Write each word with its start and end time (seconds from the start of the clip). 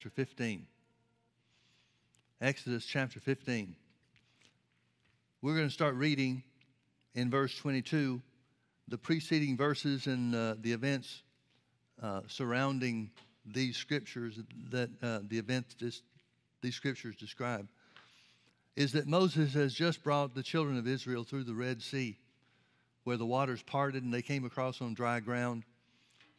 chapter 0.00 0.08
15. 0.16 0.66
Exodus 2.40 2.86
chapter 2.86 3.20
15. 3.20 3.76
We're 5.42 5.54
going 5.54 5.68
to 5.68 5.74
start 5.74 5.94
reading 5.94 6.42
in 7.14 7.28
verse 7.28 7.54
22 7.58 8.22
the 8.88 8.96
preceding 8.96 9.58
verses 9.58 10.06
and 10.06 10.34
uh, 10.34 10.54
the 10.58 10.72
events 10.72 11.22
uh, 12.02 12.22
surrounding 12.28 13.10
these 13.44 13.76
scriptures 13.76 14.38
that 14.70 14.88
uh, 15.02 15.18
the 15.28 15.36
events 15.36 15.76
this, 15.78 16.00
these 16.62 16.74
scriptures 16.74 17.14
describe 17.16 17.68
is 18.76 18.92
that 18.92 19.06
Moses 19.06 19.52
has 19.52 19.74
just 19.74 20.02
brought 20.02 20.34
the 20.34 20.42
children 20.42 20.78
of 20.78 20.88
Israel 20.88 21.24
through 21.24 21.44
the 21.44 21.54
Red 21.54 21.82
Sea 21.82 22.16
where 23.04 23.18
the 23.18 23.26
waters 23.26 23.62
parted 23.62 24.02
and 24.02 24.14
they 24.14 24.22
came 24.22 24.46
across 24.46 24.80
on 24.80 24.94
dry 24.94 25.20
ground. 25.20 25.62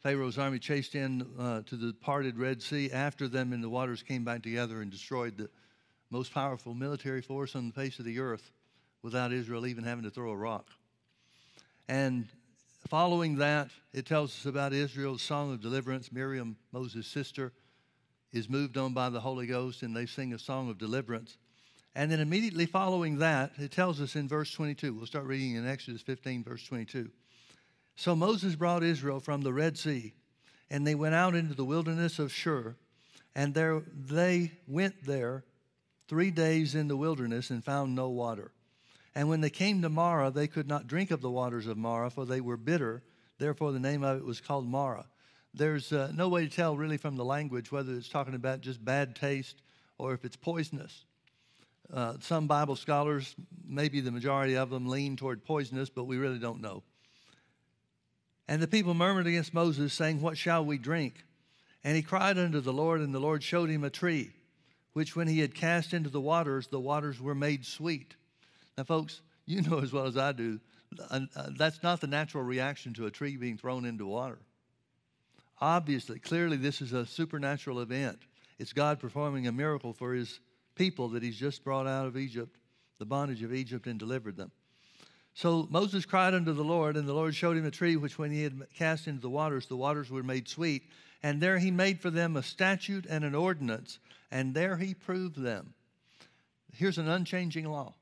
Pharaoh's 0.02 0.36
army 0.36 0.58
chased 0.58 0.96
in 0.96 1.24
uh, 1.38 1.62
to 1.62 1.76
the 1.76 1.92
parted 1.92 2.36
Red 2.36 2.60
Sea 2.60 2.90
after 2.90 3.28
them, 3.28 3.52
and 3.52 3.62
the 3.62 3.68
waters 3.68 4.02
came 4.02 4.24
back 4.24 4.42
together 4.42 4.82
and 4.82 4.90
destroyed 4.90 5.36
the 5.36 5.48
most 6.10 6.34
powerful 6.34 6.74
military 6.74 7.22
force 7.22 7.54
on 7.54 7.68
the 7.68 7.72
face 7.72 8.00
of 8.00 8.04
the 8.04 8.18
earth 8.18 8.50
without 9.02 9.32
Israel 9.32 9.64
even 9.64 9.84
having 9.84 10.02
to 10.02 10.10
throw 10.10 10.30
a 10.32 10.36
rock. 10.36 10.66
And 11.88 12.26
following 12.88 13.36
that, 13.36 13.70
it 13.92 14.04
tells 14.04 14.30
us 14.40 14.46
about 14.46 14.72
Israel's 14.72 15.22
song 15.22 15.52
of 15.52 15.60
deliverance. 15.60 16.10
Miriam, 16.10 16.56
Moses' 16.72 17.06
sister, 17.06 17.52
is 18.32 18.48
moved 18.48 18.76
on 18.76 18.94
by 18.94 19.08
the 19.08 19.20
Holy 19.20 19.46
Ghost, 19.46 19.82
and 19.82 19.94
they 19.94 20.06
sing 20.06 20.32
a 20.32 20.38
song 20.38 20.68
of 20.68 20.78
deliverance. 20.78 21.38
And 21.94 22.10
then 22.10 22.18
immediately 22.18 22.66
following 22.66 23.18
that, 23.18 23.52
it 23.58 23.70
tells 23.70 24.00
us 24.00 24.16
in 24.16 24.26
verse 24.26 24.50
22. 24.50 24.94
We'll 24.94 25.06
start 25.06 25.26
reading 25.26 25.54
in 25.54 25.68
Exodus 25.68 26.02
15, 26.02 26.42
verse 26.42 26.66
22. 26.66 27.08
So 27.96 28.16
Moses 28.16 28.56
brought 28.56 28.82
Israel 28.82 29.20
from 29.20 29.42
the 29.42 29.52
Red 29.52 29.78
Sea, 29.78 30.14
and 30.70 30.86
they 30.86 30.94
went 30.94 31.14
out 31.14 31.34
into 31.34 31.54
the 31.54 31.64
wilderness 31.64 32.18
of 32.18 32.32
Shur, 32.32 32.76
and 33.34 33.54
there 33.54 33.82
they 33.94 34.52
went 34.66 35.04
there 35.04 35.44
three 36.08 36.30
days 36.30 36.74
in 36.74 36.88
the 36.88 36.96
wilderness 36.96 37.50
and 37.50 37.64
found 37.64 37.94
no 37.94 38.08
water. 38.08 38.52
And 39.14 39.28
when 39.28 39.40
they 39.40 39.50
came 39.50 39.82
to 39.82 39.88
Marah, 39.88 40.30
they 40.30 40.46
could 40.46 40.68
not 40.68 40.86
drink 40.86 41.10
of 41.10 41.20
the 41.20 41.30
waters 41.30 41.66
of 41.66 41.76
Marah, 41.76 42.10
for 42.10 42.24
they 42.24 42.40
were 42.40 42.56
bitter. 42.56 43.02
Therefore, 43.38 43.72
the 43.72 43.80
name 43.80 44.02
of 44.02 44.18
it 44.18 44.24
was 44.24 44.40
called 44.40 44.66
Marah. 44.66 45.06
There's 45.54 45.92
uh, 45.92 46.10
no 46.14 46.28
way 46.28 46.46
to 46.46 46.54
tell 46.54 46.76
really 46.76 46.96
from 46.96 47.16
the 47.16 47.24
language 47.24 47.70
whether 47.70 47.92
it's 47.92 48.08
talking 48.08 48.34
about 48.34 48.62
just 48.62 48.82
bad 48.82 49.14
taste 49.14 49.60
or 49.98 50.14
if 50.14 50.24
it's 50.24 50.36
poisonous. 50.36 51.04
Uh, 51.92 52.14
some 52.20 52.46
Bible 52.46 52.76
scholars, 52.76 53.34
maybe 53.66 54.00
the 54.00 54.10
majority 54.10 54.56
of 54.56 54.70
them, 54.70 54.88
lean 54.88 55.14
toward 55.16 55.44
poisonous, 55.44 55.90
but 55.90 56.04
we 56.04 56.16
really 56.16 56.38
don't 56.38 56.62
know. 56.62 56.82
And 58.48 58.60
the 58.60 58.68
people 58.68 58.94
murmured 58.94 59.26
against 59.26 59.54
Moses, 59.54 59.92
saying, 59.92 60.20
What 60.20 60.36
shall 60.36 60.64
we 60.64 60.78
drink? 60.78 61.24
And 61.84 61.96
he 61.96 62.02
cried 62.02 62.38
unto 62.38 62.60
the 62.60 62.72
Lord, 62.72 63.00
and 63.00 63.14
the 63.14 63.20
Lord 63.20 63.42
showed 63.42 63.70
him 63.70 63.84
a 63.84 63.90
tree, 63.90 64.30
which 64.92 65.16
when 65.16 65.28
he 65.28 65.40
had 65.40 65.54
cast 65.54 65.92
into 65.92 66.10
the 66.10 66.20
waters, 66.20 66.68
the 66.68 66.80
waters 66.80 67.20
were 67.20 67.34
made 67.34 67.64
sweet. 67.64 68.14
Now, 68.76 68.84
folks, 68.84 69.20
you 69.46 69.62
know 69.62 69.80
as 69.80 69.92
well 69.92 70.06
as 70.06 70.16
I 70.16 70.32
do, 70.32 70.60
uh, 71.10 71.20
uh, 71.34 71.50
that's 71.56 71.82
not 71.82 72.00
the 72.00 72.06
natural 72.06 72.44
reaction 72.44 72.94
to 72.94 73.06
a 73.06 73.10
tree 73.10 73.36
being 73.36 73.56
thrown 73.56 73.84
into 73.84 74.06
water. 74.06 74.38
Obviously, 75.60 76.18
clearly, 76.18 76.56
this 76.56 76.80
is 76.80 76.92
a 76.92 77.06
supernatural 77.06 77.80
event. 77.80 78.18
It's 78.58 78.72
God 78.72 79.00
performing 79.00 79.46
a 79.46 79.52
miracle 79.52 79.92
for 79.92 80.12
his 80.12 80.40
people 80.74 81.08
that 81.10 81.22
he's 81.22 81.36
just 81.36 81.64
brought 81.64 81.86
out 81.86 82.06
of 82.06 82.16
Egypt, 82.16 82.56
the 82.98 83.06
bondage 83.06 83.42
of 83.42 83.52
Egypt, 83.52 83.86
and 83.86 83.98
delivered 83.98 84.36
them. 84.36 84.50
So 85.34 85.66
Moses 85.70 86.04
cried 86.04 86.34
unto 86.34 86.52
the 86.52 86.64
Lord, 86.64 86.96
and 86.96 87.08
the 87.08 87.14
Lord 87.14 87.34
showed 87.34 87.56
him 87.56 87.64
a 87.64 87.70
tree 87.70 87.96
which, 87.96 88.18
when 88.18 88.30
he 88.30 88.42
had 88.42 88.60
cast 88.74 89.06
into 89.06 89.20
the 89.20 89.30
waters, 89.30 89.66
the 89.66 89.76
waters 89.76 90.10
were 90.10 90.22
made 90.22 90.48
sweet. 90.48 90.82
And 91.22 91.40
there 91.40 91.58
he 91.58 91.70
made 91.70 92.00
for 92.00 92.10
them 92.10 92.36
a 92.36 92.42
statute 92.42 93.06
and 93.08 93.24
an 93.24 93.34
ordinance, 93.34 93.98
and 94.30 94.54
there 94.54 94.76
he 94.76 94.92
proved 94.92 95.36
them. 95.36 95.72
Here's 96.74 96.98
an 96.98 97.08
unchanging 97.08 97.66
law. 97.66 97.94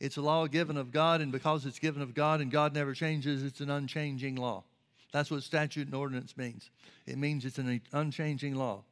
It's 0.00 0.16
a 0.16 0.22
law 0.22 0.46
given 0.46 0.76
of 0.76 0.90
God, 0.90 1.20
and 1.20 1.30
because 1.30 1.64
it's 1.64 1.78
given 1.78 2.02
of 2.02 2.14
God 2.14 2.40
and 2.40 2.50
God 2.50 2.74
never 2.74 2.92
changes, 2.92 3.42
it's 3.42 3.60
an 3.60 3.70
unchanging 3.70 4.34
law. 4.34 4.64
That's 5.12 5.30
what 5.30 5.44
statute 5.44 5.86
and 5.86 5.94
ordinance 5.94 6.36
means. 6.36 6.70
It 7.06 7.18
means 7.18 7.44
it's 7.44 7.58
an 7.58 7.80
unchanging 7.92 8.56
law. 8.56 8.82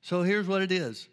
So 0.00 0.22
here's 0.22 0.46
what 0.46 0.62
it 0.62 0.70
is 0.70 1.08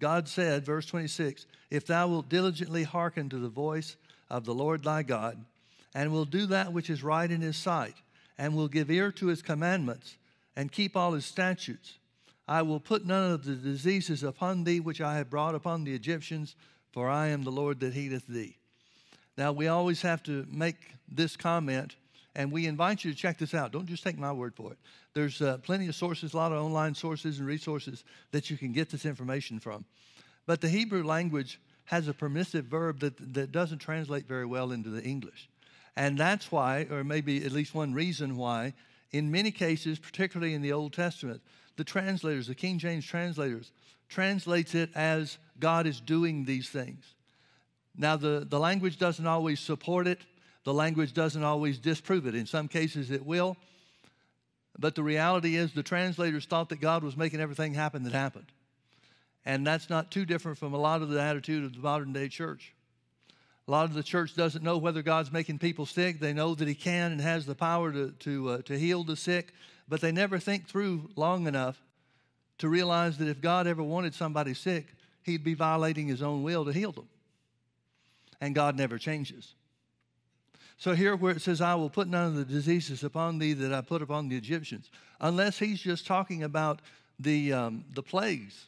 God 0.00 0.26
said, 0.26 0.64
verse 0.64 0.86
26, 0.86 1.46
If 1.70 1.86
thou 1.86 2.08
wilt 2.08 2.28
diligently 2.30 2.82
hearken 2.84 3.28
to 3.28 3.38
the 3.38 3.48
voice 3.48 3.96
of 4.34 4.44
the 4.44 4.54
Lord 4.54 4.82
thy 4.82 5.04
God, 5.04 5.44
and 5.94 6.10
will 6.10 6.24
do 6.24 6.46
that 6.46 6.72
which 6.72 6.90
is 6.90 7.04
right 7.04 7.30
in 7.30 7.40
his 7.40 7.56
sight, 7.56 7.94
and 8.36 8.56
will 8.56 8.66
give 8.66 8.90
ear 8.90 9.12
to 9.12 9.28
his 9.28 9.42
commandments, 9.42 10.16
and 10.56 10.72
keep 10.72 10.96
all 10.96 11.12
his 11.12 11.24
statutes, 11.24 11.98
I 12.48 12.62
will 12.62 12.80
put 12.80 13.06
none 13.06 13.30
of 13.30 13.44
the 13.44 13.54
diseases 13.54 14.24
upon 14.24 14.64
thee 14.64 14.80
which 14.80 15.00
I 15.00 15.18
have 15.18 15.30
brought 15.30 15.54
upon 15.54 15.84
the 15.84 15.94
Egyptians, 15.94 16.56
for 16.90 17.08
I 17.08 17.28
am 17.28 17.44
the 17.44 17.52
Lord 17.52 17.78
that 17.78 17.94
healeth 17.94 18.26
thee. 18.26 18.56
Now, 19.38 19.52
we 19.52 19.68
always 19.68 20.02
have 20.02 20.24
to 20.24 20.44
make 20.50 20.76
this 21.08 21.36
comment, 21.36 21.94
and 22.34 22.50
we 22.50 22.66
invite 22.66 23.04
you 23.04 23.12
to 23.12 23.16
check 23.16 23.38
this 23.38 23.54
out. 23.54 23.70
Don't 23.70 23.86
just 23.86 24.02
take 24.02 24.18
my 24.18 24.32
word 24.32 24.56
for 24.56 24.72
it. 24.72 24.78
There's 25.14 25.40
uh, 25.40 25.58
plenty 25.58 25.86
of 25.86 25.94
sources, 25.94 26.34
a 26.34 26.36
lot 26.36 26.50
of 26.50 26.60
online 26.60 26.96
sources 26.96 27.38
and 27.38 27.46
resources 27.46 28.02
that 28.32 28.50
you 28.50 28.56
can 28.56 28.72
get 28.72 28.90
this 28.90 29.06
information 29.06 29.60
from. 29.60 29.84
But 30.44 30.60
the 30.60 30.68
Hebrew 30.68 31.04
language 31.04 31.60
has 31.86 32.08
a 32.08 32.14
permissive 32.14 32.66
verb 32.66 33.00
that, 33.00 33.34
that 33.34 33.52
doesn't 33.52 33.78
translate 33.78 34.26
very 34.26 34.46
well 34.46 34.72
into 34.72 34.90
the 34.90 35.02
English. 35.02 35.48
And 35.96 36.18
that's 36.18 36.50
why, 36.50 36.86
or 36.90 37.04
maybe 37.04 37.44
at 37.44 37.52
least 37.52 37.74
one 37.74 37.94
reason 37.94 38.36
why, 38.36 38.74
in 39.12 39.30
many 39.30 39.50
cases, 39.50 39.98
particularly 39.98 40.54
in 40.54 40.62
the 40.62 40.72
Old 40.72 40.92
Testament, 40.92 41.40
the 41.76 41.84
translators, 41.84 42.46
the 42.46 42.54
King 42.54 42.78
James 42.78 43.04
translators, 43.04 43.70
translates 44.08 44.74
it 44.74 44.90
as 44.94 45.38
God 45.60 45.86
is 45.86 46.00
doing 46.00 46.44
these 46.44 46.68
things. 46.68 47.04
Now, 47.96 48.16
the, 48.16 48.46
the 48.48 48.58
language 48.58 48.98
doesn't 48.98 49.26
always 49.26 49.60
support 49.60 50.06
it, 50.06 50.20
the 50.64 50.74
language 50.74 51.12
doesn't 51.12 51.44
always 51.44 51.78
disprove 51.78 52.26
it. 52.26 52.34
In 52.34 52.46
some 52.46 52.68
cases, 52.68 53.10
it 53.10 53.24
will. 53.24 53.56
But 54.78 54.94
the 54.94 55.02
reality 55.02 55.56
is, 55.56 55.72
the 55.72 55.82
translators 55.82 56.46
thought 56.46 56.70
that 56.70 56.80
God 56.80 57.04
was 57.04 57.16
making 57.16 57.40
everything 57.40 57.74
happen 57.74 58.02
that 58.04 58.12
happened. 58.12 58.46
And 59.46 59.66
that's 59.66 59.90
not 59.90 60.10
too 60.10 60.24
different 60.24 60.58
from 60.58 60.72
a 60.72 60.78
lot 60.78 61.02
of 61.02 61.10
the 61.10 61.20
attitude 61.20 61.64
of 61.64 61.74
the 61.74 61.80
modern 61.80 62.12
day 62.12 62.28
church. 62.28 62.74
A 63.66 63.70
lot 63.70 63.84
of 63.86 63.94
the 63.94 64.02
church 64.02 64.34
doesn't 64.34 64.62
know 64.62 64.76
whether 64.78 65.02
God's 65.02 65.32
making 65.32 65.58
people 65.58 65.86
sick. 65.86 66.20
They 66.20 66.32
know 66.32 66.54
that 66.54 66.68
He 66.68 66.74
can 66.74 67.12
and 67.12 67.20
has 67.20 67.46
the 67.46 67.54
power 67.54 67.92
to, 67.92 68.10
to, 68.10 68.48
uh, 68.50 68.62
to 68.62 68.78
heal 68.78 69.04
the 69.04 69.16
sick, 69.16 69.52
but 69.88 70.00
they 70.00 70.12
never 70.12 70.38
think 70.38 70.66
through 70.66 71.10
long 71.16 71.46
enough 71.46 71.80
to 72.58 72.68
realize 72.68 73.18
that 73.18 73.28
if 73.28 73.40
God 73.40 73.66
ever 73.66 73.82
wanted 73.82 74.14
somebody 74.14 74.54
sick, 74.54 74.86
He'd 75.22 75.44
be 75.44 75.54
violating 75.54 76.08
His 76.08 76.22
own 76.22 76.42
will 76.42 76.64
to 76.66 76.72
heal 76.72 76.92
them. 76.92 77.08
And 78.40 78.54
God 78.54 78.76
never 78.76 78.98
changes. 78.98 79.54
So 80.76 80.94
here 80.94 81.16
where 81.16 81.32
it 81.32 81.40
says, 81.40 81.60
I 81.60 81.74
will 81.76 81.88
put 81.88 82.08
none 82.08 82.26
of 82.26 82.34
the 82.34 82.44
diseases 82.44 83.04
upon 83.04 83.38
thee 83.38 83.54
that 83.54 83.72
I 83.72 83.80
put 83.80 84.02
upon 84.02 84.28
the 84.28 84.36
Egyptians, 84.36 84.90
unless 85.20 85.58
he's 85.58 85.80
just 85.80 86.06
talking 86.06 86.42
about 86.42 86.80
the, 87.18 87.52
um, 87.52 87.84
the 87.94 88.02
plagues 88.02 88.66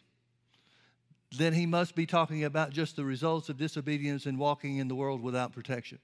then 1.37 1.53
he 1.53 1.67
must 1.67 1.95
be 1.95 2.07
talking 2.07 2.45
about 2.45 2.71
just 2.71 2.97
the 2.97 3.05
results 3.05 3.49
of 3.49 3.57
disobedience 3.57 4.27
and 4.27 4.39
walking 4.39 4.79
in 4.79 4.89
the 4.89 4.95
world 4.95 5.23
without 5.23 5.53
protection. 5.53 5.99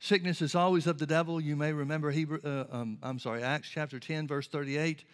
Sickness 0.00 0.42
is 0.42 0.54
always 0.54 0.86
of 0.86 0.98
the 0.98 1.06
devil. 1.06 1.40
You 1.40 1.56
may 1.56 1.72
remember 1.72 2.10
Hebrew, 2.10 2.40
uh, 2.44 2.64
um, 2.70 2.98
I'm 3.02 3.18
sorry, 3.18 3.42
Acts 3.42 3.68
chapter 3.68 3.98
10, 3.98 4.26
verse 4.26 4.48
38, 4.48 5.04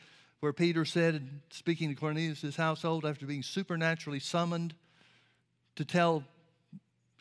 where 0.40 0.52
Peter 0.52 0.84
said, 0.84 1.28
speaking 1.50 1.88
to 1.88 1.94
Cornelius' 1.94 2.56
household 2.56 3.04
after 3.04 3.26
being 3.26 3.42
supernaturally 3.42 4.20
summoned 4.20 4.74
to 5.76 5.84
tell 5.84 6.24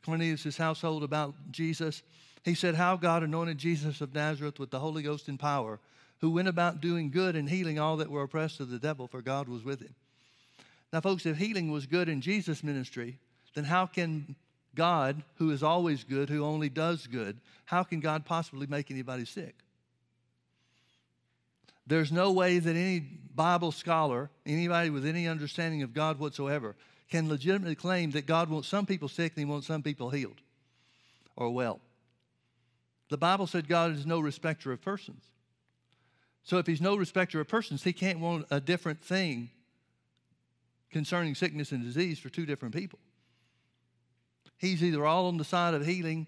Cornelius' 0.06 0.58
household 0.58 1.04
about 1.04 1.34
Jesus, 1.52 2.04
he 2.44 2.54
said, 2.54 2.76
How 2.76 2.98
God 2.98 3.24
anointed 3.24 3.58
Jesus 3.58 4.02
of 4.02 4.14
Nazareth 4.14 4.60
with 4.60 4.70
the 4.70 4.80
Holy 4.80 5.02
Ghost 5.02 5.30
and 5.30 5.40
power, 5.40 5.80
who 6.20 6.32
went 6.32 6.48
about 6.48 6.82
doing 6.82 7.10
good 7.10 7.36
and 7.36 7.50
healing 7.50 7.80
all 7.80 7.98
that 7.98 8.10
were 8.10 8.24
oppressed 8.24 8.60
of 8.60 8.70
the 8.70 8.80
devil, 8.80 9.08
for 9.08 9.22
God 9.22 9.48
was 9.48 9.64
with 9.64 9.82
him. 9.82 9.96
Now, 10.94 11.02
folks, 11.02 11.26
if 11.26 11.38
healing 11.38 11.72
was 11.72 11.88
good 11.88 12.08
in 12.08 12.22
Jesus' 12.22 12.64
ministry, 12.64 13.18
then 13.56 13.64
how 13.64 13.88
can 13.88 14.36
God, 14.76 15.24
who 15.36 15.50
is 15.50 15.64
always 15.64 16.04
good, 16.04 16.30
who 16.30 16.46
only 16.46 16.70
does 16.70 17.08
good, 17.08 17.42
how 17.66 17.82
can 17.82 18.00
God 18.00 18.26
possibly 18.26 18.68
make 18.68 18.92
anybody 18.92 19.26
sick? 19.26 19.56
There's 21.88 22.12
no 22.12 22.32
way 22.32 22.60
that 22.60 22.76
any 22.76 23.00
Bible 23.00 23.72
scholar, 23.72 24.30
anybody 24.46 24.92
with 24.92 25.06
any 25.06 25.28
understanding 25.28 25.82
of 25.82 25.96
God 25.96 26.20
whatsoever, 26.20 26.76
can 27.10 27.28
legitimately 27.28 27.76
claim 27.76 28.12
that 28.12 28.28
God 28.28 28.50
wants 28.50 28.68
some 28.68 28.86
people 28.86 29.10
sick 29.10 29.34
and 29.36 29.40
He 29.40 29.52
wants 29.52 29.66
some 29.66 29.82
people 29.82 30.12
healed 30.12 30.42
or 31.36 31.50
well. 31.50 31.80
The 33.10 33.18
Bible 33.18 33.48
said 33.48 33.68
God 33.68 33.96
is 33.96 34.06
no 34.06 34.20
respecter 34.20 34.72
of 34.72 34.82
persons. 34.82 35.24
So 36.44 36.60
if 36.60 36.68
He's 36.68 36.82
no 36.82 36.96
respecter 36.96 37.40
of 37.40 37.48
persons, 37.48 37.84
He 37.84 37.94
can't 37.94 38.20
want 38.20 38.46
a 38.52 38.60
different 38.60 39.02
thing 39.02 39.50
concerning 40.94 41.36
sickness 41.36 41.72
and 41.72 41.84
disease 41.84 42.20
for 42.20 42.30
two 42.30 42.46
different 42.46 42.74
people. 42.74 43.00
He's 44.58 44.82
either 44.82 45.06
all 45.06 45.28
on 45.28 45.38
the 45.38 45.44
side 45.44 45.74
of 45.74 45.86
healing 45.86 46.28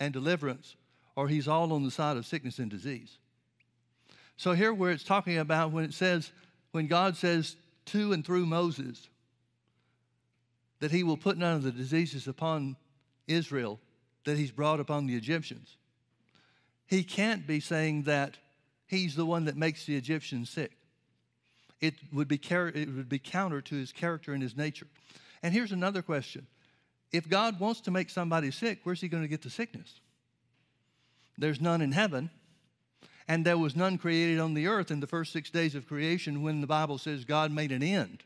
and 0.00 0.12
deliverance, 0.12 0.74
or 1.14 1.28
he's 1.28 1.46
all 1.46 1.72
on 1.72 1.84
the 1.84 1.90
side 1.90 2.16
of 2.16 2.26
sickness 2.26 2.58
and 2.58 2.70
disease. 2.70 3.18
So, 4.36 4.52
here 4.52 4.72
where 4.72 4.90
it's 4.90 5.04
talking 5.04 5.38
about 5.38 5.72
when 5.72 5.84
it 5.84 5.94
says, 5.94 6.32
when 6.72 6.86
God 6.86 7.16
says 7.16 7.56
to 7.86 8.12
and 8.12 8.24
through 8.24 8.46
Moses 8.46 9.08
that 10.80 10.90
he 10.90 11.02
will 11.02 11.16
put 11.16 11.36
none 11.36 11.56
of 11.56 11.62
the 11.62 11.72
diseases 11.72 12.28
upon 12.28 12.76
Israel 13.26 13.80
that 14.24 14.36
he's 14.36 14.50
brought 14.50 14.80
upon 14.80 15.06
the 15.06 15.16
Egyptians. 15.16 15.76
He 16.86 17.02
can't 17.02 17.46
be 17.46 17.60
saying 17.60 18.04
that 18.04 18.38
he's 18.86 19.16
the 19.16 19.26
one 19.26 19.44
that 19.46 19.56
makes 19.56 19.84
the 19.84 19.96
Egyptians 19.96 20.50
sick. 20.50 20.77
It 21.80 21.94
would 22.12 22.28
be, 22.28 22.40
it 22.50 22.88
would 22.88 23.08
be 23.08 23.18
counter 23.18 23.60
to 23.60 23.74
his 23.74 23.92
character 23.92 24.32
and 24.32 24.42
his 24.42 24.56
nature. 24.56 24.86
And 25.42 25.54
here's 25.54 25.72
another 25.72 26.02
question 26.02 26.46
If 27.12 27.28
God 27.28 27.60
wants 27.60 27.80
to 27.82 27.90
make 27.90 28.10
somebody 28.10 28.50
sick, 28.50 28.80
where's 28.84 29.00
he 29.00 29.08
going 29.08 29.22
to 29.22 29.28
get 29.28 29.42
the 29.42 29.50
sickness? 29.50 30.00
There's 31.36 31.60
none 31.60 31.80
in 31.80 31.92
heaven, 31.92 32.30
and 33.28 33.44
there 33.44 33.58
was 33.58 33.76
none 33.76 33.96
created 33.96 34.40
on 34.40 34.54
the 34.54 34.66
earth 34.66 34.90
in 34.90 35.00
the 35.00 35.06
first 35.06 35.32
six 35.32 35.50
days 35.50 35.76
of 35.76 35.86
creation 35.86 36.42
when 36.42 36.60
the 36.60 36.66
Bible 36.66 36.98
says 36.98 37.24
God 37.24 37.52
made 37.52 37.70
an 37.70 37.82
end. 37.82 38.24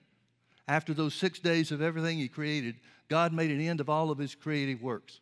After 0.66 0.94
those 0.94 1.14
six 1.14 1.38
days 1.38 1.72
of 1.72 1.82
everything 1.82 2.18
he 2.18 2.28
created, 2.28 2.76
God 3.08 3.32
made 3.32 3.50
an 3.50 3.60
end 3.60 3.80
of 3.80 3.90
all 3.90 4.10
of 4.10 4.18
his 4.18 4.34
creative 4.34 4.80
works. 4.80 5.20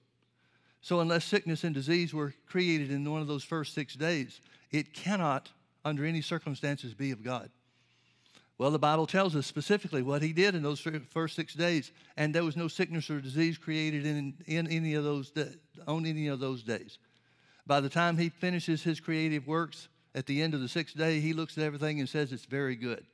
So, 0.82 1.00
unless 1.00 1.24
sickness 1.24 1.64
and 1.64 1.74
disease 1.74 2.14
were 2.14 2.34
created 2.46 2.90
in 2.90 3.10
one 3.10 3.20
of 3.20 3.26
those 3.26 3.44
first 3.44 3.74
six 3.74 3.94
days, 3.94 4.40
it 4.70 4.94
cannot, 4.94 5.50
under 5.84 6.04
any 6.04 6.22
circumstances, 6.22 6.94
be 6.94 7.10
of 7.10 7.24
God. 7.24 7.50
Well, 8.60 8.70
the 8.70 8.78
Bible 8.78 9.06
tells 9.06 9.34
us 9.36 9.46
specifically 9.46 10.02
what 10.02 10.20
he 10.20 10.34
did 10.34 10.54
in 10.54 10.62
those 10.62 10.86
first 11.08 11.34
six 11.34 11.54
days, 11.54 11.92
and 12.18 12.34
there 12.34 12.44
was 12.44 12.58
no 12.58 12.68
sickness 12.68 13.08
or 13.08 13.18
disease 13.18 13.56
created 13.56 14.04
in, 14.04 14.34
in 14.44 14.66
any 14.68 14.92
of 14.92 15.02
those 15.02 15.32
on 15.88 16.04
any 16.04 16.26
of 16.26 16.40
those 16.40 16.62
days. 16.62 16.98
By 17.66 17.80
the 17.80 17.88
time 17.88 18.18
he 18.18 18.28
finishes 18.28 18.82
his 18.82 19.00
creative 19.00 19.46
works 19.46 19.88
at 20.14 20.26
the 20.26 20.42
end 20.42 20.52
of 20.52 20.60
the 20.60 20.68
sixth 20.68 20.94
day, 20.94 21.20
he 21.20 21.32
looks 21.32 21.56
at 21.56 21.64
everything 21.64 22.00
and 22.00 22.06
says 22.06 22.34
it's 22.34 22.44
very 22.44 22.76
good. 22.76 23.06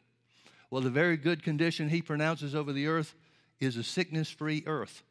Well, 0.69 0.82
the 0.82 0.90
very 0.90 1.16
good 1.16 1.44
condition 1.44 1.90
he 1.90 2.02
pronounces 2.02 2.56
over 2.56 2.72
the 2.72 2.88
earth 2.88 3.14
is 3.60 3.76
a 3.76 3.84
sickness 3.84 4.28
free 4.28 4.64
earth. 4.66 5.04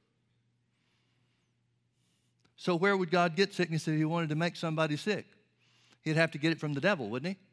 So, 2.57 2.75
where 2.75 2.97
would 2.97 3.09
God 3.09 3.37
get 3.37 3.53
sickness 3.53 3.87
if 3.87 3.95
he 3.95 4.03
wanted 4.03 4.27
to 4.27 4.35
make 4.35 4.57
somebody 4.57 4.97
sick? 4.97 5.27
He'd 6.01 6.17
have 6.17 6.31
to 6.31 6.37
get 6.37 6.51
it 6.51 6.59
from 6.59 6.73
the 6.73 6.81
devil, 6.81 7.07
wouldn't 7.07 7.37
he? 7.37 7.45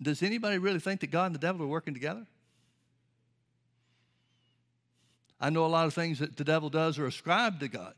Does 0.00 0.22
anybody 0.22 0.58
really 0.58 0.78
think 0.78 1.00
that 1.00 1.10
God 1.10 1.26
and 1.26 1.34
the 1.34 1.40
devil 1.40 1.64
are 1.64 1.68
working 1.68 1.94
together? 1.94 2.26
I 5.40 5.50
know 5.50 5.64
a 5.64 5.68
lot 5.68 5.86
of 5.86 5.94
things 5.94 6.18
that 6.18 6.36
the 6.36 6.44
devil 6.44 6.68
does 6.68 6.98
are 6.98 7.06
ascribed 7.06 7.60
to 7.60 7.68
God. 7.68 7.94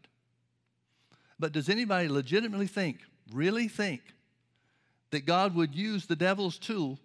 But 1.39 1.53
does 1.53 1.69
anybody 1.69 2.09
legitimately 2.09 2.67
think, 2.67 2.99
really 3.33 3.67
think, 3.67 4.03
that 5.11 5.25
God 5.25 5.55
would 5.55 5.75
use 5.75 6.07
the 6.07 6.17
devil's 6.17 6.59
tool, 6.59 6.99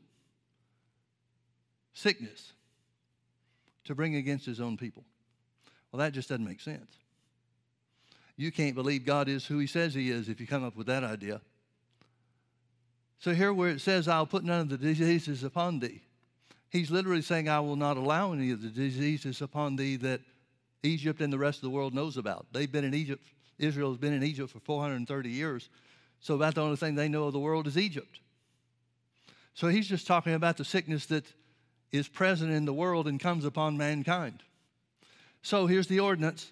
sickness, 1.93 2.51
to 3.85 3.95
bring 3.95 4.15
against 4.15 4.45
his 4.45 4.59
own 4.59 4.75
people? 4.75 5.03
Well, 5.91 5.99
that 5.99 6.11
just 6.11 6.27
doesn't 6.27 6.45
make 6.45 6.59
sense. 6.59 6.97
You 8.35 8.51
can't 8.51 8.75
believe 8.75 9.05
God 9.05 9.29
is 9.29 9.45
who 9.45 9.59
he 9.59 9.67
says 9.67 9.93
he 9.93 10.11
is 10.11 10.27
if 10.27 10.41
you 10.41 10.47
come 10.47 10.65
up 10.65 10.75
with 10.75 10.87
that 10.87 11.05
idea. 11.05 11.39
So, 13.19 13.33
here 13.33 13.53
where 13.53 13.69
it 13.69 13.81
says, 13.81 14.07
I'll 14.07 14.25
put 14.25 14.43
none 14.43 14.61
of 14.61 14.69
the 14.69 14.77
diseases 14.77 15.43
upon 15.43 15.79
thee, 15.79 16.01
he's 16.69 16.91
literally 16.91 17.21
saying, 17.21 17.49
I 17.49 17.59
will 17.59 17.75
not 17.75 17.97
allow 17.97 18.33
any 18.33 18.51
of 18.51 18.61
the 18.61 18.69
diseases 18.69 19.41
upon 19.41 19.75
thee 19.75 19.95
that 19.97 20.21
Egypt 20.83 21.21
and 21.21 21.31
the 21.31 21.39
rest 21.39 21.59
of 21.59 21.63
the 21.63 21.69
world 21.69 21.93
knows 21.93 22.17
about. 22.17 22.45
They've 22.51 22.71
been 22.71 22.83
in 22.83 22.93
Egypt, 22.93 23.25
Israel 23.57 23.89
has 23.89 23.97
been 23.97 24.13
in 24.13 24.23
Egypt 24.23 24.51
for 24.51 24.59
430 24.59 25.29
years. 25.29 25.69
So, 26.19 26.35
about 26.35 26.55
the 26.55 26.61
only 26.61 26.77
thing 26.77 26.95
they 26.95 27.07
know 27.07 27.25
of 27.25 27.33
the 27.33 27.39
world 27.39 27.67
is 27.67 27.77
Egypt. 27.77 28.19
So, 29.53 29.67
he's 29.67 29.87
just 29.87 30.07
talking 30.07 30.33
about 30.33 30.57
the 30.57 30.65
sickness 30.65 31.05
that 31.07 31.25
is 31.91 32.07
present 32.07 32.51
in 32.51 32.65
the 32.65 32.73
world 32.73 33.07
and 33.07 33.19
comes 33.19 33.45
upon 33.45 33.77
mankind. 33.77 34.43
So, 35.41 35.67
here's 35.67 35.87
the 35.87 35.99
ordinance 35.99 36.51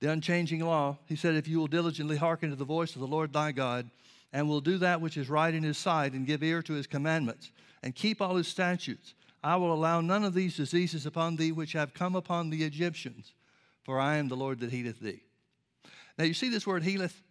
the 0.00 0.10
unchanging 0.10 0.60
law. 0.60 0.98
He 1.06 1.16
said, 1.16 1.34
If 1.34 1.48
you 1.48 1.58
will 1.58 1.66
diligently 1.66 2.16
hearken 2.16 2.50
to 2.50 2.56
the 2.56 2.64
voice 2.64 2.94
of 2.94 3.00
the 3.00 3.06
Lord 3.06 3.32
thy 3.32 3.52
God, 3.52 3.88
and 4.34 4.48
will 4.48 4.60
do 4.60 4.78
that 4.78 5.00
which 5.00 5.16
is 5.16 5.30
right 5.30 5.54
in 5.54 5.62
his 5.62 5.78
sight, 5.78 6.12
and 6.12 6.26
give 6.26 6.42
ear 6.42 6.60
to 6.60 6.72
his 6.72 6.88
commandments, 6.88 7.52
and 7.84 7.94
keep 7.94 8.20
all 8.20 8.34
his 8.34 8.48
statutes, 8.48 9.14
I 9.44 9.54
will 9.56 9.72
allow 9.72 10.00
none 10.00 10.24
of 10.24 10.34
these 10.34 10.56
diseases 10.56 11.06
upon 11.06 11.36
thee 11.36 11.52
which 11.52 11.72
have 11.72 11.94
come 11.94 12.16
upon 12.16 12.50
the 12.50 12.64
Egyptians, 12.64 13.32
for 13.84 14.00
I 14.00 14.16
am 14.16 14.26
the 14.26 14.36
Lord 14.36 14.58
that 14.60 14.72
healeth 14.72 14.98
thee. 14.98 15.22
Now, 16.18 16.24
you 16.24 16.34
see 16.34 16.48
this 16.48 16.66
word 16.66 16.82
healeth? 16.82 17.22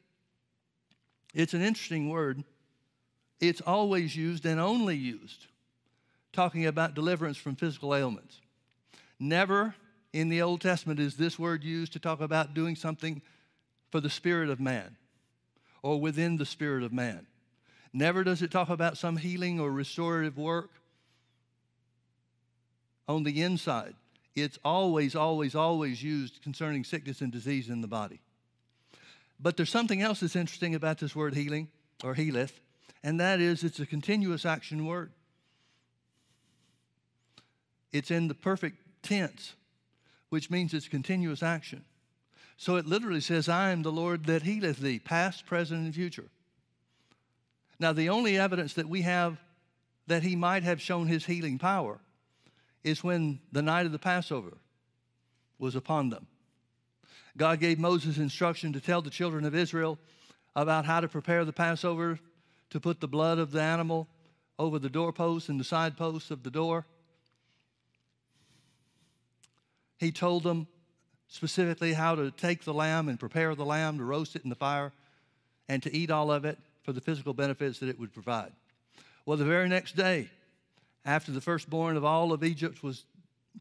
It's 1.33 1.53
an 1.53 1.61
interesting 1.61 2.09
word. 2.09 2.45
It's 3.41 3.61
always 3.61 4.15
used 4.15 4.45
and 4.45 4.59
only 4.59 4.95
used 4.95 5.47
talking 6.31 6.65
about 6.65 6.95
deliverance 6.95 7.38
from 7.38 7.55
physical 7.55 7.94
ailments. 7.94 8.39
Never 9.19 9.75
in 10.13 10.29
the 10.29 10.41
Old 10.41 10.61
Testament 10.61 11.01
is 11.01 11.17
this 11.17 11.38
word 11.38 11.63
used 11.63 11.94
to 11.94 12.00
talk 12.00 12.21
about 12.21 12.53
doing 12.53 12.77
something 12.77 13.21
for 13.91 14.00
the 14.00 14.09
spirit 14.09 14.50
of 14.50 14.59
man 14.61 14.95
or 15.83 16.01
within 16.01 16.38
the 16.38 16.45
spirit 16.45 16.81
of 16.81 16.91
man. 16.91 17.27
Never 17.94 18.24
does 18.24 18.41
it 18.41 18.50
talk 18.50 18.69
about 18.69 18.97
some 18.97 19.18
healing 19.18 19.59
or 19.59 19.71
restorative 19.71 20.35
work 20.35 20.71
on 23.07 23.21
the 23.21 23.44
inside. 23.44 23.94
It's 24.33 24.57
always, 24.65 25.15
always, 25.15 25.53
always 25.53 26.01
used 26.01 26.41
concerning 26.41 26.83
sickness 26.83 27.21
and 27.21 27.31
disease 27.31 27.69
in 27.69 27.81
the 27.81 27.88
body. 27.88 28.19
But 29.39 29.57
there's 29.57 29.69
something 29.69 30.01
else 30.01 30.21
that's 30.21 30.35
interesting 30.35 30.74
about 30.74 30.97
this 30.97 31.15
word 31.15 31.35
healing 31.35 31.68
or 32.03 32.15
healeth, 32.15 32.59
and 33.03 33.19
that 33.19 33.39
is 33.39 33.63
it's 33.63 33.79
a 33.79 33.86
continuous 33.86 34.44
action 34.44 34.88
word. 34.88 35.12
It's 37.91 38.09
in 38.09 38.27
the 38.27 38.33
perfect 38.33 38.77
tense 39.03 39.53
which 40.33 40.50
means 40.50 40.74
it's 40.74 40.88
continuous 40.88 41.44
action. 41.44 41.86
So 42.57 42.75
it 42.75 42.85
literally 42.85 43.21
says, 43.21 43.50
I 43.50 43.71
am 43.71 43.81
the 43.81 43.91
Lord 43.91 44.25
that 44.25 44.44
healeth 44.44 44.77
thee, 44.77 45.00
past, 45.00 45.45
present, 45.45 45.85
and 45.85 45.94
future. 45.94 46.29
Now, 47.79 47.94
the 47.94 48.09
only 48.09 48.38
evidence 48.38 48.73
that 48.75 48.88
we 48.88 49.01
have 49.01 49.38
that 50.07 50.23
he 50.23 50.35
might 50.35 50.63
have 50.63 50.81
shown 50.81 51.07
his 51.07 51.25
healing 51.25 51.57
power 51.57 52.00
is 52.83 53.03
when 53.03 53.39
the 53.51 53.61
night 53.61 53.85
of 53.85 53.91
the 53.91 54.00
Passover 54.00 54.57
was 55.57 55.75
upon 55.75 56.09
them. 56.09 56.27
God 57.35 57.59
gave 57.59 57.79
Moses 57.79 58.17
instruction 58.17 58.73
to 58.73 58.81
tell 58.81 59.01
the 59.01 59.09
children 59.09 59.45
of 59.45 59.55
Israel 59.55 59.97
about 60.55 60.85
how 60.85 61.00
to 61.00 61.07
prepare 61.07 61.45
the 61.45 61.53
Passover, 61.53 62.19
to 62.69 62.79
put 62.79 63.00
the 63.00 63.07
blood 63.07 63.39
of 63.39 63.51
the 63.51 63.61
animal 63.61 64.07
over 64.59 64.77
the 64.77 64.89
doorposts 64.89 65.50
and 65.50 65.59
the 65.59 65.63
side 65.63 65.97
posts 65.97 66.31
of 66.31 66.44
the 66.44 66.51
door. 66.51 66.85
He 69.98 70.12
told 70.12 70.43
them 70.43 70.67
specifically 71.34 71.94
how 71.94 72.13
to 72.13 72.30
take 72.30 72.63
the 72.63 72.74
lamb 72.74 73.10
and 73.10 73.20
prepare 73.20 73.56
the 73.56 73.66
lamb, 73.66 73.98
to 73.98 74.04
roast 74.04 74.36
it 74.36 74.44
in 74.44 74.52
the 74.52 74.56
fire, 74.56 74.92
and 75.68 75.82
to 75.82 75.92
eat 75.92 76.12
all 76.12 76.32
of 76.32 76.46
it 76.46 76.60
for 76.84 76.94
the 76.94 77.02
physical 77.02 77.34
benefits 77.34 77.80
that 77.80 77.90
it 77.90 78.00
would 78.00 78.13
provide. 78.13 78.52
Well, 79.25 79.36
the 79.36 79.44
very 79.44 79.68
next 79.68 79.96
day, 79.96 80.30
after 81.04 81.32
the 81.32 81.42
firstborn 81.42 81.98
of 81.98 82.06
all 82.06 82.34
of 82.34 82.44
Egypt 82.44 82.84
was 82.84 83.06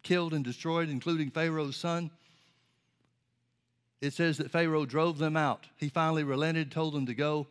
killed 0.02 0.35
and 0.35 0.45
destroyed, 0.45 0.91
including 0.91 1.31
Pharaoh's 1.31 1.76
son, 1.76 2.11
it 4.02 4.12
says 4.12 4.37
that 4.37 4.50
Pharaoh 4.50 4.85
drove 4.85 5.17
them 5.17 5.35
out. 5.35 5.64
He 5.79 5.88
finally 5.88 6.25
relented, 6.25 6.71
told 6.71 6.93
them 6.93 7.07
to 7.07 7.14
go, 7.14 7.47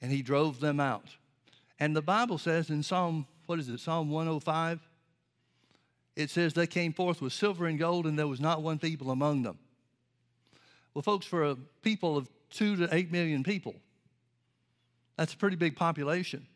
and 0.00 0.10
he 0.10 0.22
drove 0.22 0.60
them 0.60 0.80
out. 0.80 1.14
And 1.78 1.94
the 1.94 2.00
Bible 2.00 2.38
says 2.38 2.70
in 2.70 2.82
Psalm, 2.82 3.26
what 3.44 3.58
is 3.58 3.68
it, 3.68 3.80
Psalm 3.80 4.10
105? 4.10 4.80
It 6.16 6.30
says 6.30 6.54
they 6.54 6.66
came 6.66 6.92
forth 6.92 7.20
with 7.20 7.32
silver 7.32 7.66
and 7.66 7.78
gold, 7.78 8.06
and 8.06 8.18
there 8.18 8.26
was 8.26 8.40
not 8.40 8.62
one 8.62 8.78
feeble 8.78 9.10
among 9.10 9.42
them. 9.42 9.58
Well, 10.94 11.02
folks, 11.02 11.26
for 11.26 11.44
a 11.44 11.56
people 11.82 12.16
of 12.16 12.28
two 12.50 12.76
to 12.76 12.94
eight 12.94 13.12
million 13.12 13.44
people, 13.44 13.74
that's 15.16 15.34
a 15.34 15.36
pretty 15.36 15.56
big 15.56 15.76
population. 15.76 16.46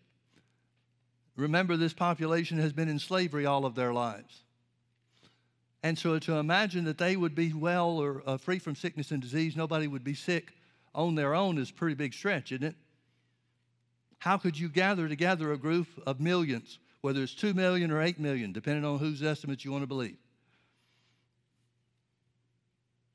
Remember, 1.37 1.76
this 1.76 1.93
population 1.93 2.59
has 2.59 2.73
been 2.73 2.88
in 2.88 2.99
slavery 2.99 3.47
all 3.47 3.64
of 3.64 3.75
their 3.75 3.93
lives. 3.93 4.43
And 5.83 5.99
so 5.99 6.19
to 6.19 6.35
imagine 6.35 6.85
that 6.85 6.99
they 6.99 7.17
would 7.17 7.35
be 7.35 7.52
well 7.52 7.99
or 7.99 8.23
uh, 8.26 8.37
free 8.37 8.59
from 8.59 8.75
sickness 8.75 9.11
and 9.11 9.23
disease, 9.23 9.57
nobody 9.57 9.87
would 9.87 10.05
be 10.05 10.14
sick 10.14 10.52
on 10.95 11.14
their 11.14 11.35
own 11.35 11.57
is 11.57 11.71
a 11.71 11.73
pretty 11.75 11.95
big 11.95 12.12
stretch, 12.12 12.52
isn't 12.52 12.67
it? 12.67 12.75
How 14.19 14.37
could 14.37 14.59
you 14.59 14.69
gather 14.69 15.09
together 15.09 15.52
a 15.52 15.57
group 15.57 15.87
of 16.07 16.21
millions 16.21 16.79
whether 17.00 17.23
it's 17.23 17.35
2 17.35 17.54
million 17.54 17.90
or 17.90 18.02
8 18.02 18.19
million, 18.19 18.52
depending 18.52 18.85
on 18.85 18.99
whose 18.99 19.23
estimates 19.23 19.64
you 19.64 19.73
want 19.73 19.83
to 19.83 19.87
believe. 19.88 20.16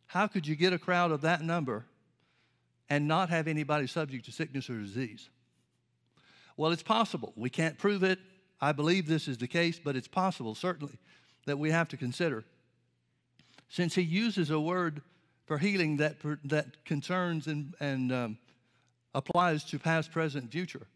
How 0.08 0.28
could 0.28 0.48
you 0.48 0.56
get 0.56 0.74
a 0.74 0.80
crowd 0.80 1.12
of 1.12 1.22
that 1.22 1.42
number 1.42 1.86
and 2.90 3.08
not 3.08 3.30
have 3.30 3.48
anybody 3.48 3.88
subject 3.88 4.26
to 4.26 4.32
sickness 4.32 4.70
or 4.70 4.80
disease? 4.80 5.30
Well, 6.58 6.72
it's 6.72 6.84
possible. 6.84 7.34
We 7.36 7.50
can't 7.50 7.78
prove 7.78 8.04
it. 8.04 8.20
I 8.62 8.72
believe 8.72 9.08
this 9.08 9.28
is 9.28 9.38
the 9.38 9.48
case, 9.48 9.80
but 9.84 9.96
it's 9.96 10.08
possible, 10.08 10.56
certainly, 10.56 10.98
that 11.46 11.60
we 11.60 11.70
have 11.72 11.90
to 11.90 11.98
consider. 11.98 12.46
Since 13.68 13.96
he 13.96 14.04
uses 14.04 14.50
a 14.50 14.60
word 14.60 15.02
for 15.46 15.58
healing 15.58 15.98
that, 15.98 16.16
that 16.46 16.86
concerns 16.86 17.48
and, 17.48 17.74
and 17.80 18.12
um, 18.12 18.38
applies 19.14 19.64
to 19.66 19.80
past, 19.80 20.12
present, 20.12 20.52
future, 20.52 20.88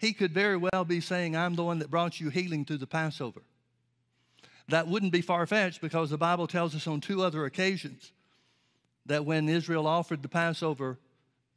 he 0.00 0.14
could 0.14 0.32
very 0.32 0.56
well 0.56 0.84
be 0.86 1.02
saying, 1.02 1.36
I'm 1.36 1.56
the 1.56 1.62
one 1.62 1.78
that 1.80 1.90
brought 1.90 2.18
you 2.18 2.30
healing 2.30 2.64
through 2.64 2.78
the 2.78 2.86
Passover. 2.86 3.42
That 4.68 4.88
wouldn't 4.88 5.12
be 5.12 5.20
far 5.20 5.46
fetched 5.46 5.82
because 5.82 6.08
the 6.08 6.16
Bible 6.16 6.46
tells 6.46 6.74
us 6.74 6.86
on 6.86 7.02
two 7.02 7.22
other 7.22 7.44
occasions 7.44 8.10
that 9.04 9.26
when 9.26 9.46
Israel 9.46 9.86
offered 9.86 10.22
the 10.22 10.28
Passover, 10.28 10.98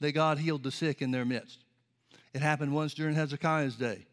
that 0.01 0.11
God 0.11 0.39
healed 0.39 0.63
the 0.63 0.71
sick 0.71 1.01
in 1.01 1.11
their 1.11 1.23
midst. 1.23 1.63
It 2.33 2.41
happened 2.41 2.73
once 2.73 2.93
during 2.93 3.15
Hezekiah's 3.15 3.77
day. 3.77 4.07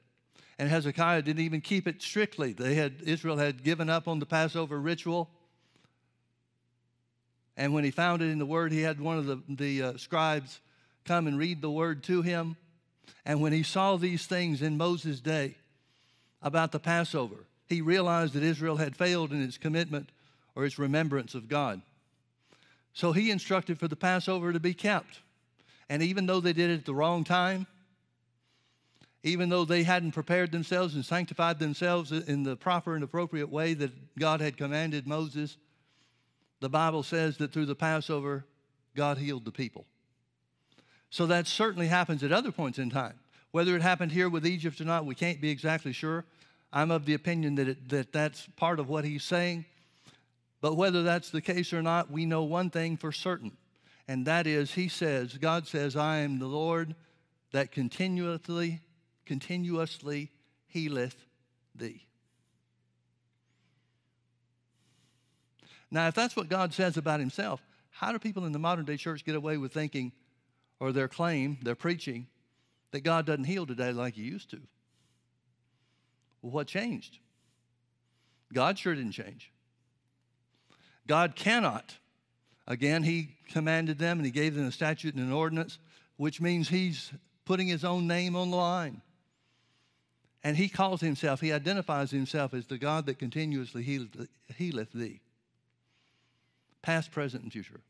And 0.60 0.68
Hezekiah 0.68 1.22
didn't 1.22 1.42
even 1.42 1.60
keep 1.60 1.88
it 1.88 2.00
strictly. 2.00 2.52
They 2.52 2.74
had, 2.74 3.02
Israel 3.04 3.36
had 3.36 3.64
given 3.64 3.90
up 3.90 4.06
on 4.06 4.20
the 4.20 4.26
Passover 4.26 4.78
ritual. 4.78 5.28
And 7.56 7.74
when 7.74 7.82
he 7.82 7.90
found 7.90 8.22
it 8.22 8.26
in 8.26 8.38
the 8.38 8.46
Word, 8.46 8.70
he 8.70 8.82
had 8.82 9.00
one 9.00 9.18
of 9.18 9.26
the, 9.26 9.42
the 9.48 9.82
uh, 9.82 9.96
scribes 9.96 10.60
come 11.04 11.26
and 11.26 11.36
read 11.36 11.62
the 11.62 11.70
Word 11.70 12.04
to 12.04 12.22
him. 12.22 12.56
And 13.24 13.40
when 13.40 13.52
he 13.52 13.62
saw 13.62 13.96
these 13.96 14.26
things 14.26 14.62
in 14.62 14.76
Moses' 14.76 15.20
day 15.20 15.56
about 16.42 16.72
the 16.72 16.78
Passover, 16.78 17.46
he 17.66 17.80
realized 17.80 18.34
that 18.34 18.42
Israel 18.42 18.76
had 18.76 18.96
failed 18.96 19.32
in 19.32 19.42
its 19.42 19.58
commitment 19.58 20.10
or 20.54 20.64
its 20.64 20.78
remembrance 20.78 21.34
of 21.34 21.48
God. 21.48 21.82
So 22.92 23.12
he 23.12 23.30
instructed 23.30 23.78
for 23.78 23.88
the 23.88 23.96
Passover 23.96 24.52
to 24.52 24.60
be 24.60 24.74
kept. 24.74 25.20
And 25.88 26.02
even 26.02 26.26
though 26.26 26.40
they 26.40 26.52
did 26.52 26.70
it 26.70 26.80
at 26.80 26.84
the 26.86 26.94
wrong 26.94 27.24
time, 27.24 27.66
even 29.22 29.48
though 29.48 29.64
they 29.64 29.82
hadn't 29.82 30.12
prepared 30.12 30.50
themselves 30.50 30.94
and 30.94 31.04
sanctified 31.04 31.58
themselves 31.58 32.10
in 32.10 32.42
the 32.42 32.56
proper 32.56 32.94
and 32.94 33.04
appropriate 33.04 33.50
way 33.50 33.74
that 33.74 34.18
God 34.18 34.40
had 34.40 34.56
commanded 34.56 35.06
Moses, 35.06 35.56
the 36.60 36.70
Bible 36.70 37.02
says 37.02 37.36
that 37.38 37.52
through 37.52 37.66
the 37.66 37.74
Passover, 37.74 38.46
God 38.96 39.18
healed 39.18 39.44
the 39.44 39.52
people. 39.52 39.86
So 41.10 41.26
that 41.26 41.46
certainly 41.46 41.88
happens 41.88 42.22
at 42.22 42.32
other 42.32 42.52
points 42.52 42.78
in 42.78 42.88
time. 42.90 43.14
Whether 43.50 43.74
it 43.74 43.82
happened 43.82 44.12
here 44.12 44.28
with 44.28 44.46
Egypt 44.46 44.80
or 44.80 44.84
not, 44.84 45.04
we 45.04 45.14
can't 45.14 45.40
be 45.40 45.50
exactly 45.50 45.92
sure. 45.92 46.24
I'm 46.72 46.92
of 46.92 47.04
the 47.04 47.14
opinion 47.14 47.56
that, 47.56 47.68
it, 47.68 47.88
that 47.88 48.12
that's 48.12 48.46
part 48.56 48.78
of 48.78 48.88
what 48.88 49.04
he's 49.04 49.24
saying. 49.24 49.64
But 50.60 50.76
whether 50.76 51.02
that's 51.02 51.30
the 51.30 51.40
case 51.40 51.72
or 51.72 51.82
not, 51.82 52.10
we 52.10 52.26
know 52.26 52.44
one 52.44 52.70
thing 52.70 52.96
for 52.96 53.12
certain, 53.12 53.56
and 54.06 54.26
that 54.26 54.46
is, 54.46 54.74
he 54.74 54.88
says, 54.88 55.38
God 55.38 55.66
says, 55.66 55.96
I 55.96 56.18
am 56.18 56.38
the 56.38 56.46
Lord 56.46 56.94
that 57.52 57.72
continuously 57.72 58.80
continuously 59.26 60.28
healeth 60.66 61.14
thee. 61.76 62.04
Now, 65.88 66.08
if 66.08 66.14
that's 66.14 66.34
what 66.34 66.48
God 66.48 66.74
says 66.74 66.96
about 66.96 67.20
himself, 67.20 67.62
how 67.90 68.10
do 68.10 68.18
people 68.18 68.44
in 68.44 68.50
the 68.50 68.58
modern 68.58 68.84
day 68.84 68.96
church 68.96 69.24
get 69.24 69.36
away 69.36 69.56
with 69.56 69.72
thinking, 69.72 70.10
or 70.80 70.90
their 70.92 71.08
claim, 71.08 71.58
their 71.62 71.76
preaching, 71.76 72.26
that 72.90 73.02
God 73.02 73.26
doesn't 73.26 73.44
heal 73.44 73.66
today 73.66 73.92
like 73.92 74.14
he 74.14 74.22
used 74.22 74.50
to? 74.50 74.60
Well, 76.42 76.50
what 76.50 76.66
changed? 76.66 77.18
God 78.52 78.78
sure 78.78 78.94
didn't 78.94 79.12
change. 79.12 79.52
God 81.06 81.36
cannot. 81.36 81.94
Again, 82.66 83.02
he 83.02 83.36
commanded 83.48 83.98
them 83.98 84.18
and 84.18 84.26
he 84.26 84.32
gave 84.32 84.54
them 84.54 84.66
a 84.66 84.72
statute 84.72 85.14
and 85.14 85.22
an 85.22 85.32
ordinance, 85.32 85.78
which 86.16 86.40
means 86.40 86.68
he's 86.68 87.12
putting 87.44 87.66
his 87.66 87.84
own 87.84 88.06
name 88.06 88.34
on 88.34 88.50
the 88.50 88.56
line. 88.56 89.02
And 90.42 90.56
he 90.56 90.68
calls 90.68 91.00
himself, 91.00 91.40
he 91.40 91.52
identifies 91.52 92.10
himself 92.10 92.54
as 92.54 92.66
the 92.66 92.78
God 92.78 93.06
that 93.06 93.18
continuously 93.18 93.82
healeth 93.82 94.92
thee. 94.92 95.20
Past, 96.80 97.12
present, 97.12 97.42
and 97.42 97.52
future. 97.52 97.80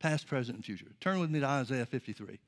Past, 0.00 0.26
present, 0.26 0.56
and 0.56 0.64
future. 0.64 0.86
Turn 0.98 1.20
with 1.20 1.30
me 1.30 1.40
to 1.40 1.46
Isaiah 1.46 1.86
53. 1.86 2.38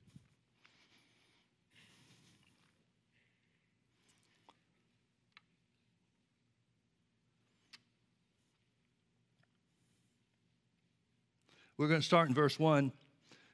We're 11.78 11.88
going 11.88 12.00
to 12.00 12.06
start 12.06 12.28
in 12.28 12.34
verse 12.34 12.58
1. 12.58 12.92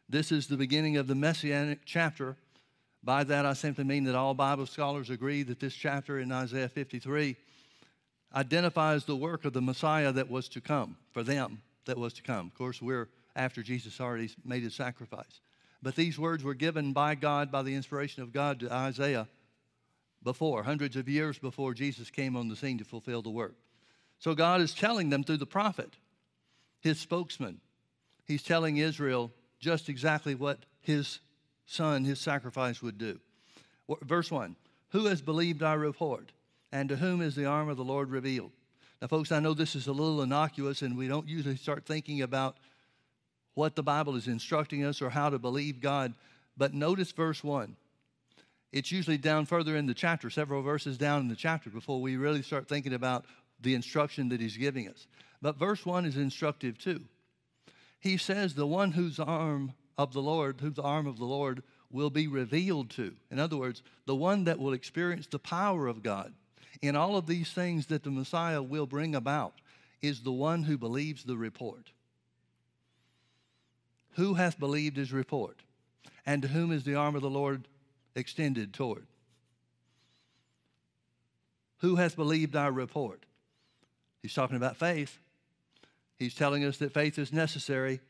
This 0.08 0.32
is 0.32 0.46
the 0.46 0.56
beginning 0.56 0.96
of 0.96 1.06
the 1.06 1.14
messianic 1.14 1.80
chapter 1.84 2.36
by 3.02 3.24
that, 3.24 3.46
I 3.46 3.52
simply 3.52 3.84
mean 3.84 4.04
that 4.04 4.14
all 4.14 4.34
Bible 4.34 4.66
scholars 4.66 5.10
agree 5.10 5.42
that 5.44 5.60
this 5.60 5.74
chapter 5.74 6.18
in 6.18 6.32
Isaiah 6.32 6.68
53 6.68 7.36
identifies 8.34 9.04
the 9.04 9.16
work 9.16 9.44
of 9.44 9.52
the 9.52 9.62
Messiah 9.62 10.12
that 10.12 10.28
was 10.28 10.48
to 10.50 10.60
come, 10.60 10.96
for 11.12 11.22
them 11.22 11.62
that 11.86 11.96
was 11.96 12.12
to 12.14 12.22
come. 12.22 12.46
Of 12.48 12.54
course, 12.54 12.82
we're 12.82 13.08
after 13.38 13.62
Jesus 13.62 14.00
already 14.00 14.30
made 14.44 14.62
his 14.62 14.74
sacrifice. 14.74 15.40
But 15.80 15.94
these 15.94 16.18
words 16.18 16.42
were 16.42 16.54
given 16.54 16.92
by 16.92 17.14
God, 17.14 17.52
by 17.52 17.62
the 17.62 17.74
inspiration 17.74 18.22
of 18.22 18.32
God 18.32 18.60
to 18.60 18.72
Isaiah 18.72 19.28
before, 20.22 20.64
hundreds 20.64 20.96
of 20.96 21.08
years 21.08 21.38
before 21.38 21.72
Jesus 21.72 22.10
came 22.10 22.36
on 22.36 22.48
the 22.48 22.56
scene 22.56 22.78
to 22.78 22.84
fulfill 22.84 23.22
the 23.22 23.30
work. 23.30 23.54
So 24.18 24.34
God 24.34 24.60
is 24.60 24.74
telling 24.74 25.10
them 25.10 25.22
through 25.22 25.36
the 25.36 25.46
prophet, 25.46 25.94
his 26.80 26.98
spokesman. 26.98 27.60
He's 28.26 28.42
telling 28.42 28.78
Israel 28.78 29.30
just 29.60 29.88
exactly 29.88 30.34
what 30.34 30.66
his 30.80 31.20
son, 31.66 32.04
his 32.04 32.18
sacrifice 32.18 32.82
would 32.82 32.98
do. 32.98 33.20
Verse 34.02 34.30
1 34.30 34.56
Who 34.90 35.06
has 35.06 35.22
believed 35.22 35.62
our 35.62 35.78
report? 35.78 36.32
And 36.70 36.90
to 36.90 36.96
whom 36.96 37.22
is 37.22 37.34
the 37.34 37.46
arm 37.46 37.70
of 37.70 37.78
the 37.78 37.84
Lord 37.84 38.10
revealed? 38.10 38.52
Now, 39.00 39.08
folks, 39.08 39.32
I 39.32 39.40
know 39.40 39.54
this 39.54 39.74
is 39.74 39.86
a 39.86 39.92
little 39.92 40.20
innocuous, 40.20 40.82
and 40.82 40.98
we 40.98 41.08
don't 41.08 41.26
usually 41.26 41.56
start 41.56 41.86
thinking 41.86 42.20
about 42.20 42.58
what 43.58 43.74
the 43.74 43.82
Bible 43.82 44.14
is 44.14 44.28
instructing 44.28 44.84
us 44.84 45.02
or 45.02 45.10
how 45.10 45.28
to 45.28 45.36
believe 45.36 45.80
God. 45.80 46.14
But 46.56 46.74
notice 46.74 47.10
verse 47.10 47.42
1. 47.42 47.74
It's 48.70 48.92
usually 48.92 49.18
down 49.18 49.46
further 49.46 49.76
in 49.76 49.86
the 49.86 49.94
chapter, 49.94 50.30
several 50.30 50.62
verses 50.62 50.96
down 50.96 51.22
in 51.22 51.28
the 51.28 51.34
chapter, 51.34 51.68
before 51.68 52.00
we 52.00 52.16
really 52.16 52.42
start 52.42 52.68
thinking 52.68 52.94
about 52.94 53.24
the 53.60 53.74
instruction 53.74 54.28
that 54.28 54.40
he's 54.40 54.56
giving 54.56 54.88
us. 54.88 55.08
But 55.42 55.58
verse 55.58 55.84
1 55.84 56.04
is 56.04 56.16
instructive 56.16 56.78
too. 56.78 57.00
He 57.98 58.16
says, 58.16 58.54
The 58.54 58.64
one 58.64 58.92
whose 58.92 59.18
arm 59.18 59.72
of 59.96 60.12
the 60.12 60.22
Lord, 60.22 60.60
who 60.60 60.70
the 60.70 60.82
arm 60.82 61.08
of 61.08 61.18
the 61.18 61.24
Lord 61.24 61.64
will 61.90 62.10
be 62.10 62.28
revealed 62.28 62.90
to. 62.90 63.12
In 63.32 63.40
other 63.40 63.56
words, 63.56 63.82
the 64.06 64.14
one 64.14 64.44
that 64.44 64.60
will 64.60 64.72
experience 64.72 65.26
the 65.26 65.40
power 65.40 65.88
of 65.88 66.04
God 66.04 66.32
in 66.80 66.94
all 66.94 67.16
of 67.16 67.26
these 67.26 67.50
things 67.50 67.86
that 67.86 68.04
the 68.04 68.10
Messiah 68.12 68.62
will 68.62 68.86
bring 68.86 69.16
about 69.16 69.54
is 70.00 70.20
the 70.20 70.30
one 70.30 70.62
who 70.62 70.78
believes 70.78 71.24
the 71.24 71.36
report. 71.36 71.90
Who 74.12 74.34
hath 74.34 74.58
believed 74.58 74.96
his 74.96 75.12
report? 75.12 75.58
And 76.26 76.42
to 76.42 76.48
whom 76.48 76.72
is 76.72 76.84
the 76.84 76.94
arm 76.94 77.14
of 77.16 77.22
the 77.22 77.30
Lord 77.30 77.66
extended 78.14 78.72
toward? 78.74 79.06
Who 81.78 81.96
hath 81.96 82.16
believed 82.16 82.56
our 82.56 82.72
report? 82.72 83.24
He's 84.22 84.34
talking 84.34 84.56
about 84.56 84.76
faith. 84.76 85.18
He's 86.18 86.34
telling 86.34 86.64
us 86.64 86.78
that 86.78 86.92
faith 86.92 87.18
is 87.18 87.32
necessary 87.32 88.00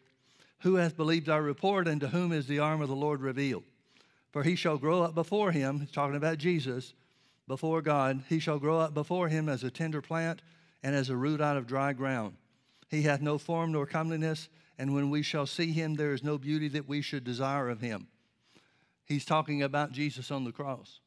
who 0.60 0.74
hath 0.76 0.96
believed 0.96 1.28
our 1.28 1.42
report, 1.42 1.86
and 1.86 2.00
to 2.00 2.08
whom 2.08 2.32
is 2.32 2.46
the 2.46 2.58
arm 2.58 2.80
of 2.80 2.88
the 2.88 2.96
Lord 2.96 3.20
revealed? 3.20 3.64
For 4.32 4.42
he 4.42 4.56
shall 4.56 4.76
grow 4.76 5.02
up 5.02 5.14
before 5.14 5.52
him, 5.52 5.80
he's 5.80 5.90
talking 5.90 6.16
about 6.16 6.38
Jesus, 6.38 6.94
before 7.46 7.80
God. 7.80 8.24
He 8.28 8.40
shall 8.40 8.58
grow 8.58 8.78
up 8.78 8.92
before 8.92 9.28
him 9.28 9.48
as 9.48 9.62
a 9.62 9.70
tender 9.70 10.02
plant 10.02 10.42
and 10.82 10.94
as 10.94 11.10
a 11.10 11.16
root 11.16 11.40
out 11.40 11.56
of 11.56 11.66
dry 11.66 11.92
ground. 11.92 12.34
He 12.88 13.02
hath 13.02 13.20
no 13.20 13.38
form 13.38 13.72
nor 13.72 13.86
comeliness, 13.86 14.48
and 14.78 14.94
when 14.94 15.10
we 15.10 15.22
shall 15.22 15.46
see 15.46 15.72
him, 15.72 15.94
there 15.94 16.12
is 16.12 16.22
no 16.22 16.38
beauty 16.38 16.68
that 16.68 16.88
we 16.88 17.02
should 17.02 17.24
desire 17.24 17.68
of 17.68 17.80
him. 17.80 18.06
He's 19.04 19.24
talking 19.24 19.62
about 19.62 19.92
Jesus 19.92 20.30
on 20.30 20.44
the 20.44 20.52
cross. 20.52 21.00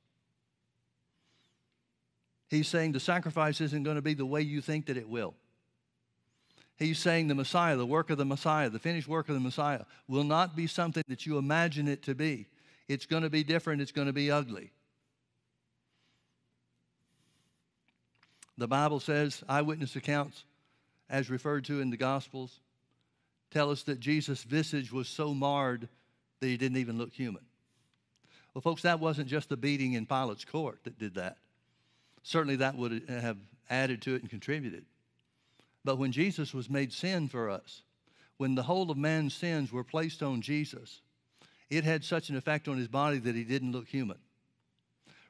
He's 2.50 2.68
saying 2.68 2.92
the 2.92 3.00
sacrifice 3.00 3.62
isn't 3.62 3.84
going 3.84 3.96
to 3.96 4.01
be 4.01 4.13
the 4.13 4.25
way 4.25 4.42
you 4.42 4.60
think 4.60 4.88
that 4.88 4.98
it 4.98 5.08
will. 5.08 5.36
He's 6.75 7.00
saying 7.00 7.28
the 7.28 7.36
Messiah, 7.36 7.78
the 7.78 7.86
work 7.86 8.10
of 8.10 8.18
the 8.18 8.25
Messiah, 8.25 8.70
the 8.70 8.80
finished 8.80 9.08
work 9.08 9.30
of 9.30 9.36
the 9.36 9.40
Messiah, 9.40 9.86
will 10.08 10.24
not 10.24 10.56
be 10.56 10.68
something 10.68 11.04
that 11.08 11.25
you 11.25 11.38
imagine 11.38 11.88
it 11.88 12.04
to 12.04 12.16
be. 12.16 12.48
It's 12.90 13.06
going 13.06 13.24
to 13.24 13.30
be 13.30 13.44
different, 13.44 13.82
it's 13.82 13.92
going 13.92 14.08
to 14.08 14.13
be 14.13 14.32
ugly. 14.32 14.72
The 18.58 18.68
Bible 18.68 19.00
says 19.00 19.44
eyewitness 19.48 19.96
accounts, 19.96 20.44
as 21.10 21.30
referred 21.30 21.66
to 21.66 21.80
in 21.80 21.90
the 21.90 21.98
Gospels, 21.98 22.60
tell 23.51 23.70
us 23.70 23.84
that 23.84 24.00
Jesus' 24.00 24.43
visage 24.43 24.91
was 24.91 25.08
so 25.08 25.34
marred 25.34 25.88
that 26.39 26.48
he 26.48 26.58
didn't 26.58 26.77
even 26.77 26.98
look 26.98 27.13
human. 27.13 27.43
Well, 28.53 28.62
folks, 28.62 28.81
that 28.81 29.00
wasn't 29.00 29.27
just 29.27 29.50
the 29.50 29.58
beating 29.58 29.93
in 29.93 30.05
Pilate's 30.05 30.46
court 30.46 30.79
that 30.84 30.98
did 31.00 31.15
that. 31.15 31.38
Certainly, 32.24 32.58
that 32.58 32.75
would 32.75 33.03
have 33.08 33.38
added 33.70 34.01
to 34.03 34.15
it 34.15 34.22
and 34.22 34.29
contributed. 34.29 34.86
But 35.84 35.98
when 35.98 36.12
Jesus 36.12 36.53
was 36.53 36.70
made 36.70 36.93
sin 36.93 37.27
for 37.27 37.50
us, 37.50 37.81
when 38.38 38.55
the 38.55 38.63
whole 38.63 38.91
of 38.91 38.98
man's 38.98 39.34
sins 39.34 39.72
were 39.72 39.84
placed 39.84 40.22
on 40.22 40.41
Jesus, 40.41 41.01
it 41.70 41.84
had 41.84 42.03
such 42.03 42.29
an 42.29 42.36
effect 42.36 42.67
on 42.67 42.77
his 42.77 42.88
body 42.88 43.17
that 43.20 43.36
he 43.36 43.43
didn't 43.43 43.72
look 43.72 43.88
human. 43.88 44.17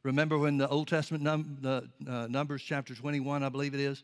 Remember 0.04 0.38
when 0.38 0.58
the 0.58 0.68
Old 0.68 0.88
Testament, 0.88 1.24
num- 1.24 1.58
the, 1.62 1.88
uh, 2.08 2.28
Numbers 2.28 2.64
chapter 2.64 2.96
21, 2.96 3.44
I 3.44 3.50
believe 3.50 3.74
it 3.74 3.80
is, 3.80 4.04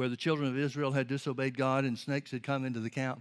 where 0.00 0.08
the 0.08 0.16
children 0.16 0.48
of 0.48 0.56
Israel 0.56 0.92
had 0.92 1.08
disobeyed 1.08 1.58
God 1.58 1.84
and 1.84 1.98
snakes 1.98 2.30
had 2.30 2.42
come 2.42 2.64
into 2.64 2.80
the 2.80 2.88
camp? 2.88 3.20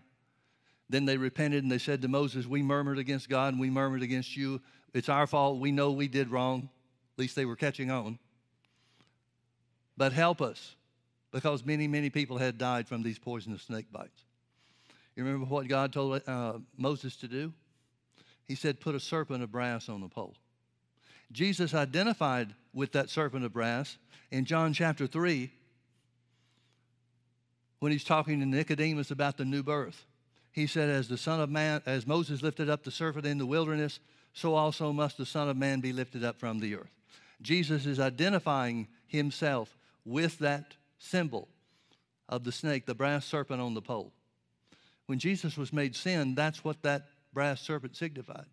Then 0.87 1.03
they 1.03 1.17
repented 1.17 1.61
and 1.61 1.69
they 1.69 1.77
said 1.77 2.01
to 2.03 2.07
Moses, 2.07 2.47
We 2.47 2.61
murmured 2.61 2.97
against 2.97 3.27
God 3.27 3.51
and 3.51 3.59
we 3.59 3.69
murmured 3.69 4.01
against 4.01 4.37
you. 4.37 4.61
It's 4.93 5.09
our 5.09 5.27
fault. 5.27 5.59
We 5.59 5.73
know 5.73 5.91
we 5.91 6.07
did 6.07 6.31
wrong. 6.31 6.69
At 7.17 7.19
least 7.19 7.35
they 7.35 7.43
were 7.43 7.57
catching 7.57 7.91
on. 7.91 8.17
But 9.97 10.13
help 10.13 10.41
us 10.41 10.77
because 11.33 11.65
many, 11.65 11.85
many 11.85 12.09
people 12.09 12.37
had 12.37 12.57
died 12.57 12.87
from 12.87 13.03
these 13.03 13.19
poisonous 13.19 13.63
snake 13.63 13.91
bites. 13.91 14.23
You 15.17 15.25
remember 15.25 15.47
what 15.47 15.67
God 15.67 15.91
told 15.91 16.21
uh, 16.25 16.59
Moses 16.77 17.17
to 17.17 17.27
do? 17.27 17.51
He 18.45 18.55
said, 18.55 18.79
Put 18.79 18.95
a 18.95 19.01
serpent 19.01 19.43
of 19.43 19.51
brass 19.51 19.89
on 19.89 19.99
the 19.99 20.07
pole. 20.07 20.37
Jesus 21.33 21.73
identified 21.73 22.55
with 22.73 22.93
that 22.93 23.09
serpent 23.09 23.43
of 23.43 23.51
brass 23.51 23.97
in 24.31 24.45
John 24.45 24.71
chapter 24.71 25.07
3 25.07 25.51
when 27.79 27.91
he's 27.91 28.03
talking 28.03 28.39
to 28.39 28.45
Nicodemus 28.45 29.11
about 29.11 29.37
the 29.37 29.45
new 29.45 29.63
birth. 29.63 30.05
He 30.51 30.67
said, 30.67 30.89
As 30.89 31.07
the 31.07 31.17
Son 31.17 31.39
of 31.39 31.49
Man, 31.49 31.81
as 31.85 32.07
Moses 32.07 32.41
lifted 32.41 32.69
up 32.69 32.83
the 32.83 32.91
serpent 32.91 33.25
in 33.25 33.37
the 33.37 33.45
wilderness, 33.45 33.99
so 34.33 34.55
also 34.55 34.91
must 34.91 35.17
the 35.17 35.25
Son 35.25 35.49
of 35.49 35.57
Man 35.57 35.79
be 35.79 35.93
lifted 35.93 36.23
up 36.23 36.39
from 36.39 36.59
the 36.59 36.75
earth. 36.75 36.91
Jesus 37.41 37.85
is 37.85 37.99
identifying 37.99 38.87
himself 39.07 39.77
with 40.05 40.39
that 40.39 40.75
symbol 40.97 41.47
of 42.27 42.43
the 42.43 42.51
snake, 42.51 42.85
the 42.85 42.95
brass 42.95 43.25
serpent 43.25 43.61
on 43.61 43.73
the 43.73 43.81
pole. 43.81 44.11
When 45.05 45.19
Jesus 45.19 45.57
was 45.57 45.73
made 45.73 45.95
sin, 45.95 46.35
that's 46.35 46.63
what 46.63 46.83
that 46.83 47.07
brass 47.33 47.61
serpent 47.61 47.95
signified. 47.95 48.45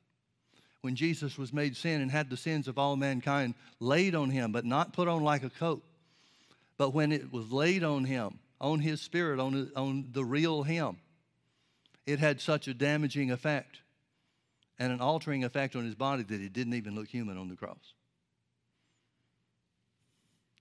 When 0.81 0.95
Jesus 0.95 1.37
was 1.37 1.53
made 1.53 1.77
sin 1.77 2.01
and 2.01 2.11
had 2.11 2.31
the 2.31 2.37
sins 2.37 2.69
of 2.69 2.79
all 2.79 2.97
mankind 2.97 3.55
laid 3.81 4.15
on 4.15 4.31
him, 4.31 4.53
but 4.53 4.65
not 4.65 4.93
put 4.93 5.09
on 5.09 5.25
like 5.25 5.43
a 5.43 5.51
coat, 5.51 5.83
but 6.79 6.95
when 6.95 7.11
it 7.11 7.33
was 7.33 7.51
laid 7.51 7.83
on 7.83 8.05
him, 8.05 8.39
on 8.61 8.81
his 8.81 9.01
spirit, 9.01 9.39
on, 9.41 9.71
on 9.77 10.09
the 10.13 10.25
real 10.25 10.63
him, 10.63 10.97
it 12.07 12.19
had 12.19 12.41
such 12.41 12.69
a 12.69 12.75
damaging 12.75 13.31
effect 13.31 13.81
and 14.79 14.93
an 14.93 15.01
altering 15.01 15.45
effect 15.45 15.75
on 15.75 15.85
his 15.85 15.95
body 15.95 16.23
that 16.23 16.41
he 16.41 16.49
didn't 16.49 16.75
even 16.75 16.95
look 16.95 17.09
human 17.09 17.37
on 17.37 17.49
the 17.49 17.57
cross. 17.57 17.95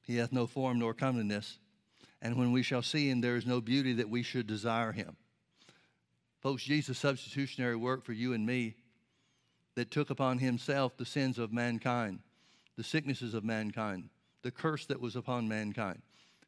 He 0.04 0.18
hath 0.18 0.32
no 0.32 0.48
form 0.48 0.80
nor 0.80 0.94
comeliness, 0.94 1.58
and 2.22 2.38
when 2.38 2.52
we 2.52 2.64
shall 2.64 2.82
see 2.82 3.10
him, 3.10 3.22
there 3.22 3.36
is 3.36 3.46
no 3.46 3.60
beauty 3.62 3.94
that 3.94 4.10
we 4.10 4.24
should 4.24 4.48
desire 4.48 4.92
him. 4.92 5.16
Folks, 6.42 6.64
Jesus' 6.64 7.00
substitutionary 7.00 7.76
work 7.76 8.06
for 8.06 8.14
you 8.14 8.34
and 8.34 8.46
me 8.46 8.76
that 9.76 9.92
took 9.92 10.10
upon 10.10 10.38
himself 10.38 10.96
the 10.96 11.06
sins 11.06 11.40
of 11.40 11.52
mankind, 11.52 12.20
the 12.78 12.84
sicknesses 12.84 13.34
of 13.34 13.44
mankind, 13.44 14.10
the 14.44 14.52
curse 14.52 14.86
that 14.86 15.02
was 15.02 15.16
upon 15.16 15.48
mankind. 15.48 16.02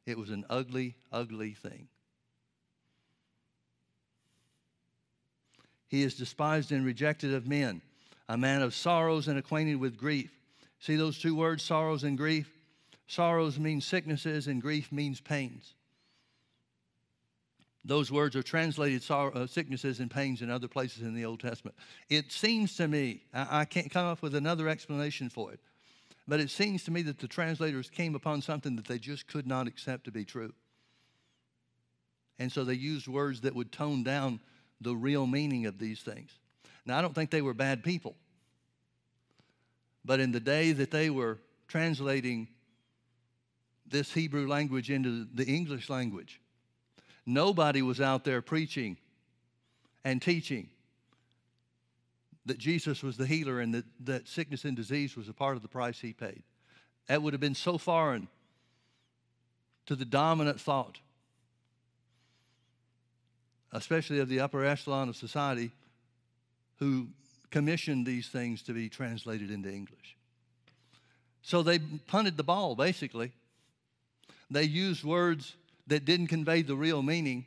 It 0.08 0.18
was 0.18 0.30
an 0.30 0.46
ugly, 0.50 0.96
ugly 1.12 1.54
thing. 1.54 1.90
He 5.90 6.02
is 6.02 6.16
despised 6.16 6.72
and 6.72 6.86
rejected 6.86 7.34
of 7.34 7.46
men, 7.46 7.82
a 8.28 8.38
man 8.38 8.62
of 8.62 8.74
sorrows 8.74 9.28
and 9.28 9.38
acquainted 9.38 9.76
with 9.76 9.98
grief. 9.98 10.32
See 10.80 10.96
those 10.96 11.20
two 11.20 11.36
words, 11.36 11.62
sorrows 11.62 12.04
and 12.04 12.18
grief? 12.18 12.50
Sorrows 13.08 13.60
means 13.60 13.86
sicknesses, 13.86 14.48
and 14.48 14.62
grief 14.62 14.92
means 14.92 15.20
pains. 15.22 15.74
Those 17.84 18.12
words 18.12 18.36
are 18.36 18.44
translated 18.44 19.02
uh, 19.10 19.48
sicknesses 19.48 20.00
and 20.00 20.12
pains 20.12 20.42
in 20.42 20.50
other 20.50 20.68
places 20.68 21.04
in 21.04 21.14
the 21.14 21.24
Old 21.24 21.40
Testament. 21.40 21.76
It 22.10 22.32
seems 22.32 22.76
to 22.78 22.88
me, 22.88 23.24
I, 23.34 23.62
I 23.62 23.66
can't 23.66 23.90
come 23.90 24.06
up 24.06 24.22
with 24.22 24.36
another 24.36 24.68
explanation 24.68 25.30
for 25.30 25.54
it, 25.54 25.60
but 26.28 26.40
it 26.40 26.50
seems 26.50 26.84
to 26.84 26.92
me 26.92 27.02
that 27.04 27.20
the 27.20 27.28
translators 27.28 27.90
came 27.90 28.14
upon 28.14 28.42
something 28.42 28.76
that 28.76 28.86
they 28.86 29.00
just 29.00 29.28
could 29.28 29.48
not 29.48 29.68
accept 29.68 30.04
to 30.06 30.12
be 30.12 30.26
true. 30.26 30.54
And 32.38 32.52
so 32.52 32.64
they 32.64 32.74
used 32.74 33.08
words 33.08 33.42
that 33.42 33.56
would 33.56 33.72
tone 33.72 34.04
down 34.04 34.40
the 34.82 34.96
real 34.96 35.26
meaning 35.26 35.66
of 35.66 35.80
these 35.80 36.02
things. 36.02 36.32
Now, 36.86 36.98
I 36.98 37.02
don't 37.02 37.16
think 37.16 37.32
they 37.32 37.42
were 37.42 37.54
bad 37.54 37.84
people. 37.84 38.16
But 40.06 40.20
in 40.20 40.32
the 40.32 40.40
day 40.40 40.72
that 40.74 40.92
they 40.92 41.10
were 41.10 41.40
translating 41.68 42.48
this 43.88 44.14
Hebrew 44.14 44.48
language 44.48 44.92
into 44.92 45.28
the 45.34 45.46
English 45.46 45.90
language, 45.90 46.42
nobody 47.26 47.82
was 47.82 48.00
out 48.00 48.24
there 48.24 48.42
preaching 48.42 48.98
and 50.04 50.22
teaching 50.22 50.70
that 52.48 52.58
Jesus 52.58 53.04
was 53.04 53.18
the 53.18 53.26
healer 53.26 53.60
and 53.60 53.74
that, 53.74 53.86
that 54.02 54.28
sickness 54.28 54.66
and 54.66 54.76
disease 54.76 55.16
was 55.16 55.30
a 55.30 55.34
part 55.34 55.56
of 55.56 55.62
the 55.62 55.68
price 55.68 56.00
he 56.00 56.14
paid. 56.14 56.44
That 57.08 57.22
would 57.22 57.34
have 57.34 57.42
been 57.42 57.56
so 57.56 57.78
foreign 57.78 58.28
to 59.86 59.96
the 59.96 60.06
dominant 60.06 60.60
thought 60.60 61.00
especially 63.72 64.20
of 64.20 64.30
the 64.30 64.40
upper 64.40 64.64
echelon 64.64 65.10
of 65.10 65.16
society, 65.16 65.72
who 66.78 67.08
commissioned 67.50 68.06
these 68.06 68.28
things 68.28 68.62
to 68.64 68.74
be 68.74 68.90
translated 68.90 69.52
into 69.52 69.70
English. 69.70 70.16
So 71.42 71.64
they 71.64 71.80
punted 71.80 72.38
the 72.38 72.44
ball, 72.44 72.76
basically. 72.76 73.32
They 74.50 74.64
used 74.64 75.04
words 75.04 75.56
that 75.88 76.06
didn't 76.06 76.28
convey 76.28 76.62
the 76.62 76.76
real 76.76 77.02
meaning. 77.02 77.46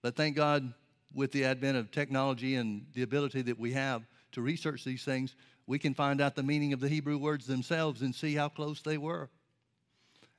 But 0.00 0.16
thank 0.16 0.36
God, 0.36 0.72
with 1.14 1.32
the 1.32 1.44
advent 1.44 1.76
of 1.76 1.90
technology 1.90 2.56
and 2.56 2.86
the 2.94 3.02
ability 3.02 3.42
that 3.42 3.58
we 3.58 3.72
have 3.72 4.02
to 4.32 4.40
research 4.40 4.84
these 4.84 5.04
things, 5.04 5.34
we 5.66 5.78
can 5.78 5.94
find 5.94 6.20
out 6.20 6.34
the 6.34 6.42
meaning 6.42 6.72
of 6.72 6.80
the 6.80 6.88
Hebrew 6.88 7.18
words 7.18 7.46
themselves 7.46 8.02
and 8.02 8.14
see 8.14 8.34
how 8.34 8.48
close 8.48 8.80
they 8.82 8.98
were. 8.98 9.28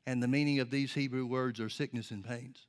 And 0.05 0.21
the 0.21 0.27
meaning 0.27 0.59
of 0.59 0.69
these 0.69 0.93
Hebrew 0.93 1.25
words 1.25 1.59
are 1.59 1.69
sickness 1.69 2.11
and 2.11 2.25
pains. 2.25 2.65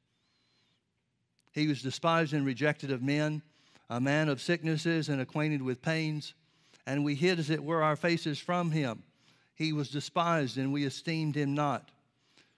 He 1.53 1.67
was 1.67 1.83
despised 1.83 2.33
and 2.33 2.45
rejected 2.45 2.90
of 2.90 3.03
men, 3.03 3.43
a 3.90 4.01
man 4.01 4.29
of 4.29 4.40
sicknesses 4.40 5.09
and 5.09 5.21
acquainted 5.21 5.62
with 5.62 5.83
pains, 5.83 6.35
and 6.87 7.05
we 7.05 7.14
hid, 7.14 7.38
as 7.38 7.51
it 7.51 7.62
were, 7.62 7.83
our 7.83 7.97
faces 7.97 8.38
from 8.38 8.71
him. 8.71 9.03
He 9.55 9.73
was 9.73 9.88
despised, 9.88 10.59
and 10.59 10.73
we 10.73 10.85
esteemed 10.85 11.35
him 11.35 11.55
not. 11.55 11.90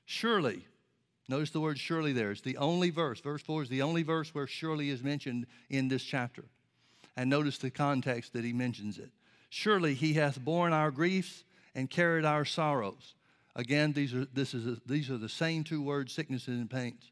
Surely, 0.04 0.66
notice 1.28 1.50
the 1.50 1.60
word 1.60 1.78
surely 1.78 2.12
there. 2.12 2.30
It's 2.30 2.40
the 2.40 2.56
only 2.56 2.90
verse. 2.90 3.20
Verse 3.20 3.42
4 3.42 3.64
is 3.64 3.68
the 3.68 3.82
only 3.82 4.02
verse 4.02 4.34
where 4.34 4.46
surely 4.46 4.90
is 4.90 5.02
mentioned 5.02 5.46
in 5.70 5.88
this 5.88 6.02
chapter. 6.02 6.44
And 7.16 7.30
notice 7.30 7.58
the 7.58 7.70
context 7.70 8.32
that 8.34 8.44
he 8.44 8.52
mentions 8.52 8.98
it. 8.98 9.10
Surely 9.48 9.94
he 9.94 10.14
hath 10.14 10.38
borne 10.38 10.72
our 10.72 10.90
griefs 10.90 11.44
and 11.74 11.88
carried 11.88 12.24
our 12.24 12.44
sorrows. 12.44 13.14
Again, 13.54 13.92
these 13.92 14.14
are, 14.14 14.26
this 14.34 14.52
is 14.52 14.66
a, 14.66 14.76
these 14.86 15.10
are 15.10 15.16
the 15.16 15.28
same 15.28 15.64
two 15.64 15.82
words, 15.82 16.12
sicknesses 16.12 16.48
and 16.48 16.70
pains. 16.70 17.10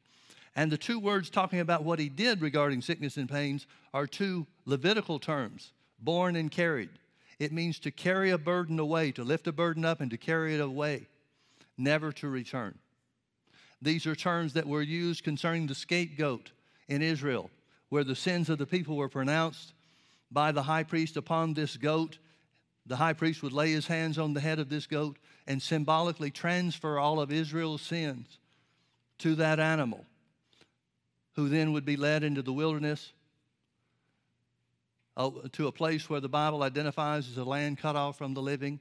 And 0.56 0.70
the 0.70 0.78
two 0.78 1.00
words 1.00 1.30
talking 1.30 1.60
about 1.60 1.84
what 1.84 1.98
he 1.98 2.08
did 2.08 2.40
regarding 2.40 2.82
sickness 2.82 3.16
and 3.16 3.28
pains 3.28 3.66
are 3.92 4.06
two 4.06 4.46
Levitical 4.66 5.18
terms 5.18 5.72
borne 5.98 6.36
and 6.36 6.50
carried. 6.50 6.90
It 7.38 7.52
means 7.52 7.78
to 7.80 7.90
carry 7.90 8.30
a 8.30 8.38
burden 8.38 8.78
away, 8.78 9.10
to 9.12 9.24
lift 9.24 9.46
a 9.46 9.52
burden 9.52 9.84
up 9.84 10.00
and 10.00 10.10
to 10.10 10.16
carry 10.16 10.54
it 10.54 10.60
away, 10.60 11.06
never 11.78 12.12
to 12.12 12.28
return. 12.28 12.78
These 13.84 14.06
are 14.06 14.14
terms 14.14 14.54
that 14.54 14.66
were 14.66 14.80
used 14.80 15.24
concerning 15.24 15.66
the 15.66 15.74
scapegoat 15.74 16.52
in 16.88 17.02
Israel, 17.02 17.50
where 17.90 18.02
the 18.02 18.16
sins 18.16 18.48
of 18.48 18.56
the 18.56 18.64
people 18.64 18.96
were 18.96 19.10
pronounced 19.10 19.74
by 20.30 20.52
the 20.52 20.62
high 20.62 20.84
priest 20.84 21.18
upon 21.18 21.52
this 21.52 21.76
goat. 21.76 22.16
The 22.86 22.96
high 22.96 23.12
priest 23.12 23.42
would 23.42 23.52
lay 23.52 23.72
his 23.72 23.86
hands 23.86 24.18
on 24.18 24.32
the 24.32 24.40
head 24.40 24.58
of 24.58 24.70
this 24.70 24.86
goat 24.86 25.18
and 25.46 25.60
symbolically 25.60 26.30
transfer 26.30 26.98
all 26.98 27.20
of 27.20 27.30
Israel's 27.30 27.82
sins 27.82 28.38
to 29.18 29.34
that 29.34 29.60
animal 29.60 30.06
who 31.34 31.50
then 31.50 31.72
would 31.74 31.84
be 31.84 31.96
led 31.96 32.24
into 32.24 32.40
the 32.40 32.54
wilderness 32.54 33.12
uh, 35.18 35.30
to 35.52 35.66
a 35.66 35.72
place 35.72 36.08
where 36.08 36.20
the 36.20 36.28
Bible 36.28 36.62
identifies 36.62 37.28
as 37.28 37.36
a 37.36 37.44
land 37.44 37.76
cut 37.76 37.96
off 37.96 38.16
from 38.16 38.32
the 38.32 38.42
living, 38.42 38.80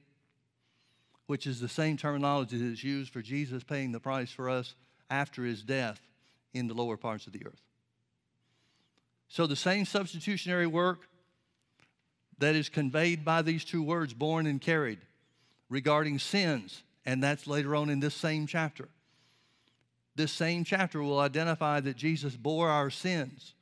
which 1.27 1.45
is 1.45 1.59
the 1.59 1.67
same 1.67 1.97
terminology 1.97 2.57
that 2.57 2.71
is 2.71 2.83
used 2.85 3.11
for 3.11 3.21
Jesus 3.21 3.65
paying 3.65 3.91
the 3.91 3.99
price 3.99 4.31
for 4.31 4.49
us 4.49 4.75
after 5.09 5.43
his 5.43 5.61
death 5.61 5.99
in 6.53 6.67
the 6.67 6.73
lower 6.73 6.97
parts 6.97 7.27
of 7.27 7.33
the 7.33 7.45
earth. 7.45 7.61
So 9.27 9.47
the 9.47 9.55
same 9.55 9.85
substitutionary 9.85 10.67
work 10.67 11.07
that 12.37 12.55
is 12.55 12.69
conveyed 12.69 13.23
by 13.25 13.41
these 13.41 13.63
two 13.63 13.81
words, 13.81 14.13
borne 14.13 14.45
and 14.45 14.61
carried, 14.61 14.99
regarding 15.69 16.19
sins, 16.19 16.83
and 17.05 17.23
that's 17.23 17.47
later 17.47 17.75
on 17.75 17.89
in 17.89 17.99
this 17.99 18.15
same 18.15 18.47
chapter 18.47 18.89
this 20.15 20.31
same 20.31 20.63
chapter 20.63 21.01
will 21.01 21.19
identify 21.19 21.79
that 21.79 21.97
Jesus 21.97 22.35
bore 22.35 22.69
our 22.69 22.89
sins 22.89 23.53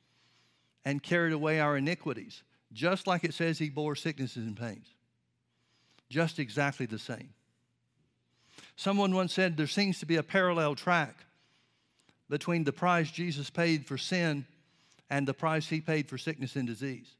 and 0.84 1.02
carried 1.02 1.32
away 1.32 1.60
our 1.60 1.76
iniquities, 1.76 2.42
just 2.72 3.06
like 3.06 3.24
it 3.24 3.34
says 3.34 3.58
he 3.58 3.70
bore 3.70 3.94
sicknesses 3.94 4.44
and 4.46 4.56
pains. 4.56 4.86
Just 6.10 6.38
exactly 6.38 6.86
the 6.86 6.98
same. 6.98 7.30
Someone 8.76 9.14
once 9.14 9.32
said 9.32 9.56
there 9.56 9.66
seems 9.66 9.98
to 10.00 10.06
be 10.06 10.16
a 10.16 10.22
parallel 10.22 10.74
track 10.74 11.16
between 12.32 12.64
the 12.64 12.72
price 12.72 13.10
Jesus 13.10 13.50
paid 13.50 13.86
for 13.86 13.96
sin 13.98 14.46
and 15.10 15.28
the 15.28 15.34
price 15.34 15.68
he 15.68 15.80
paid 15.80 16.08
for 16.08 16.16
sickness 16.16 16.56
and 16.56 16.66
disease. 16.66 17.10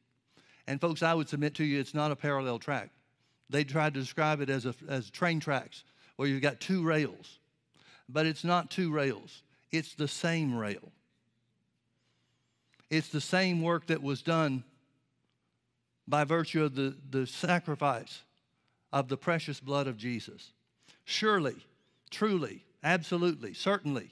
And 0.66 0.80
folks, 0.80 1.02
I 1.02 1.12
would 1.12 1.28
submit 1.28 1.54
to 1.56 1.64
you 1.64 1.78
it's 1.78 1.92
not 1.92 2.10
a 2.10 2.16
parallel 2.16 2.58
track. 2.58 2.88
They 3.50 3.62
tried 3.62 3.92
to 3.92 4.00
describe 4.00 4.40
it 4.40 4.48
as, 4.48 4.64
a, 4.64 4.74
as 4.88 5.10
train 5.10 5.38
tracks 5.38 5.84
where 6.16 6.26
you've 6.26 6.42
got 6.42 6.60
two 6.60 6.82
rails 6.82 7.38
but 8.08 8.26
it's 8.26 8.44
not 8.44 8.70
two 8.70 8.92
rails, 8.92 9.42
it's 9.70 9.94
the 9.94 10.08
same 10.08 10.56
rail. 10.56 10.92
It's 12.90 13.08
the 13.08 13.20
same 13.20 13.62
work 13.62 13.86
that 13.86 14.02
was 14.02 14.20
done 14.20 14.64
by 16.06 16.24
virtue 16.24 16.64
of 16.64 16.74
the, 16.74 16.94
the 17.10 17.26
sacrifice 17.26 18.22
of 18.92 19.08
the 19.08 19.16
precious 19.16 19.60
blood 19.60 19.86
of 19.86 19.96
Jesus. 19.96 20.52
Surely, 21.04 21.56
truly, 22.10 22.64
absolutely, 22.84 23.54
certainly, 23.54 24.10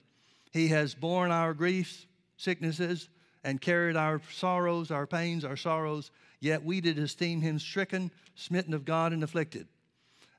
He 0.50 0.68
has 0.68 0.94
borne 0.94 1.30
our 1.30 1.54
griefs, 1.54 2.06
sicknesses, 2.36 3.08
and 3.44 3.60
carried 3.60 3.96
our 3.96 4.20
sorrows, 4.32 4.90
our 4.90 5.06
pains, 5.06 5.44
our 5.44 5.56
sorrows, 5.56 6.10
yet 6.40 6.64
we 6.64 6.80
did 6.80 6.98
esteem 6.98 7.40
Him 7.40 7.58
stricken, 7.58 8.10
smitten 8.34 8.74
of 8.74 8.84
God, 8.84 9.12
and 9.12 9.22
afflicted. 9.22 9.68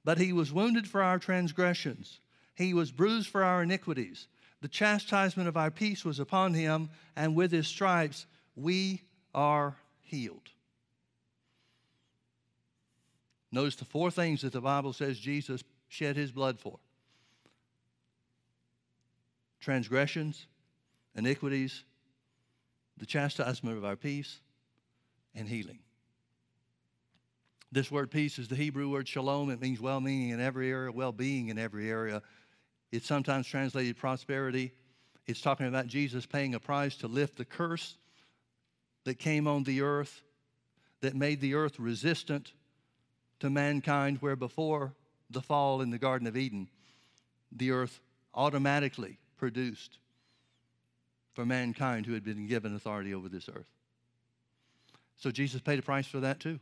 But 0.04 0.18
He 0.18 0.34
was 0.34 0.52
wounded 0.52 0.88
for 0.88 1.02
our 1.02 1.20
transgressions, 1.20 2.20
He 2.56 2.74
was 2.74 2.92
bruised 2.92 3.30
for 3.30 3.44
our 3.44 3.64
iniquities. 3.64 4.28
The 4.62 4.68
chastisement 4.68 5.50
of 5.50 5.58
our 5.58 5.72
peace 5.72 6.06
was 6.06 6.20
upon 6.20 6.54
Him, 6.54 6.90
and 7.16 7.36
with 7.36 7.52
His 7.52 7.68
stripes 7.68 8.28
we 8.56 9.02
are 9.34 9.76
healed. 10.02 10.50
Notice 13.52 13.76
the 13.76 13.86
four 13.86 14.12
things 14.12 14.42
that 14.42 14.54
the 14.54 14.62
Bible 14.62 14.94
says 14.94 15.20
Jesus 15.20 15.64
shed 15.90 16.16
his 16.16 16.32
blood 16.32 16.60
for 16.60 16.80
transgressions, 19.62 20.48
iniquities, 21.16 21.84
the 22.98 23.06
chastisement 23.06 23.78
of 23.78 23.86
our 23.86 23.96
peace, 23.96 24.40
and 25.34 25.48
healing. 25.48 25.80
This 27.72 27.90
word 27.90 28.12
peace 28.12 28.38
is 28.38 28.50
the 28.50 28.56
Hebrew 28.56 28.90
word 28.90 29.08
shalom. 29.08 29.50
It 29.50 29.62
means 29.62 29.80
well 29.80 30.02
meaning 30.02 30.30
in 30.30 30.42
every 30.42 30.70
area, 30.70 30.92
well 30.92 31.14
being 31.14 31.48
in 31.48 31.58
every 31.58 31.90
area. 31.90 32.22
It's 32.92 33.08
sometimes 33.08 33.48
translated 33.48 33.96
prosperity. 33.96 34.74
It's 35.26 35.40
talking 35.40 35.68
about 35.68 35.88
Jesus 35.88 36.26
paying 36.26 36.54
a 36.54 36.60
price 36.60 36.98
to 36.98 37.08
lift 37.08 37.38
the 37.38 37.46
curse 37.46 37.96
that 39.06 39.20
came 39.20 39.48
on 39.48 39.64
the 39.64 39.82
earth, 39.82 40.22
that 41.00 41.16
made 41.16 41.40
the 41.40 41.54
earth 41.54 41.80
resistant 41.80 42.52
to 43.40 43.50
mankind, 43.50 44.18
where 44.22 44.36
before 44.36 44.94
the 45.30 45.42
fall 45.42 45.82
in 45.82 45.92
the 45.92 45.98
Garden 45.98 46.28
of 46.28 46.36
Eden, 46.36 46.68
the 47.54 47.72
earth 47.72 48.02
automatically 48.34 49.18
produced 49.42 49.98
for 51.34 51.48
mankind 51.48 52.06
who 52.06 52.14
had 52.14 52.24
been 52.24 52.46
given 52.46 52.76
authority 52.76 53.12
over 53.12 53.28
this 53.28 53.50
earth. 53.50 53.66
So 55.18 55.32
Jesus 55.32 55.62
paid 55.62 55.80
a 55.80 55.82
price 55.82 56.06
for 56.06 56.20
that 56.20 56.40
too. 56.40 56.60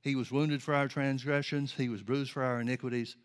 He 0.00 0.14
was 0.14 0.32
wounded 0.32 0.62
for 0.62 0.74
our 0.74 0.88
transgressions, 0.88 1.74
he 1.74 1.90
was 1.90 2.02
bruised 2.02 2.30
for 2.30 2.42
our 2.42 2.58
iniquities. 2.58 3.16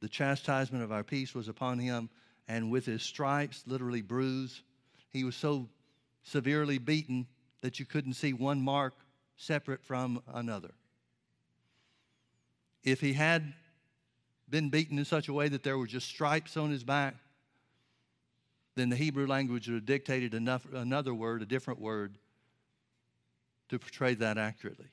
The 0.00 0.10
chastisement 0.10 0.84
of 0.84 0.92
our 0.92 1.02
peace 1.02 1.34
was 1.34 1.48
upon 1.48 1.78
him, 1.78 2.10
and 2.48 2.70
with 2.70 2.84
his 2.84 3.02
stripes, 3.02 3.64
literally 3.66 4.02
bruised, 4.02 4.60
he 5.08 5.24
was 5.24 5.34
so 5.34 5.70
severely 6.24 6.76
beaten 6.76 7.26
that 7.62 7.80
you 7.80 7.86
couldn't 7.86 8.14
see 8.14 8.34
one 8.34 8.60
mark 8.60 8.92
separate 9.38 9.82
from 9.82 10.22
another. 10.34 10.72
If 12.84 13.00
he 13.00 13.14
had 13.14 13.54
been 14.50 14.68
beaten 14.68 14.98
in 14.98 15.06
such 15.06 15.28
a 15.28 15.32
way 15.32 15.48
that 15.48 15.62
there 15.62 15.78
were 15.78 15.86
just 15.86 16.08
stripes 16.08 16.58
on 16.58 16.70
his 16.70 16.84
back, 16.84 17.14
then 18.74 18.88
the 18.88 18.96
Hebrew 18.96 19.26
language 19.26 19.68
would 19.68 19.74
have 19.74 19.86
dictated 19.86 20.34
enough, 20.34 20.66
another 20.72 21.12
word, 21.14 21.42
a 21.42 21.46
different 21.46 21.80
word, 21.80 22.16
to 23.68 23.78
portray 23.78 24.14
that 24.14 24.38
accurately. 24.38 24.88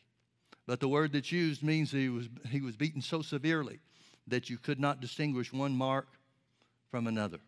But 0.68 0.80
the 0.80 0.88
word 0.88 1.14
that's 1.14 1.32
used 1.32 1.64
means 1.64 1.92
he 1.92 2.10
was, 2.10 2.30
he 2.50 2.62
was 2.62 2.76
beaten 2.76 3.02
so 3.02 3.22
severely 3.22 3.80
that 4.28 4.50
you 4.50 4.58
could 4.58 4.80
not 4.80 5.02
distinguish 5.02 5.52
one 5.52 5.76
mark 5.76 6.08
from 6.92 7.08
another. 7.08 7.40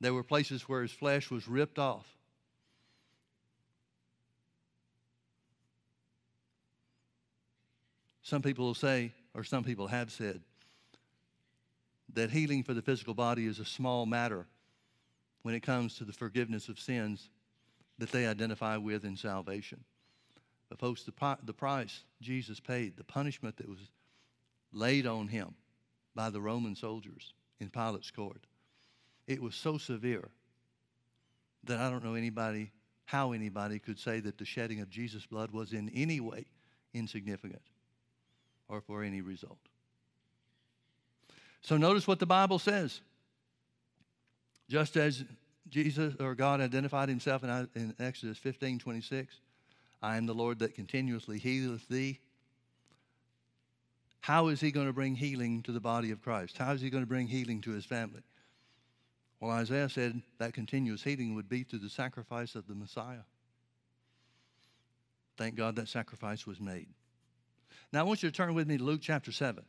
There 0.00 0.14
were 0.14 0.24
places 0.24 0.62
where 0.62 0.82
his 0.82 0.90
flesh 0.90 1.30
was 1.30 1.46
ripped 1.46 1.78
off. 1.78 2.06
Some 8.22 8.42
people 8.42 8.64
will 8.64 8.74
say, 8.74 9.12
or 9.34 9.44
some 9.44 9.62
people 9.62 9.88
have 9.88 10.10
said, 10.10 10.40
that 12.14 12.30
healing 12.30 12.62
for 12.62 12.74
the 12.74 12.82
physical 12.82 13.14
body 13.14 13.46
is 13.46 13.58
a 13.58 13.64
small 13.64 14.06
matter 14.06 14.46
when 15.42 15.54
it 15.54 15.62
comes 15.62 15.96
to 15.96 16.04
the 16.04 16.12
forgiveness 16.12 16.68
of 16.68 16.78
sins 16.78 17.28
that 17.98 18.10
they 18.10 18.26
identify 18.26 18.76
with 18.76 19.04
in 19.04 19.16
salvation. 19.16 19.84
But, 20.68 20.78
folks, 20.78 21.02
the, 21.02 21.12
the 21.44 21.52
price 21.52 22.04
Jesus 22.20 22.58
paid, 22.58 22.96
the 22.96 23.04
punishment 23.04 23.56
that 23.58 23.68
was 23.68 23.78
laid 24.72 25.06
on 25.06 25.28
him 25.28 25.54
by 26.14 26.30
the 26.30 26.40
Roman 26.40 26.74
soldiers 26.74 27.34
in 27.60 27.68
Pilate's 27.68 28.10
court, 28.10 28.46
it 29.26 29.40
was 29.40 29.54
so 29.54 29.78
severe 29.78 30.30
that 31.64 31.78
I 31.78 31.90
don't 31.90 32.04
know 32.04 32.14
anybody, 32.14 32.72
how 33.04 33.32
anybody 33.32 33.78
could 33.78 33.98
say 33.98 34.20
that 34.20 34.38
the 34.38 34.44
shedding 34.44 34.80
of 34.80 34.90
Jesus' 34.90 35.26
blood 35.26 35.52
was 35.52 35.72
in 35.72 35.90
any 35.90 36.20
way 36.20 36.46
insignificant 36.94 37.62
or 38.68 38.80
for 38.80 39.02
any 39.02 39.20
result. 39.20 39.58
So 41.60 41.76
notice 41.76 42.08
what 42.08 42.18
the 42.18 42.26
Bible 42.26 42.58
says. 42.58 43.00
Just 44.72 44.96
as 44.96 45.22
Jesus 45.68 46.14
or 46.18 46.34
God 46.34 46.62
identified 46.62 47.10
himself 47.10 47.44
in, 47.44 47.50
uh, 47.50 47.66
in 47.74 47.94
Exodus 48.00 48.38
15 48.38 48.78
26, 48.78 49.38
I 50.00 50.16
am 50.16 50.24
the 50.24 50.32
Lord 50.32 50.60
that 50.60 50.74
continuously 50.74 51.38
healeth 51.38 51.86
thee. 51.88 52.20
How 54.22 54.48
is 54.48 54.62
he 54.62 54.70
going 54.70 54.86
to 54.86 54.94
bring 54.94 55.14
healing 55.14 55.62
to 55.64 55.72
the 55.72 55.80
body 55.80 56.10
of 56.10 56.22
Christ? 56.22 56.56
How 56.56 56.72
is 56.72 56.80
he 56.80 56.88
going 56.88 57.02
to 57.02 57.08
bring 57.08 57.28
healing 57.28 57.60
to 57.60 57.70
his 57.70 57.84
family? 57.84 58.22
Well, 59.40 59.50
Isaiah 59.50 59.90
said 59.90 60.22
that 60.38 60.54
continuous 60.54 61.02
healing 61.02 61.34
would 61.34 61.50
be 61.50 61.64
through 61.64 61.80
the 61.80 61.90
sacrifice 61.90 62.54
of 62.54 62.66
the 62.66 62.74
Messiah. 62.74 63.26
Thank 65.36 65.54
God 65.54 65.76
that 65.76 65.88
sacrifice 65.88 66.46
was 66.46 66.62
made. 66.62 66.88
Now, 67.92 68.00
I 68.00 68.02
want 68.04 68.22
you 68.22 68.30
to 68.30 68.34
turn 68.34 68.54
with 68.54 68.68
me 68.68 68.78
to 68.78 68.84
Luke 68.84 69.02
chapter 69.02 69.32
7. 69.32 69.62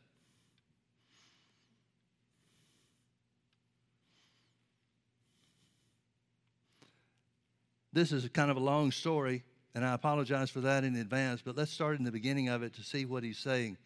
This 7.94 8.10
is 8.10 8.28
kind 8.30 8.50
of 8.50 8.56
a 8.56 8.60
long 8.60 8.90
story, 8.90 9.44
and 9.72 9.84
I 9.84 9.94
apologize 9.94 10.50
for 10.50 10.60
that 10.62 10.82
in 10.82 10.96
advance, 10.96 11.42
but 11.42 11.56
let's 11.56 11.70
start 11.70 11.96
in 11.96 12.04
the 12.04 12.10
beginning 12.10 12.48
of 12.48 12.64
it 12.64 12.74
to 12.74 12.82
see 12.82 13.04
what 13.04 13.22
he's 13.22 13.38
saying. 13.38 13.76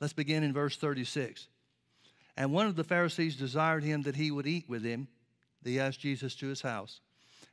Let's 0.00 0.12
begin 0.12 0.44
in 0.44 0.52
verse 0.52 0.76
36. 0.76 1.48
And 2.36 2.52
one 2.52 2.66
of 2.66 2.76
the 2.76 2.84
Pharisees 2.84 3.34
desired 3.34 3.82
him 3.82 4.02
that 4.02 4.14
he 4.14 4.30
would 4.30 4.46
eat 4.46 4.68
with 4.68 4.84
him. 4.84 5.08
He 5.64 5.80
asked 5.80 5.98
Jesus 5.98 6.36
to 6.36 6.46
his 6.46 6.62
house. 6.62 7.00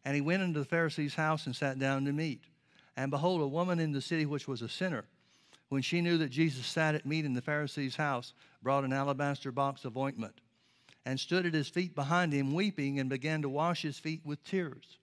And 0.05 0.13
he 0.13 0.21
went 0.21 0.43
into 0.43 0.59
the 0.59 0.65
Pharisee's 0.65 1.15
house 1.15 1.47
and 1.47 1.55
sat 1.55 1.79
down 1.79 2.05
to 2.05 2.13
meat. 2.13 2.43
And 2.95 3.09
behold, 3.09 3.41
a 3.41 3.47
woman 3.47 3.79
in 3.79 3.91
the 3.91 4.01
city 4.01 4.27
which 4.27 4.47
was 4.47 4.61
a 4.61 4.69
sinner 4.69 5.05
when 5.69 5.81
she 5.81 6.01
knew 6.01 6.19
that 6.19 6.29
Jesus 6.29 6.67
sat 6.67 6.93
at 6.93 7.05
meat 7.05 7.25
in 7.25 7.33
the 7.33 7.41
Pharisee's 7.41 7.95
house, 7.95 8.33
brought 8.61 8.83
an 8.83 8.93
alabaster 8.93 9.51
box 9.51 9.85
of 9.85 9.97
ointment, 9.97 10.41
and 11.03 11.19
stood 11.19 11.47
at 11.47 11.53
his 11.53 11.67
feet 11.67 11.95
behind 11.95 12.31
him, 12.31 12.53
weeping, 12.53 12.99
and 12.99 13.09
began 13.09 13.41
to 13.41 13.49
wash 13.49 13.81
his 13.81 13.97
feet 13.97 14.21
with 14.23 14.43
tears, 14.43 14.97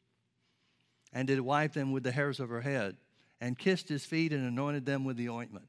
and 1.12 1.28
did 1.28 1.40
wipe 1.40 1.72
them 1.72 1.92
with 1.92 2.02
the 2.02 2.12
hairs 2.12 2.40
of 2.40 2.48
her 2.48 2.60
head, 2.60 2.96
and 3.40 3.58
kissed 3.58 3.88
his 3.88 4.04
feet 4.04 4.32
and 4.32 4.46
anointed 4.46 4.86
them 4.86 5.04
with 5.04 5.16
the 5.16 5.28
ointment. 5.28 5.68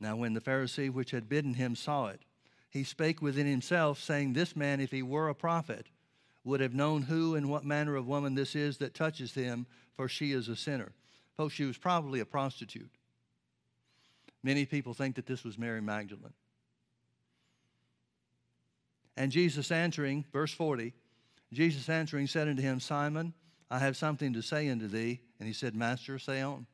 Now, 0.00 0.16
when 0.16 0.34
the 0.34 0.40
Pharisee 0.40 0.92
which 0.92 1.10
had 1.10 1.28
bidden 1.28 1.54
him 1.54 1.74
saw 1.74 2.08
it, 2.08 2.20
he 2.68 2.84
spake 2.84 3.22
within 3.22 3.46
himself, 3.46 3.98
saying, 3.98 4.32
This 4.32 4.54
man, 4.54 4.80
if 4.80 4.90
he 4.90 5.02
were 5.02 5.28
a 5.28 5.34
prophet, 5.34 5.86
would 6.44 6.60
have 6.60 6.74
known 6.74 7.02
who 7.02 7.34
and 7.34 7.48
what 7.48 7.64
manner 7.64 7.96
of 7.96 8.06
woman 8.06 8.34
this 8.34 8.54
is 8.54 8.78
that 8.78 8.94
touches 8.94 9.34
him, 9.34 9.66
for 9.94 10.08
she 10.08 10.32
is 10.32 10.48
a 10.48 10.56
sinner. 10.56 10.92
Folks, 11.36 11.54
she 11.54 11.64
was 11.64 11.78
probably 11.78 12.20
a 12.20 12.26
prostitute. 12.26 12.90
Many 14.42 14.64
people 14.64 14.94
think 14.94 15.16
that 15.16 15.26
this 15.26 15.42
was 15.42 15.58
Mary 15.58 15.80
Magdalene. 15.80 16.32
And 19.16 19.32
Jesus 19.32 19.70
answering, 19.70 20.24
verse 20.32 20.52
40, 20.52 20.92
Jesus 21.52 21.88
answering 21.88 22.26
said 22.26 22.48
unto 22.48 22.62
him, 22.62 22.80
Simon, 22.80 23.32
I 23.70 23.78
have 23.78 23.96
something 23.96 24.32
to 24.32 24.42
say 24.42 24.68
unto 24.68 24.88
thee. 24.88 25.20
And 25.38 25.46
he 25.46 25.52
said, 25.52 25.74
Master, 25.74 26.18
say 26.18 26.40
on. 26.42 26.66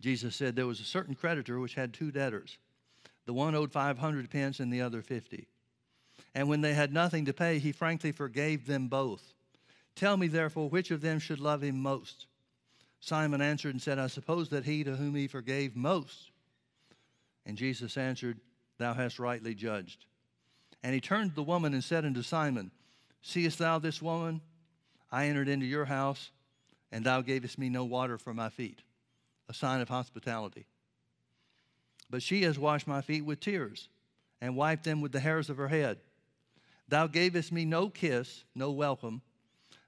Jesus 0.00 0.34
said, 0.34 0.56
There 0.56 0.66
was 0.66 0.80
a 0.80 0.84
certain 0.84 1.14
creditor 1.14 1.60
which 1.60 1.74
had 1.74 1.92
two 1.92 2.10
debtors. 2.10 2.58
The 3.24 3.32
one 3.32 3.54
owed 3.54 3.72
500 3.72 4.30
pence 4.30 4.60
and 4.60 4.72
the 4.72 4.82
other 4.82 5.00
50. 5.00 5.46
And 6.34 6.48
when 6.48 6.60
they 6.60 6.74
had 6.74 6.92
nothing 6.92 7.26
to 7.26 7.32
pay, 7.32 7.58
he 7.58 7.72
frankly 7.72 8.10
forgave 8.10 8.66
them 8.66 8.88
both. 8.88 9.34
Tell 9.94 10.16
me, 10.16 10.26
therefore, 10.26 10.68
which 10.68 10.90
of 10.90 11.02
them 11.02 11.18
should 11.18 11.38
love 11.38 11.62
him 11.62 11.80
most? 11.80 12.26
Simon 13.00 13.42
answered 13.42 13.74
and 13.74 13.82
said, 13.82 13.98
I 13.98 14.06
suppose 14.06 14.48
that 14.50 14.64
he 14.64 14.84
to 14.84 14.96
whom 14.96 15.14
he 15.14 15.26
forgave 15.26 15.76
most. 15.76 16.30
And 17.44 17.58
Jesus 17.58 17.96
answered, 17.96 18.40
Thou 18.78 18.94
hast 18.94 19.18
rightly 19.18 19.54
judged. 19.54 20.06
And 20.82 20.94
he 20.94 21.00
turned 21.00 21.30
to 21.30 21.36
the 21.36 21.42
woman 21.42 21.74
and 21.74 21.84
said 21.84 22.04
unto 22.04 22.22
Simon, 22.22 22.70
Seest 23.22 23.58
thou 23.58 23.78
this 23.78 24.02
woman? 24.02 24.40
I 25.10 25.26
entered 25.26 25.48
into 25.48 25.66
your 25.66 25.84
house, 25.84 26.30
and 26.90 27.04
thou 27.04 27.20
gavest 27.20 27.58
me 27.58 27.68
no 27.68 27.84
water 27.84 28.18
for 28.18 28.34
my 28.34 28.48
feet, 28.48 28.82
a 29.48 29.54
sign 29.54 29.80
of 29.80 29.88
hospitality. 29.88 30.66
But 32.10 32.22
she 32.22 32.42
has 32.42 32.58
washed 32.58 32.86
my 32.86 33.00
feet 33.00 33.24
with 33.24 33.40
tears, 33.40 33.88
and 34.40 34.56
wiped 34.56 34.84
them 34.84 35.00
with 35.00 35.12
the 35.12 35.20
hairs 35.20 35.48
of 35.48 35.56
her 35.56 35.68
head. 35.68 35.98
Thou 36.88 37.06
gavest 37.06 37.52
me 37.52 37.64
no 37.64 37.88
kiss, 37.88 38.44
no 38.54 38.70
welcome 38.70 39.22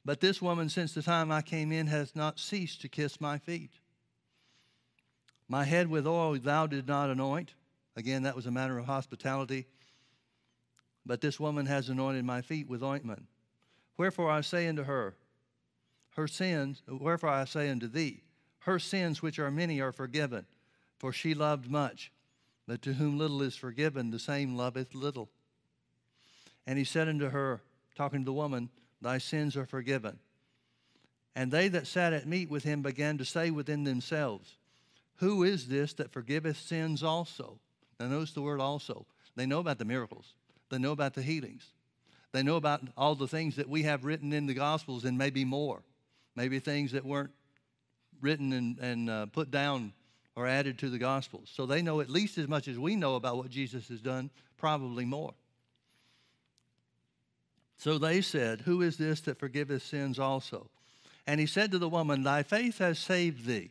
But 0.05 0.21
this 0.21 0.43
woman, 0.43 0.69
since 0.69 0.93
the 0.93 1.03
time 1.03 1.33
I 1.33 1.41
came 1.41 1.73
in, 1.73 1.87
has 1.87 2.15
not 2.15 2.39
ceased 2.39 2.83
to 2.83 2.89
kiss 2.89 3.21
my 3.21 3.39
feet. 3.39 3.73
My 5.49 5.65
head 5.65 5.89
with 5.89 6.07
oil 6.07 6.39
thou 6.39 6.67
did 6.67 6.87
not 6.87 7.11
anoint. 7.11 7.55
Again, 7.97 8.23
that 8.25 8.37
was 8.37 8.47
a 8.47 8.51
matter 8.51 8.79
of 8.79 8.85
hospitality. 8.87 9.67
But 11.07 11.21
this 11.21 11.39
woman 11.39 11.67
has 11.67 11.89
anointed 11.89 12.25
my 12.25 12.41
feet 12.41 12.69
with 12.69 12.83
ointment. 12.83 13.27
Wherefore 13.97 14.31
I 14.31 14.41
say 14.41 14.67
unto 14.69 14.85
her, 14.85 15.17
her 16.17 16.29
sins, 16.29 16.83
wherefore 16.89 17.31
I 17.31 17.45
say 17.45 17.69
unto 17.69 17.89
thee, 17.89 18.23
her 18.61 18.79
sins, 18.79 19.21
which 19.21 19.39
are 19.39 19.51
many, 19.51 19.81
are 19.81 19.93
forgiven, 19.93 20.47
for 20.99 21.13
she 21.13 21.35
loved 21.35 21.71
much. 21.71 22.11
But 22.67 22.81
to 22.83 22.95
whom 22.95 23.19
little 23.19 23.43
is 23.43 23.57
forgiven, 23.57 24.11
the 24.11 24.19
same 24.19 24.57
loveth 24.57 24.95
little. 24.95 25.29
And 26.67 26.79
he 26.79 26.85
said 26.85 27.09
unto 27.09 27.29
her, 27.29 27.61
talking 27.95 28.21
to 28.21 28.25
the 28.25 28.33
woman, 28.33 28.71
Thy 29.03 29.19
sins 29.19 29.57
are 29.57 29.67
forgiven. 29.67 30.19
And 31.37 31.53
they 31.53 31.69
that 31.69 31.87
sat 31.87 32.13
at 32.13 32.27
meat 32.27 32.49
with 32.49 32.65
him 32.65 32.81
began 32.81 33.19
to 33.19 33.25
say 33.25 33.51
within 33.51 33.85
themselves, 33.85 34.57
Who 35.17 35.43
is 35.43 35.69
this 35.69 35.93
that 35.95 36.13
forgiveth 36.13 36.57
sins 36.57 37.03
also? 37.03 37.59
Now, 38.01 38.09
notice 38.09 38.33
the 38.33 38.43
word 38.43 38.61
also. 38.61 39.07
They 39.37 39.47
know 39.47 39.59
about 39.59 39.79
the 39.79 39.85
miracles, 39.85 40.35
they 40.75 40.79
know 40.79 40.93
about 40.93 41.15
the 41.15 41.23
healings, 41.23 41.65
they 42.33 42.43
know 42.43 42.57
about 42.57 42.83
all 42.97 43.15
the 43.15 43.29
things 43.29 43.57
that 43.57 43.69
we 43.69 43.85
have 43.85 44.05
written 44.05 44.33
in 44.33 44.47
the 44.47 44.55
Gospels 44.55 45.05
and 45.05 45.17
maybe 45.17 45.45
more, 45.45 45.83
maybe 46.35 46.59
things 46.59 46.93
that 46.93 47.05
weren't 47.05 47.31
written 48.21 48.53
and, 48.53 48.79
and 48.81 49.09
uh, 49.09 49.27
put 49.27 49.53
down 49.53 49.93
or 50.35 50.49
added 50.49 50.79
to 50.81 50.91
the 50.91 50.99
Gospels. 50.99 51.49
So 51.55 51.65
they 51.65 51.81
know 51.81 52.01
at 52.01 52.11
least 52.11 52.37
as 52.39 52.49
much 52.49 52.67
as 52.67 52.77
we 52.77 52.97
know 52.97 53.15
about 53.15 53.37
what 53.37 53.51
Jesus 53.51 53.87
has 53.87 54.01
done, 54.01 54.31
probably 54.59 55.05
more. 55.05 55.35
So 57.77 57.99
they 57.99 58.21
said, 58.21 58.63
Who 58.63 58.83
is 58.83 58.97
this 58.97 59.21
that 59.23 59.39
forgiveth 59.39 59.85
sins 59.85 60.19
also? 60.19 60.71
And 61.29 61.39
he 61.39 61.47
said 61.47 61.71
to 61.71 61.79
the 61.79 61.89
woman, 61.89 62.25
Thy 62.25 62.43
faith 62.43 62.79
has 62.79 62.99
saved 62.99 63.47
thee. 63.47 63.71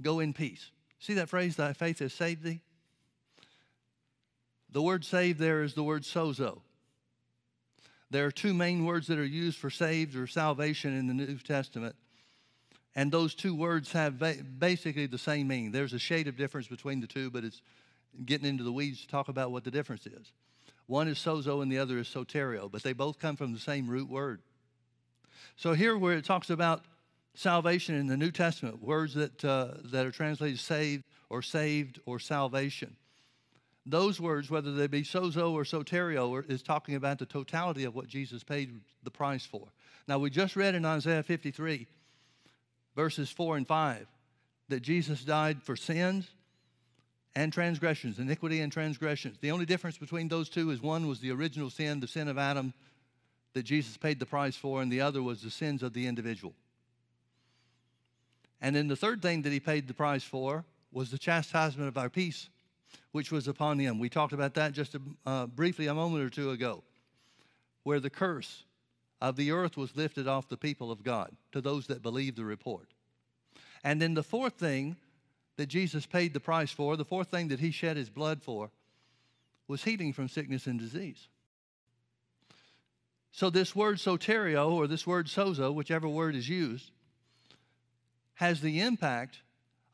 Go 0.00 0.20
in 0.20 0.32
peace. 0.32 0.70
See 1.00 1.14
that 1.14 1.28
phrase, 1.28 1.56
Thy 1.56 1.74
faith 1.74 1.98
has 1.98 2.14
saved 2.14 2.44
thee? 2.44 2.62
The 4.72 4.82
word 4.82 5.04
saved 5.04 5.38
there 5.38 5.62
is 5.62 5.74
the 5.74 5.82
word 5.82 6.02
sozo. 6.02 6.60
There 8.10 8.26
are 8.26 8.30
two 8.30 8.54
main 8.54 8.84
words 8.84 9.06
that 9.06 9.18
are 9.18 9.24
used 9.24 9.58
for 9.58 9.70
saved 9.70 10.16
or 10.16 10.26
salvation 10.26 10.96
in 10.96 11.06
the 11.06 11.14
New 11.14 11.38
Testament. 11.38 11.94
And 12.96 13.12
those 13.12 13.34
two 13.34 13.54
words 13.54 13.92
have 13.92 14.18
basically 14.58 15.06
the 15.06 15.18
same 15.18 15.48
meaning. 15.48 15.70
There's 15.70 15.92
a 15.92 15.98
shade 15.98 16.26
of 16.26 16.36
difference 16.36 16.66
between 16.66 17.00
the 17.00 17.06
two, 17.06 17.30
but 17.30 17.44
it's 17.44 17.62
getting 18.24 18.48
into 18.48 18.64
the 18.64 18.72
weeds 18.72 19.02
to 19.02 19.08
talk 19.08 19.28
about 19.28 19.52
what 19.52 19.62
the 19.62 19.70
difference 19.70 20.06
is. 20.06 20.32
One 20.86 21.06
is 21.06 21.18
sozo 21.18 21.62
and 21.62 21.70
the 21.70 21.78
other 21.78 21.98
is 21.98 22.08
soterio, 22.08 22.70
but 22.70 22.82
they 22.82 22.92
both 22.92 23.20
come 23.20 23.36
from 23.36 23.52
the 23.52 23.60
same 23.60 23.88
root 23.88 24.08
word. 24.08 24.42
So 25.54 25.72
here, 25.72 25.96
where 25.96 26.16
it 26.16 26.24
talks 26.24 26.50
about 26.50 26.84
salvation 27.34 27.94
in 27.94 28.08
the 28.08 28.16
New 28.16 28.32
Testament, 28.32 28.82
words 28.82 29.14
that, 29.14 29.44
uh, 29.44 29.74
that 29.84 30.04
are 30.04 30.10
translated 30.10 30.58
saved 30.58 31.04
or 31.28 31.42
saved 31.42 32.00
or 32.06 32.18
salvation, 32.18 32.96
those 33.86 34.20
words, 34.20 34.50
whether 34.50 34.72
they 34.72 34.86
be 34.86 35.02
sozo 35.02 35.52
or 35.52 35.64
soterio, 35.64 36.48
is 36.50 36.62
talking 36.62 36.94
about 36.94 37.18
the 37.18 37.26
totality 37.26 37.84
of 37.84 37.94
what 37.94 38.06
Jesus 38.06 38.44
paid 38.44 38.80
the 39.02 39.10
price 39.10 39.46
for. 39.46 39.68
Now, 40.06 40.18
we 40.18 40.30
just 40.30 40.56
read 40.56 40.74
in 40.74 40.84
Isaiah 40.84 41.22
53, 41.22 41.86
verses 42.94 43.30
4 43.30 43.56
and 43.56 43.66
5, 43.66 44.06
that 44.68 44.80
Jesus 44.80 45.24
died 45.24 45.62
for 45.62 45.76
sins 45.76 46.28
and 47.34 47.52
transgressions, 47.52 48.18
iniquity 48.18 48.60
and 48.60 48.72
transgressions. 48.72 49.38
The 49.40 49.50
only 49.50 49.66
difference 49.66 49.98
between 49.98 50.28
those 50.28 50.48
two 50.48 50.70
is 50.70 50.82
one 50.82 51.06
was 51.06 51.20
the 51.20 51.30
original 51.30 51.70
sin, 51.70 52.00
the 52.00 52.08
sin 52.08 52.28
of 52.28 52.38
Adam 52.38 52.74
that 53.52 53.62
Jesus 53.64 53.96
paid 53.96 54.18
the 54.18 54.26
price 54.26 54.56
for, 54.56 54.82
and 54.82 54.90
the 54.90 55.00
other 55.00 55.22
was 55.22 55.42
the 55.42 55.50
sins 55.50 55.82
of 55.82 55.92
the 55.92 56.06
individual. 56.06 56.54
And 58.60 58.76
then 58.76 58.88
the 58.88 58.96
third 58.96 59.22
thing 59.22 59.42
that 59.42 59.52
he 59.52 59.60
paid 59.60 59.88
the 59.88 59.94
price 59.94 60.22
for 60.22 60.64
was 60.92 61.10
the 61.10 61.18
chastisement 61.18 61.88
of 61.88 61.96
our 61.96 62.10
peace, 62.10 62.48
which 63.12 63.32
was 63.32 63.48
upon 63.48 63.78
him. 63.78 63.98
We 63.98 64.08
talked 64.08 64.32
about 64.32 64.54
that 64.54 64.72
just 64.72 64.94
a, 64.94 65.00
uh, 65.26 65.46
briefly 65.46 65.86
a 65.86 65.94
moment 65.94 66.24
or 66.24 66.30
two 66.30 66.50
ago, 66.50 66.82
where 67.82 68.00
the 68.00 68.10
curse 68.10 68.64
of 69.20 69.36
the 69.36 69.50
earth 69.50 69.76
was 69.76 69.96
lifted 69.96 70.26
off 70.26 70.48
the 70.48 70.56
people 70.56 70.90
of 70.90 71.02
God 71.02 71.30
to 71.52 71.60
those 71.60 71.86
that 71.88 72.02
believe 72.02 72.36
the 72.36 72.44
report. 72.44 72.88
And 73.84 74.00
then 74.00 74.14
the 74.14 74.22
fourth 74.22 74.54
thing 74.54 74.96
that 75.56 75.66
Jesus 75.66 76.06
paid 76.06 76.32
the 76.32 76.40
price 76.40 76.70
for, 76.70 76.96
the 76.96 77.04
fourth 77.04 77.28
thing 77.28 77.48
that 77.48 77.60
he 77.60 77.70
shed 77.70 77.96
his 77.96 78.08
blood 78.08 78.42
for, 78.42 78.70
was 79.68 79.84
healing 79.84 80.12
from 80.12 80.28
sickness 80.28 80.66
and 80.66 80.78
disease. 80.78 81.28
So, 83.32 83.50
this 83.50 83.76
word 83.76 83.98
soterio 83.98 84.70
or 84.70 84.86
this 84.86 85.06
word 85.06 85.26
sozo, 85.26 85.72
whichever 85.72 86.08
word 86.08 86.34
is 86.34 86.48
used, 86.48 86.90
has 88.34 88.60
the 88.60 88.80
impact 88.80 89.38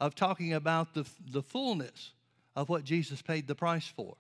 of 0.01 0.15
talking 0.15 0.55
about 0.55 0.95
the, 0.95 1.05
the 1.31 1.43
fullness 1.43 2.13
of 2.57 2.71
what 2.71 2.85
Jesus 2.85 3.21
paid 3.21 3.47
the 3.47 3.55
price 3.55 3.87
for. 3.87 4.17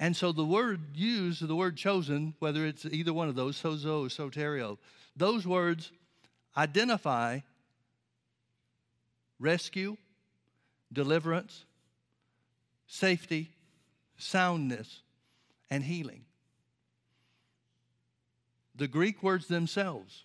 And 0.00 0.16
so, 0.16 0.32
the 0.32 0.44
word 0.44 0.80
used, 0.96 1.46
the 1.46 1.54
word 1.54 1.76
chosen, 1.76 2.34
whether 2.40 2.66
it's 2.66 2.84
either 2.84 3.12
one 3.12 3.28
of 3.28 3.36
those, 3.36 3.60
sozo 3.60 4.06
soterio, 4.06 4.76
those 5.16 5.46
words 5.46 5.92
identify 6.56 7.40
rescue, 9.38 9.96
deliverance, 10.92 11.64
safety, 12.88 13.52
soundness, 14.18 15.02
and 15.70 15.84
healing. 15.84 16.24
The 18.74 18.88
Greek 18.88 19.22
words 19.22 19.46
themselves 19.46 20.24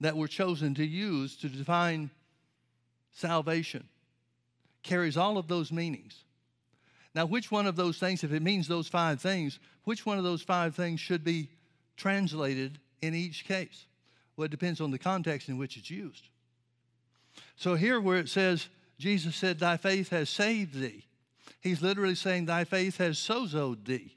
that 0.00 0.16
were 0.16 0.28
chosen 0.28 0.74
to 0.74 0.84
use 0.84 1.36
to 1.36 1.48
define 1.48 2.10
salvation 3.12 3.86
carries 4.82 5.16
all 5.16 5.38
of 5.38 5.48
those 5.48 5.72
meanings. 5.72 6.24
Now, 7.14 7.26
which 7.26 7.50
one 7.50 7.66
of 7.66 7.76
those 7.76 7.98
things, 7.98 8.24
if 8.24 8.32
it 8.32 8.42
means 8.42 8.68
those 8.68 8.88
five 8.88 9.20
things, 9.20 9.58
which 9.84 10.06
one 10.06 10.18
of 10.18 10.24
those 10.24 10.42
five 10.42 10.74
things 10.74 11.00
should 11.00 11.24
be 11.24 11.50
translated 11.96 12.78
in 13.00 13.14
each 13.14 13.44
case? 13.44 13.86
Well, 14.36 14.46
it 14.46 14.50
depends 14.50 14.80
on 14.80 14.90
the 14.90 14.98
context 14.98 15.48
in 15.48 15.58
which 15.58 15.76
it's 15.76 15.90
used. 15.90 16.28
So, 17.56 17.74
here 17.74 18.00
where 18.00 18.18
it 18.18 18.28
says, 18.28 18.68
Jesus 18.98 19.36
said, 19.36 19.58
Thy 19.58 19.76
faith 19.76 20.10
has 20.10 20.30
saved 20.30 20.74
thee. 20.74 21.04
He's 21.60 21.82
literally 21.82 22.14
saying, 22.14 22.46
Thy 22.46 22.64
faith 22.64 22.98
has 22.98 23.18
sozoed 23.18 23.84
thee. 23.84 24.16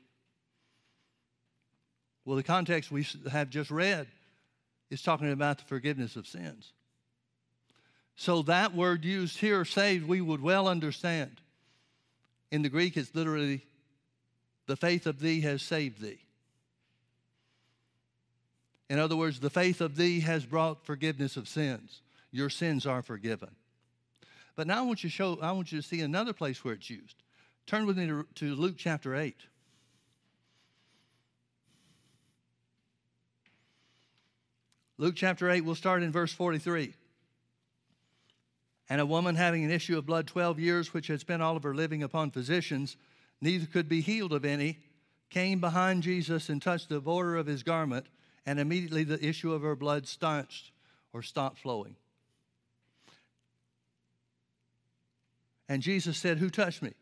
Well, 2.24 2.38
the 2.38 2.44
context 2.44 2.92
we 2.92 3.06
have 3.32 3.50
just 3.50 3.70
read 3.70 4.08
is 4.90 5.02
talking 5.02 5.32
about 5.32 5.60
the 5.60 5.66
forgiveness 5.66 6.16
of 6.16 6.28
sins. 6.28 6.74
So 8.16 8.42
that 8.44 8.74
word 8.74 9.04
used 9.04 9.38
here, 9.40 9.66
saved, 9.66 10.08
we 10.08 10.22
would 10.22 10.42
well 10.42 10.68
understand. 10.68 11.42
In 12.52 12.62
the 12.62 12.70
Greek, 12.70 12.96
it's 12.96 13.14
literally, 13.14 13.66
the 14.68 14.78
faith 14.78 15.06
of 15.06 15.20
thee 15.20 15.42
has 15.42 15.62
saved 15.62 16.02
thee. 16.02 16.20
In 18.90 19.00
other 19.00 19.16
words, 19.16 19.40
the 19.40 19.50
faith 19.50 19.82
of 19.82 19.96
thee 19.96 20.22
has 20.22 20.46
brought 20.46 20.86
forgiveness 20.86 21.38
of 21.38 21.48
sins. 21.48 22.02
Your 22.32 22.50
sins 22.50 22.86
are 22.86 23.02
forgiven. 23.02 23.50
But 24.56 24.68
now 24.68 24.80
I 24.80 24.82
want 24.84 25.04
you 25.04 25.10
to 25.10 25.16
show, 25.16 25.40
I 25.42 25.52
want 25.52 25.72
you 25.72 25.82
to 25.82 25.88
see 25.88 26.02
another 26.02 26.34
place 26.34 26.64
where 26.64 26.76
it's 26.76 26.90
used. 26.90 27.16
Turn 27.66 27.86
with 27.86 27.98
me 27.98 28.08
to, 28.08 28.26
to 28.36 28.56
Luke 28.56 28.76
chapter 28.78 29.16
8. 29.16 29.36
Luke 34.98 35.16
chapter 35.18 35.50
8, 35.50 35.66
we'll 35.66 35.76
start 35.76 36.04
in 36.04 36.12
verse 36.12 36.32
43. 36.32 36.94
And 38.90 39.02
a 39.02 39.06
woman 39.06 39.36
having 39.36 39.64
an 39.64 39.72
issue 39.72 39.98
of 39.98 40.06
blood 40.06 40.28
12 40.28 40.60
years, 40.60 40.94
which 40.94 41.08
had 41.08 41.20
spent 41.20 41.42
all 41.42 41.58
of 41.58 41.64
her 41.64 41.74
living 41.74 42.04
upon 42.04 42.32
physicians, 42.32 42.98
neither 43.42 43.66
could 43.66 43.90
be 43.90 44.02
healed 44.02 44.34
of 44.34 44.46
any, 44.46 44.80
came 45.30 45.60
behind 45.60 46.04
Jesus 46.04 46.50
and 46.50 46.62
touched 46.62 46.90
the 46.90 47.00
border 47.00 47.36
of 47.36 47.48
his 47.48 47.64
garment, 47.64 48.06
and 48.46 48.60
immediately 48.60 49.04
the 49.04 49.24
issue 49.26 49.54
of 49.54 49.64
her 49.64 49.76
blood 49.76 50.08
stanched 50.08 50.72
or 51.14 51.24
stopped 51.24 51.58
flowing. 51.58 51.96
And 55.68 55.82
Jesus 55.82 56.18
said, 56.18 56.38
Who 56.38 56.50
touched 56.50 56.82
me? 56.82 56.94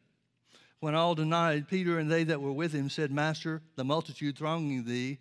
When 0.80 0.96
all 0.96 1.16
denied, 1.16 1.68
Peter 1.68 2.00
and 2.00 2.10
they 2.12 2.24
that 2.26 2.42
were 2.42 2.52
with 2.52 2.74
him 2.74 2.90
said, 2.90 3.12
Master, 3.12 3.62
the 3.76 3.84
multitude 3.84 4.38
thronging 4.38 4.86
thee 4.86 5.20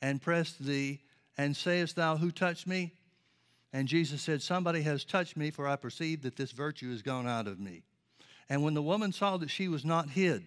and 0.00 0.20
pressed 0.20 0.64
thee, 0.64 1.00
and 1.36 1.56
sayest 1.56 1.96
thou, 1.96 2.16
Who 2.16 2.30
touched 2.30 2.66
me? 2.66 2.92
And 3.74 3.88
Jesus 3.88 4.22
said, 4.22 4.40
Somebody 4.40 4.82
has 4.82 5.04
touched 5.04 5.36
me, 5.36 5.50
for 5.50 5.66
I 5.66 5.74
perceive 5.74 6.22
that 6.22 6.36
this 6.36 6.52
virtue 6.52 6.92
is 6.92 7.02
gone 7.02 7.26
out 7.26 7.48
of 7.48 7.58
me. 7.58 7.82
And 8.48 8.62
when 8.62 8.74
the 8.74 8.82
woman 8.82 9.10
saw 9.10 9.36
that 9.38 9.50
she 9.50 9.66
was 9.66 9.84
not 9.84 10.10
hid, 10.10 10.46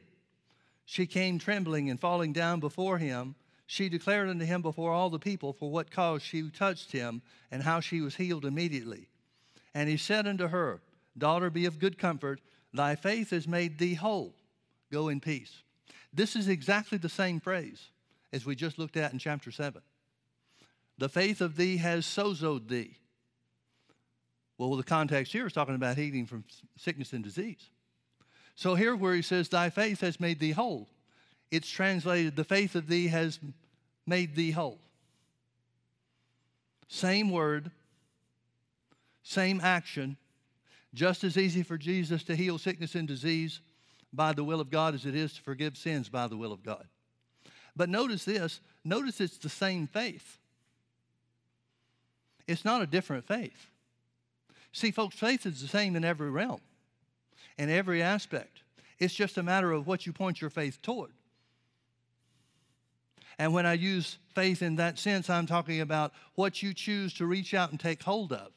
she 0.85 1.05
came 1.05 1.37
trembling 1.37 1.89
and 1.89 1.99
falling 1.99 2.31
down 2.31 2.61
before 2.61 2.97
him. 2.97 3.35
She 3.65 3.89
declared 3.89 4.29
unto 4.29 4.45
him 4.45 4.61
before 4.61 4.93
all 4.93 5.09
the 5.09 5.19
people 5.19 5.51
for 5.51 5.69
what 5.69 5.91
cause 5.91 6.21
she 6.21 6.49
touched 6.49 6.93
him 6.93 7.21
and 7.51 7.61
how 7.61 7.81
she 7.81 7.99
was 7.99 8.15
healed 8.15 8.45
immediately. 8.45 9.09
And 9.75 9.89
he 9.89 9.97
said 9.97 10.25
unto 10.25 10.47
her, 10.47 10.79
Daughter, 11.17 11.49
be 11.49 11.65
of 11.65 11.79
good 11.79 11.97
comfort. 11.97 12.39
Thy 12.73 12.95
faith 12.95 13.31
has 13.31 13.45
made 13.45 13.77
thee 13.77 13.95
whole. 13.95 14.35
Go 14.89 15.09
in 15.09 15.19
peace. 15.19 15.63
This 16.13 16.37
is 16.37 16.47
exactly 16.47 16.97
the 16.97 17.09
same 17.09 17.41
phrase 17.41 17.89
as 18.31 18.45
we 18.45 18.55
just 18.55 18.79
looked 18.79 18.95
at 18.95 19.11
in 19.11 19.19
chapter 19.19 19.51
7. 19.51 19.81
The 20.97 21.09
faith 21.09 21.41
of 21.41 21.57
thee 21.57 21.75
has 21.77 22.05
sozoed 22.05 22.69
thee. 22.69 22.95
Well, 24.57 24.75
the 24.75 24.83
context 24.83 25.31
here 25.31 25.45
is 25.45 25.53
talking 25.53 25.75
about 25.75 25.97
healing 25.97 26.25
from 26.25 26.43
sickness 26.77 27.13
and 27.13 27.23
disease. 27.23 27.69
So 28.55 28.73
here, 28.73 28.95
where 28.95 29.13
he 29.13 29.21
says, 29.21 29.49
Thy 29.49 29.69
faith 29.69 30.01
has 30.01 30.19
made 30.19 30.39
thee 30.39 30.51
whole, 30.51 30.87
it's 31.51 31.69
translated, 31.69 32.35
The 32.35 32.43
faith 32.43 32.75
of 32.75 32.87
thee 32.87 33.07
has 33.07 33.39
made 34.05 34.35
thee 34.35 34.51
whole. 34.51 34.79
Same 36.87 37.29
word, 37.29 37.69
same 39.21 39.61
action, 39.61 40.17
just 40.93 41.23
as 41.23 41.37
easy 41.37 41.61
for 41.61 41.77
Jesus 41.77 42.23
to 42.23 42.35
heal 42.35 42.57
sickness 42.57 42.95
and 42.95 43.07
disease 43.07 43.59
by 44.13 44.33
the 44.33 44.43
will 44.43 44.61
of 44.61 44.71
God 44.71 44.95
as 44.95 45.05
it 45.05 45.15
is 45.15 45.33
to 45.33 45.41
forgive 45.41 45.77
sins 45.77 46.09
by 46.09 46.27
the 46.27 46.37
will 46.37 46.53
of 46.53 46.63
God. 46.63 46.85
But 47.75 47.89
notice 47.89 48.25
this 48.25 48.59
notice 48.83 49.21
it's 49.21 49.37
the 49.37 49.49
same 49.49 49.85
faith, 49.85 50.39
it's 52.47 52.65
not 52.65 52.81
a 52.81 52.87
different 52.87 53.27
faith. 53.27 53.67
See, 54.77 54.91
folks, 54.91 55.15
faith 55.15 55.47
is 55.47 55.59
the 55.59 55.67
same 55.67 55.95
in 55.95 56.05
every 56.05 56.29
realm, 56.29 56.61
in 57.57 57.67
every 57.67 58.03
aspect. 58.03 58.61
It's 58.99 59.15
just 59.15 59.39
a 59.39 59.41
matter 59.41 59.71
of 59.71 59.87
what 59.87 60.05
you 60.05 60.13
point 60.13 60.39
your 60.39 60.51
faith 60.51 60.79
toward. 60.83 61.09
And 63.39 63.55
when 63.55 63.65
I 63.65 63.73
use 63.73 64.19
faith 64.35 64.61
in 64.61 64.75
that 64.75 64.99
sense, 64.99 65.31
I'm 65.31 65.47
talking 65.47 65.81
about 65.81 66.13
what 66.35 66.61
you 66.61 66.75
choose 66.75 67.15
to 67.15 67.25
reach 67.25 67.55
out 67.55 67.71
and 67.71 67.79
take 67.79 68.03
hold 68.03 68.31
of. 68.31 68.51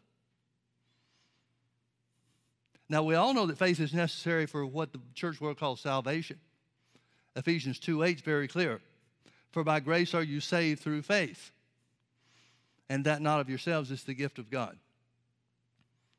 Now, 2.91 3.03
we 3.03 3.15
all 3.15 3.33
know 3.33 3.47
that 3.47 3.57
faith 3.57 3.81
is 3.81 3.95
necessary 3.95 4.45
for 4.45 4.67
what 4.67 4.93
the 4.93 5.01
church 5.15 5.41
world 5.41 5.59
calls 5.59 5.81
salvation. 5.81 6.39
Ephesians 7.35 7.79
2 7.79 8.03
8 8.03 8.17
is 8.17 8.21
very 8.21 8.47
clear. 8.47 8.83
For 9.53 9.65
by 9.65 9.81
grace 9.81 10.13
are 10.13 10.23
you 10.23 10.41
saved 10.41 10.83
through 10.83 11.01
faith, 11.01 11.51
and 12.91 13.07
that 13.07 13.23
not 13.23 13.41
of 13.41 13.49
yourselves 13.49 13.91
is 13.91 14.05
the 14.05 14.13
gift 14.13 14.39
of 14.39 14.51
God. 14.51 14.77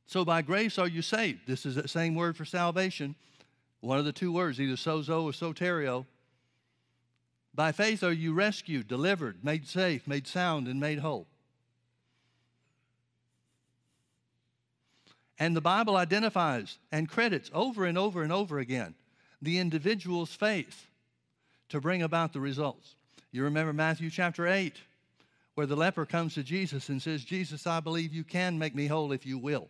So 0.08 0.26
by 0.26 0.42
grace 0.42 0.78
are 0.78 0.88
you 0.88 1.02
saved. 1.02 1.48
This 1.48 1.66
is 1.66 1.76
the 1.76 1.88
same 1.88 2.16
word 2.16 2.36
for 2.36 2.46
salvation. 2.46 3.16
One 3.80 3.98
of 3.98 4.06
the 4.06 4.12
two 4.12 4.32
words, 4.32 4.60
either 4.60 4.76
sozo 4.76 5.24
or 5.24 5.32
soteria. 5.32 6.06
By 7.54 7.72
faith 7.72 8.04
are 8.04 8.12
you 8.12 8.34
rescued, 8.34 8.88
delivered, 8.88 9.44
made 9.44 9.68
safe, 9.68 10.08
made 10.08 10.28
sound, 10.28 10.68
and 10.68 10.80
made 10.80 11.00
whole. 11.00 11.28
And 15.40 15.56
the 15.56 15.62
Bible 15.62 15.98
identifies 15.98 16.78
and 16.92 17.10
credits 17.10 17.50
over 17.54 17.86
and 17.86 17.98
over 17.98 18.22
and 18.22 18.32
over 18.32 18.60
again 18.60 18.94
the 19.42 19.58
individual's 19.58 20.34
faith 20.34 20.88
to 21.70 21.82
bring 21.82 22.04
about 22.04 22.32
the 22.32 22.40
results. 22.40 22.96
You 23.32 23.44
remember 23.46 23.74
Matthew 23.74 24.10
chapter 24.10 24.46
8, 24.46 24.76
where 25.56 25.66
the 25.66 25.76
leper 25.76 26.06
comes 26.06 26.36
to 26.36 26.44
Jesus 26.44 26.90
and 26.90 27.02
says, 27.02 27.24
Jesus, 27.24 27.66
I 27.66 27.80
believe 27.80 28.14
you 28.14 28.24
can 28.24 28.60
make 28.60 28.76
me 28.76 28.88
whole 28.88 29.12
if 29.12 29.26
you 29.26 29.38
will. 29.38 29.68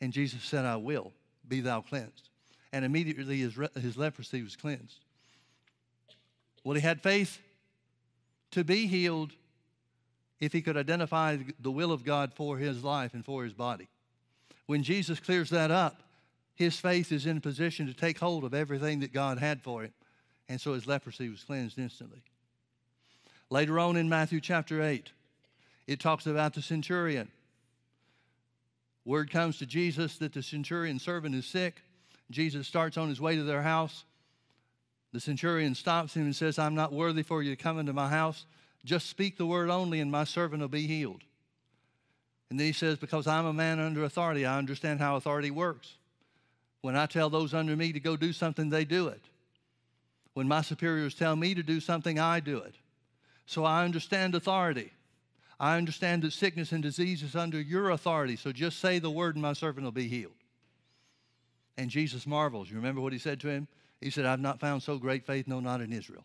And 0.00 0.12
Jesus 0.12 0.44
said, 0.44 0.64
I 0.64 0.76
will. 0.76 1.12
Be 1.46 1.60
thou 1.60 1.80
cleansed. 1.80 2.28
And 2.72 2.84
immediately 2.84 3.38
his, 3.38 3.58
his 3.80 3.96
leprosy 3.96 4.42
was 4.42 4.56
cleansed. 4.56 5.04
Well, 6.64 6.74
he 6.74 6.82
had 6.82 7.00
faith 7.00 7.38
to 8.50 8.64
be 8.64 8.86
healed 8.86 9.32
if 10.40 10.52
he 10.52 10.62
could 10.62 10.76
identify 10.76 11.38
the 11.58 11.70
will 11.70 11.92
of 11.92 12.04
God 12.04 12.32
for 12.34 12.58
his 12.58 12.84
life 12.84 13.14
and 13.14 13.24
for 13.24 13.44
his 13.44 13.52
body. 13.52 13.88
When 14.66 14.82
Jesus 14.82 15.18
clears 15.18 15.50
that 15.50 15.70
up, 15.70 16.02
his 16.54 16.78
faith 16.78 17.12
is 17.12 17.26
in 17.26 17.40
position 17.40 17.86
to 17.86 17.94
take 17.94 18.18
hold 18.18 18.44
of 18.44 18.52
everything 18.52 19.00
that 19.00 19.12
God 19.12 19.38
had 19.38 19.62
for 19.62 19.82
him. 19.82 19.92
And 20.48 20.60
so 20.60 20.74
his 20.74 20.86
leprosy 20.86 21.28
was 21.28 21.44
cleansed 21.44 21.78
instantly. 21.78 22.22
Later 23.50 23.78
on 23.78 23.96
in 23.96 24.08
Matthew 24.08 24.40
chapter 24.40 24.82
8, 24.82 25.10
it 25.86 26.00
talks 26.00 26.26
about 26.26 26.54
the 26.54 26.62
centurion. 26.62 27.28
Word 29.08 29.30
comes 29.30 29.56
to 29.56 29.64
Jesus 29.64 30.18
that 30.18 30.34
the 30.34 30.42
centurion 30.42 30.98
servant 30.98 31.34
is 31.34 31.46
sick. 31.46 31.80
Jesus 32.30 32.68
starts 32.68 32.98
on 32.98 33.08
his 33.08 33.22
way 33.22 33.36
to 33.36 33.42
their 33.42 33.62
house. 33.62 34.04
The 35.14 35.20
centurion 35.20 35.74
stops 35.74 36.12
him 36.12 36.24
and 36.24 36.36
says, 36.36 36.58
I'm 36.58 36.74
not 36.74 36.92
worthy 36.92 37.22
for 37.22 37.42
you 37.42 37.56
to 37.56 37.56
come 37.56 37.78
into 37.78 37.94
my 37.94 38.10
house. 38.10 38.44
Just 38.84 39.08
speak 39.08 39.38
the 39.38 39.46
word 39.46 39.70
only, 39.70 40.00
and 40.00 40.12
my 40.12 40.24
servant 40.24 40.60
will 40.60 40.68
be 40.68 40.86
healed. 40.86 41.22
And 42.50 42.60
then 42.60 42.66
he 42.66 42.74
says, 42.74 42.98
Because 42.98 43.26
I'm 43.26 43.46
a 43.46 43.52
man 43.54 43.80
under 43.80 44.04
authority, 44.04 44.44
I 44.44 44.58
understand 44.58 45.00
how 45.00 45.16
authority 45.16 45.50
works. 45.50 45.94
When 46.82 46.94
I 46.94 47.06
tell 47.06 47.30
those 47.30 47.54
under 47.54 47.74
me 47.74 47.94
to 47.94 48.00
go 48.00 48.14
do 48.14 48.34
something, 48.34 48.68
they 48.68 48.84
do 48.84 49.08
it. 49.08 49.22
When 50.34 50.46
my 50.46 50.60
superiors 50.60 51.14
tell 51.14 51.34
me 51.34 51.54
to 51.54 51.62
do 51.62 51.80
something, 51.80 52.18
I 52.18 52.40
do 52.40 52.58
it. 52.58 52.74
So 53.46 53.64
I 53.64 53.86
understand 53.86 54.34
authority. 54.34 54.92
I 55.60 55.76
understand 55.76 56.22
that 56.22 56.32
sickness 56.32 56.70
and 56.70 56.82
disease 56.82 57.22
is 57.22 57.34
under 57.34 57.60
your 57.60 57.90
authority. 57.90 58.36
So 58.36 58.52
just 58.52 58.78
say 58.78 58.98
the 58.98 59.10
word, 59.10 59.34
and 59.34 59.42
my 59.42 59.54
servant 59.54 59.84
will 59.84 59.92
be 59.92 60.08
healed. 60.08 60.32
And 61.76 61.90
Jesus 61.90 62.26
marvels. 62.26 62.70
You 62.70 62.76
remember 62.76 63.00
what 63.00 63.12
he 63.12 63.18
said 63.18 63.40
to 63.40 63.48
him? 63.48 63.66
He 64.00 64.10
said, 64.10 64.24
I've 64.24 64.40
not 64.40 64.60
found 64.60 64.82
so 64.82 64.98
great 64.98 65.26
faith, 65.26 65.48
no, 65.48 65.58
not 65.58 65.80
in 65.80 65.92
Israel. 65.92 66.24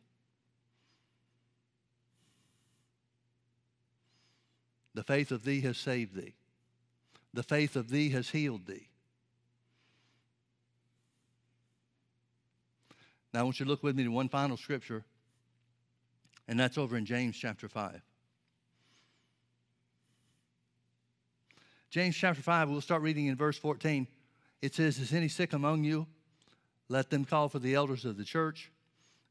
The 4.93 5.03
faith 5.03 5.31
of 5.31 5.43
thee 5.43 5.61
has 5.61 5.77
saved 5.77 6.15
thee. 6.15 6.35
The 7.33 7.41
faith 7.41 7.75
of 7.75 7.89
thee 7.89 8.09
has 8.09 8.29
healed 8.29 8.67
thee. 8.67 8.87
Now, 13.33 13.39
I 13.39 13.43
want 13.43 13.59
you 13.59 13.65
to 13.65 13.71
look 13.71 13.81
with 13.81 13.95
me 13.95 14.03
to 14.03 14.09
one 14.09 14.29
final 14.29 14.57
scripture, 14.57 15.03
and 16.47 16.59
that's 16.59 16.77
over 16.77 16.95
in 16.95 17.05
James 17.05 17.35
chapter 17.35 17.67
5. 17.67 17.99
James 21.93 22.15
chapter 22.15 22.41
5, 22.41 22.71
we'll 22.71 22.81
start 22.81 23.03
reading 23.03 23.27
in 23.27 23.35
verse 23.35 23.55
14. 23.55 24.07
It 24.63 24.73
says, 24.73 24.97
Is 24.97 25.13
any 25.13 25.27
sick 25.27 25.53
among 25.53 25.83
you? 25.83 26.07
Let 26.89 27.11
them 27.11 27.23
call 27.23 27.49
for 27.49 27.59
the 27.59 27.75
elders 27.75 28.03
of 28.03 28.17
the 28.17 28.23
church 28.23 28.71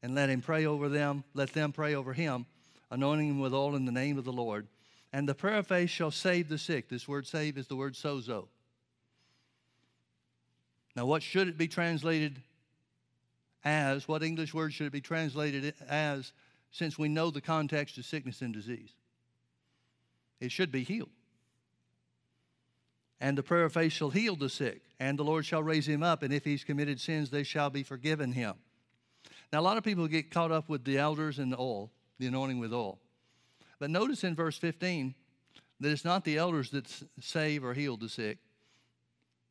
and 0.01 0.15
let 0.15 0.29
him 0.29 0.39
pray 0.39 0.65
over 0.65 0.87
them. 0.87 1.25
Let 1.33 1.51
them 1.51 1.73
pray 1.73 1.93
over 1.93 2.13
him, 2.13 2.45
anointing 2.89 3.31
him 3.31 3.39
with 3.41 3.53
oil 3.53 3.75
in 3.75 3.83
the 3.83 3.91
name 3.91 4.17
of 4.17 4.23
the 4.23 4.31
Lord. 4.31 4.69
And 5.11 5.27
the 5.27 5.35
prayer 5.35 5.57
of 5.57 5.67
faith 5.67 5.89
shall 5.89 6.09
save 6.09 6.47
the 6.47 6.57
sick. 6.57 6.87
This 6.87 7.05
word 7.05 7.27
save 7.27 7.57
is 7.57 7.67
the 7.67 7.75
word 7.75 7.95
sozo. 7.95 8.47
Now, 10.95 11.05
what 11.05 11.21
should 11.21 11.49
it 11.49 11.57
be 11.57 11.67
translated 11.67 12.41
as? 13.65 14.07
What 14.07 14.23
English 14.23 14.53
word 14.53 14.71
should 14.71 14.87
it 14.87 14.93
be 14.93 15.01
translated 15.01 15.73
as 15.89 16.31
since 16.71 16.97
we 16.97 17.09
know 17.09 17.29
the 17.29 17.41
context 17.41 17.97
of 17.97 18.05
sickness 18.05 18.41
and 18.41 18.53
disease? 18.53 18.93
It 20.39 20.53
should 20.53 20.71
be 20.71 20.83
healed. 20.83 21.09
And 23.23 23.37
the 23.37 23.41
prayer 23.41 23.63
of 23.63 23.71
faith 23.71 23.93
shall 23.93 24.09
heal 24.09 24.35
the 24.35 24.49
sick, 24.49 24.81
and 24.99 25.17
the 25.17 25.23
Lord 25.23 25.45
shall 25.45 25.63
raise 25.63 25.87
him 25.87 26.03
up, 26.03 26.23
and 26.23 26.33
if 26.33 26.43
he's 26.43 26.65
committed 26.65 26.99
sins, 26.99 27.29
they 27.29 27.43
shall 27.43 27.69
be 27.69 27.81
forgiven 27.81 28.33
him. 28.33 28.55
Now, 29.53 29.61
a 29.61 29.63
lot 29.63 29.77
of 29.77 29.85
people 29.85 30.05
get 30.09 30.29
caught 30.29 30.51
up 30.51 30.67
with 30.67 30.83
the 30.83 30.97
elders 30.97 31.39
and 31.39 31.49
the 31.49 31.57
oil, 31.57 31.89
the 32.19 32.27
anointing 32.27 32.59
with 32.59 32.73
oil. 32.73 32.99
But 33.79 33.91
notice 33.91 34.25
in 34.25 34.35
verse 34.35 34.57
15 34.57 35.15
that 35.79 35.89
it's 35.89 36.03
not 36.03 36.25
the 36.25 36.37
elders 36.37 36.71
that 36.71 36.85
save 37.21 37.63
or 37.63 37.73
heal 37.73 37.95
the 37.95 38.09
sick. 38.09 38.39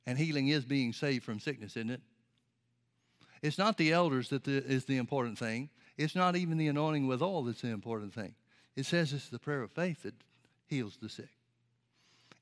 And 0.06 0.18
healing 0.18 0.48
is 0.48 0.66
being 0.66 0.92
saved 0.92 1.24
from 1.24 1.40
sickness, 1.40 1.74
isn't 1.78 1.92
it? 1.92 2.02
It's 3.40 3.56
not 3.56 3.78
the 3.78 3.90
elders 3.90 4.28
that 4.28 4.44
the, 4.44 4.62
is 4.62 4.84
the 4.84 4.98
important 4.98 5.38
thing. 5.38 5.70
It's 5.96 6.14
not 6.14 6.36
even 6.36 6.58
the 6.58 6.68
anointing 6.68 7.06
with 7.06 7.22
oil 7.22 7.44
that's 7.44 7.62
the 7.62 7.68
important 7.68 8.12
thing. 8.12 8.34
It 8.76 8.84
says 8.84 9.14
it's 9.14 9.30
the 9.30 9.38
prayer 9.38 9.62
of 9.62 9.70
faith 9.70 10.02
that 10.02 10.14
heals 10.66 10.98
the 11.00 11.08
sick. 11.08 11.30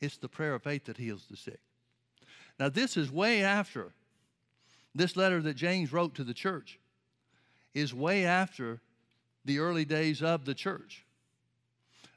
It's 0.00 0.16
the 0.16 0.28
prayer 0.28 0.54
of 0.54 0.62
faith 0.62 0.86
that 0.86 0.96
heals 0.96 1.26
the 1.30 1.36
sick. 1.36 1.60
Now, 2.58 2.68
this 2.68 2.96
is 2.96 3.10
way 3.10 3.42
after 3.42 3.92
this 4.94 5.16
letter 5.16 5.40
that 5.42 5.54
James 5.54 5.92
wrote 5.92 6.14
to 6.16 6.24
the 6.24 6.34
church, 6.34 6.78
is 7.74 7.94
way 7.94 8.24
after 8.24 8.80
the 9.44 9.58
early 9.58 9.84
days 9.84 10.22
of 10.22 10.44
the 10.44 10.54
church. 10.54 11.04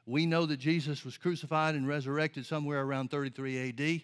We 0.06 0.26
know 0.26 0.44
that 0.46 0.58
Jesus 0.58 1.04
was 1.04 1.16
crucified 1.16 1.74
and 1.74 1.88
resurrected 1.88 2.44
somewhere 2.44 2.82
around 2.82 3.10
33 3.10 3.68
AD. 3.68 4.02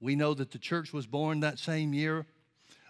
We 0.00 0.14
know 0.14 0.32
that 0.34 0.50
the 0.50 0.58
church 0.58 0.92
was 0.92 1.06
born 1.06 1.40
that 1.40 1.58
same 1.58 1.92
year. 1.92 2.24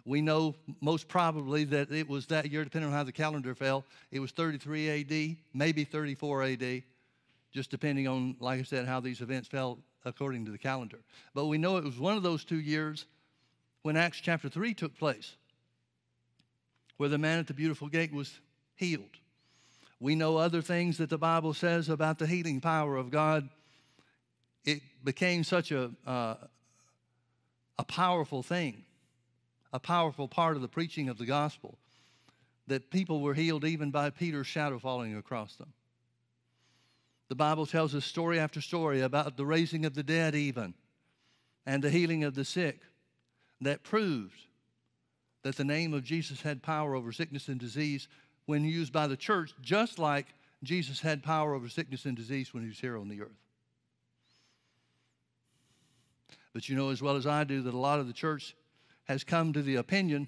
We 0.04 0.20
know 0.20 0.54
most 0.80 1.08
probably 1.08 1.64
that 1.64 1.90
it 1.90 2.08
was 2.08 2.26
that 2.26 2.50
year, 2.50 2.62
depending 2.62 2.90
on 2.90 2.96
how 2.96 3.04
the 3.04 3.12
calendar 3.12 3.54
fell, 3.54 3.84
it 4.12 4.20
was 4.20 4.30
33 4.30 5.00
AD, 5.00 5.36
maybe 5.52 5.84
34 5.84 6.42
AD 6.44 6.82
just 7.52 7.70
depending 7.70 8.06
on, 8.06 8.36
like 8.40 8.60
I 8.60 8.62
said, 8.62 8.86
how 8.86 9.00
these 9.00 9.20
events 9.20 9.48
fell 9.48 9.78
according 10.04 10.44
to 10.46 10.50
the 10.50 10.58
calendar. 10.58 10.98
But 11.34 11.46
we 11.46 11.58
know 11.58 11.76
it 11.76 11.84
was 11.84 11.98
one 11.98 12.16
of 12.16 12.22
those 12.22 12.44
two 12.44 12.60
years 12.60 13.06
when 13.82 13.96
Acts 13.96 14.20
chapter 14.20 14.48
3 14.48 14.74
took 14.74 14.96
place, 14.96 15.34
where 16.96 17.08
the 17.08 17.18
man 17.18 17.38
at 17.38 17.46
the 17.46 17.54
beautiful 17.54 17.88
gate 17.88 18.12
was 18.12 18.40
healed. 18.76 19.16
We 19.98 20.14
know 20.14 20.36
other 20.36 20.62
things 20.62 20.98
that 20.98 21.10
the 21.10 21.18
Bible 21.18 21.52
says 21.54 21.88
about 21.88 22.18
the 22.18 22.26
healing 22.26 22.60
power 22.60 22.96
of 22.96 23.10
God. 23.10 23.48
It 24.64 24.80
became 25.04 25.44
such 25.44 25.72
a, 25.72 25.90
uh, 26.06 26.36
a 27.78 27.84
powerful 27.84 28.42
thing, 28.42 28.84
a 29.72 29.78
powerful 29.78 30.28
part 30.28 30.56
of 30.56 30.62
the 30.62 30.68
preaching 30.68 31.08
of 31.08 31.18
the 31.18 31.26
gospel, 31.26 31.78
that 32.66 32.90
people 32.90 33.20
were 33.20 33.34
healed 33.34 33.64
even 33.64 33.90
by 33.90 34.10
Peter's 34.10 34.46
shadow 34.46 34.78
falling 34.78 35.16
across 35.16 35.56
them. 35.56 35.72
The 37.30 37.36
Bible 37.36 37.64
tells 37.64 37.94
us 37.94 38.04
story 38.04 38.40
after 38.40 38.60
story 38.60 39.02
about 39.02 39.36
the 39.36 39.46
raising 39.46 39.86
of 39.86 39.94
the 39.94 40.02
dead, 40.02 40.34
even, 40.34 40.74
and 41.64 41.80
the 41.80 41.88
healing 41.88 42.24
of 42.24 42.34
the 42.34 42.44
sick 42.44 42.80
that 43.60 43.84
proved 43.84 44.46
that 45.44 45.54
the 45.54 45.64
name 45.64 45.94
of 45.94 46.02
Jesus 46.02 46.42
had 46.42 46.60
power 46.60 46.96
over 46.96 47.12
sickness 47.12 47.46
and 47.46 47.60
disease 47.60 48.08
when 48.46 48.64
used 48.64 48.92
by 48.92 49.06
the 49.06 49.16
church, 49.16 49.54
just 49.62 49.96
like 49.96 50.26
Jesus 50.64 51.00
had 51.00 51.22
power 51.22 51.54
over 51.54 51.68
sickness 51.68 52.04
and 52.04 52.16
disease 52.16 52.52
when 52.52 52.64
he 52.64 52.68
was 52.68 52.80
here 52.80 52.98
on 52.98 53.08
the 53.08 53.22
earth. 53.22 53.46
But 56.52 56.68
you 56.68 56.74
know 56.74 56.90
as 56.90 57.00
well 57.00 57.14
as 57.14 57.28
I 57.28 57.44
do 57.44 57.62
that 57.62 57.74
a 57.74 57.78
lot 57.78 58.00
of 58.00 58.08
the 58.08 58.12
church 58.12 58.56
has 59.04 59.22
come 59.22 59.52
to 59.52 59.62
the 59.62 59.76
opinion 59.76 60.26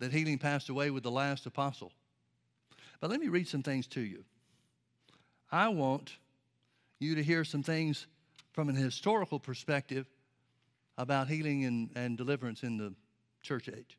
that 0.00 0.12
healing 0.12 0.38
passed 0.38 0.68
away 0.68 0.90
with 0.90 1.04
the 1.04 1.12
last 1.12 1.46
apostle. 1.46 1.92
But 3.00 3.10
let 3.10 3.20
me 3.20 3.28
read 3.28 3.46
some 3.46 3.62
things 3.62 3.86
to 3.88 4.00
you. 4.00 4.24
I 5.50 5.68
want 5.68 6.12
you 6.98 7.14
to 7.14 7.22
hear 7.22 7.44
some 7.44 7.62
things 7.62 8.06
from 8.52 8.68
an 8.68 8.76
historical 8.76 9.38
perspective 9.38 10.06
about 10.96 11.28
healing 11.28 11.64
and, 11.64 11.90
and 11.94 12.18
deliverance 12.18 12.62
in 12.62 12.76
the 12.76 12.92
church 13.42 13.68
age. 13.68 13.96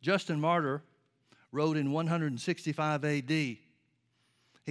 Justin 0.00 0.40
Martyr 0.40 0.82
wrote 1.52 1.76
in 1.76 1.92
165 1.92 3.04
AD. 3.04 3.30
He 3.30 3.58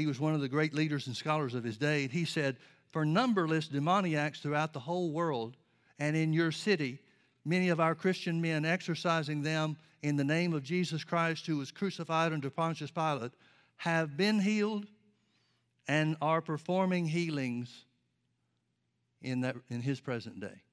was 0.06 0.20
one 0.20 0.34
of 0.34 0.42
the 0.42 0.50
great 0.50 0.74
leaders 0.74 1.08
and 1.08 1.16
scholars 1.16 1.54
of 1.54 1.64
his 1.64 1.78
day. 1.78 2.04
And 2.04 2.12
he 2.12 2.26
said, 2.26 2.58
For 2.92 3.06
numberless 3.06 3.68
demoniacs 3.68 4.42
throughout 4.42 4.74
the 4.74 4.80
whole 4.80 5.12
world 5.12 5.56
and 6.00 6.16
in 6.16 6.34
your 6.34 6.52
city, 6.52 7.00
many 7.46 7.70
of 7.70 7.80
our 7.80 7.96
Christian 7.96 8.42
men 8.42 8.66
exercising 8.66 9.44
them 9.44 9.78
in 10.02 10.18
the 10.18 10.24
name 10.24 10.54
of 10.54 10.64
Jesus 10.64 11.04
Christ, 11.04 11.46
who 11.46 11.58
was 11.58 11.72
crucified 11.72 12.34
under 12.34 12.50
Pontius 12.50 12.92
Pilate, 12.92 13.32
have 13.84 14.16
been 14.16 14.40
healed 14.40 14.88
and 15.90 16.16
are 16.22 16.40
performing 16.40 17.06
healings 17.06 17.84
in, 19.22 19.42
that, 19.42 19.58
in 19.70 19.82
his 19.82 20.00
present 20.00 20.40
day. 20.40 20.64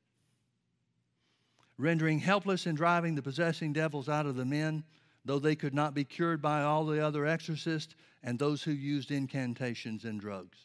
Rendering 1.76 2.20
helpless 2.20 2.66
and 2.66 2.76
driving 2.76 3.16
the 3.16 3.22
possessing 3.22 3.72
devils 3.72 4.08
out 4.08 4.26
of 4.26 4.36
the 4.36 4.44
men, 4.44 4.84
though 5.24 5.40
they 5.40 5.56
could 5.56 5.74
not 5.74 5.92
be 5.92 6.04
cured 6.04 6.40
by 6.40 6.62
all 6.62 6.86
the 6.86 7.04
other 7.04 7.26
exorcists 7.26 7.96
and 8.22 8.38
those 8.38 8.62
who 8.62 8.70
used 8.70 9.10
incantations 9.10 10.04
and 10.04 10.20
drugs. 10.20 10.58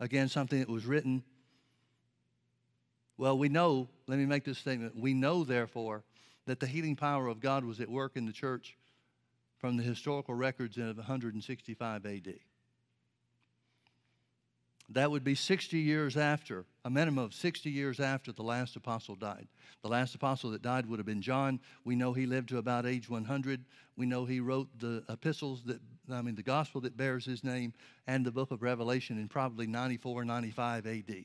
Again, 0.00 0.28
something 0.28 0.58
that 0.58 0.68
was 0.68 0.86
written. 0.86 1.22
Well, 3.16 3.38
we 3.38 3.48
know, 3.48 3.88
let 4.08 4.18
me 4.18 4.26
make 4.26 4.42
this 4.42 4.58
statement. 4.58 4.96
We 4.96 5.14
know, 5.14 5.44
therefore, 5.44 6.02
that 6.46 6.58
the 6.58 6.66
healing 6.66 6.96
power 6.96 7.28
of 7.28 7.38
God 7.38 7.64
was 7.64 7.78
at 7.78 7.88
work 7.88 8.16
in 8.16 8.26
the 8.26 8.32
church 8.32 8.76
from 9.58 9.76
the 9.76 9.82
historical 9.82 10.34
records 10.34 10.78
of 10.78 10.96
165 10.96 12.06
AD. 12.06 12.34
That 14.90 15.10
would 15.10 15.24
be 15.24 15.34
60 15.34 15.78
years 15.78 16.16
after, 16.16 16.64
a 16.82 16.88
minimum 16.88 17.22
of 17.22 17.34
60 17.34 17.68
years 17.68 18.00
after 18.00 18.32
the 18.32 18.42
last 18.42 18.74
apostle 18.74 19.16
died. 19.16 19.46
The 19.82 19.88
last 19.88 20.14
apostle 20.14 20.50
that 20.52 20.62
died 20.62 20.86
would 20.86 20.98
have 20.98 21.04
been 21.04 21.20
John. 21.20 21.60
We 21.84 21.94
know 21.94 22.14
he 22.14 22.24
lived 22.24 22.48
to 22.50 22.58
about 22.58 22.86
age 22.86 23.10
100. 23.10 23.64
We 23.96 24.06
know 24.06 24.24
he 24.24 24.40
wrote 24.40 24.68
the 24.78 25.04
epistles 25.10 25.62
that, 25.64 25.80
I 26.10 26.22
mean, 26.22 26.36
the 26.36 26.42
gospel 26.42 26.80
that 26.82 26.96
bears 26.96 27.26
his 27.26 27.44
name 27.44 27.74
and 28.06 28.24
the 28.24 28.30
book 28.30 28.50
of 28.50 28.62
Revelation 28.62 29.18
in 29.18 29.28
probably 29.28 29.66
94, 29.66 30.24
95 30.24 30.86
AD. 30.86 31.24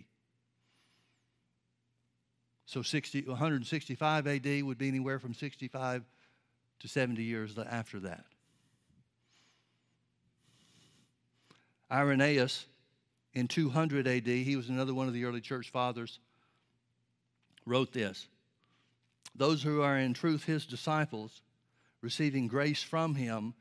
So 2.66 2.82
60, 2.82 3.28
165 3.28 4.28
AD 4.28 4.64
would 4.64 4.78
be 4.78 4.88
anywhere 4.90 5.20
from 5.20 5.34
65 5.34 6.04
to 6.84 6.90
70 6.90 7.24
years 7.24 7.58
after 7.58 7.98
that. 8.02 8.26
Irenaeus 11.90 12.66
in 13.34 13.48
200 13.48 14.06
AD, 14.06 14.28
he 14.28 14.56
was 14.58 14.68
another 14.68 14.94
one 14.94 15.08
of 15.08 15.14
the 15.14 15.24
early 15.24 15.40
church 15.40 15.70
fathers, 15.70 16.20
wrote 17.66 17.94
this 17.94 18.28
Those 19.34 19.64
who 19.64 19.82
are 19.82 19.98
in 19.98 20.14
truth 20.14 20.44
his 20.44 20.66
disciples, 20.66 21.42
receiving 22.02 22.48
grace 22.48 22.84
from 22.84 23.16
him, 23.16 23.54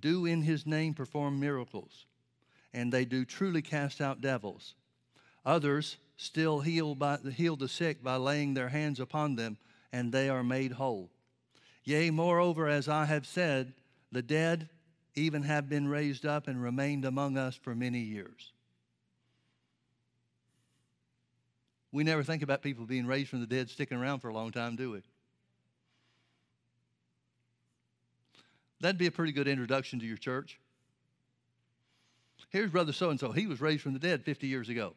do 0.00 0.24
in 0.24 0.40
his 0.40 0.66
name 0.66 0.94
perform 0.94 1.38
miracles, 1.38 2.06
and 2.72 2.90
they 2.90 3.04
do 3.04 3.26
truly 3.26 3.60
cast 3.60 4.00
out 4.00 4.22
devils. 4.22 4.74
Others 5.44 5.98
still 6.16 6.60
heal, 6.60 6.94
by, 6.94 7.18
heal 7.36 7.56
the 7.56 7.68
sick 7.68 8.02
by 8.02 8.16
laying 8.16 8.54
their 8.54 8.70
hands 8.70 9.00
upon 9.00 9.36
them, 9.36 9.58
and 9.92 10.12
they 10.12 10.30
are 10.30 10.42
made 10.42 10.72
whole. 10.72 11.10
Yea, 11.84 12.10
moreover, 12.10 12.68
as 12.68 12.88
I 12.88 13.06
have 13.06 13.26
said, 13.26 13.72
the 14.12 14.22
dead 14.22 14.68
even 15.14 15.42
have 15.42 15.68
been 15.68 15.88
raised 15.88 16.26
up 16.26 16.46
and 16.46 16.62
remained 16.62 17.04
among 17.04 17.36
us 17.36 17.56
for 17.56 17.74
many 17.74 18.00
years. 18.00 18.52
We 21.92 22.04
never 22.04 22.22
think 22.22 22.42
about 22.42 22.62
people 22.62 22.86
being 22.86 23.06
raised 23.06 23.30
from 23.30 23.40
the 23.40 23.46
dead 23.46 23.68
sticking 23.68 23.98
around 23.98 24.20
for 24.20 24.28
a 24.28 24.34
long 24.34 24.52
time, 24.52 24.76
do 24.76 24.92
we? 24.92 25.02
That'd 28.80 28.98
be 28.98 29.08
a 29.08 29.10
pretty 29.10 29.32
good 29.32 29.48
introduction 29.48 29.98
to 30.00 30.06
your 30.06 30.16
church. 30.16 30.58
Here's 32.50 32.70
Brother 32.70 32.92
so 32.92 33.10
and 33.10 33.20
so. 33.20 33.32
He 33.32 33.46
was 33.46 33.60
raised 33.60 33.82
from 33.82 33.92
the 33.92 33.98
dead 33.98 34.24
50 34.24 34.46
years 34.46 34.68
ago. 34.68 34.94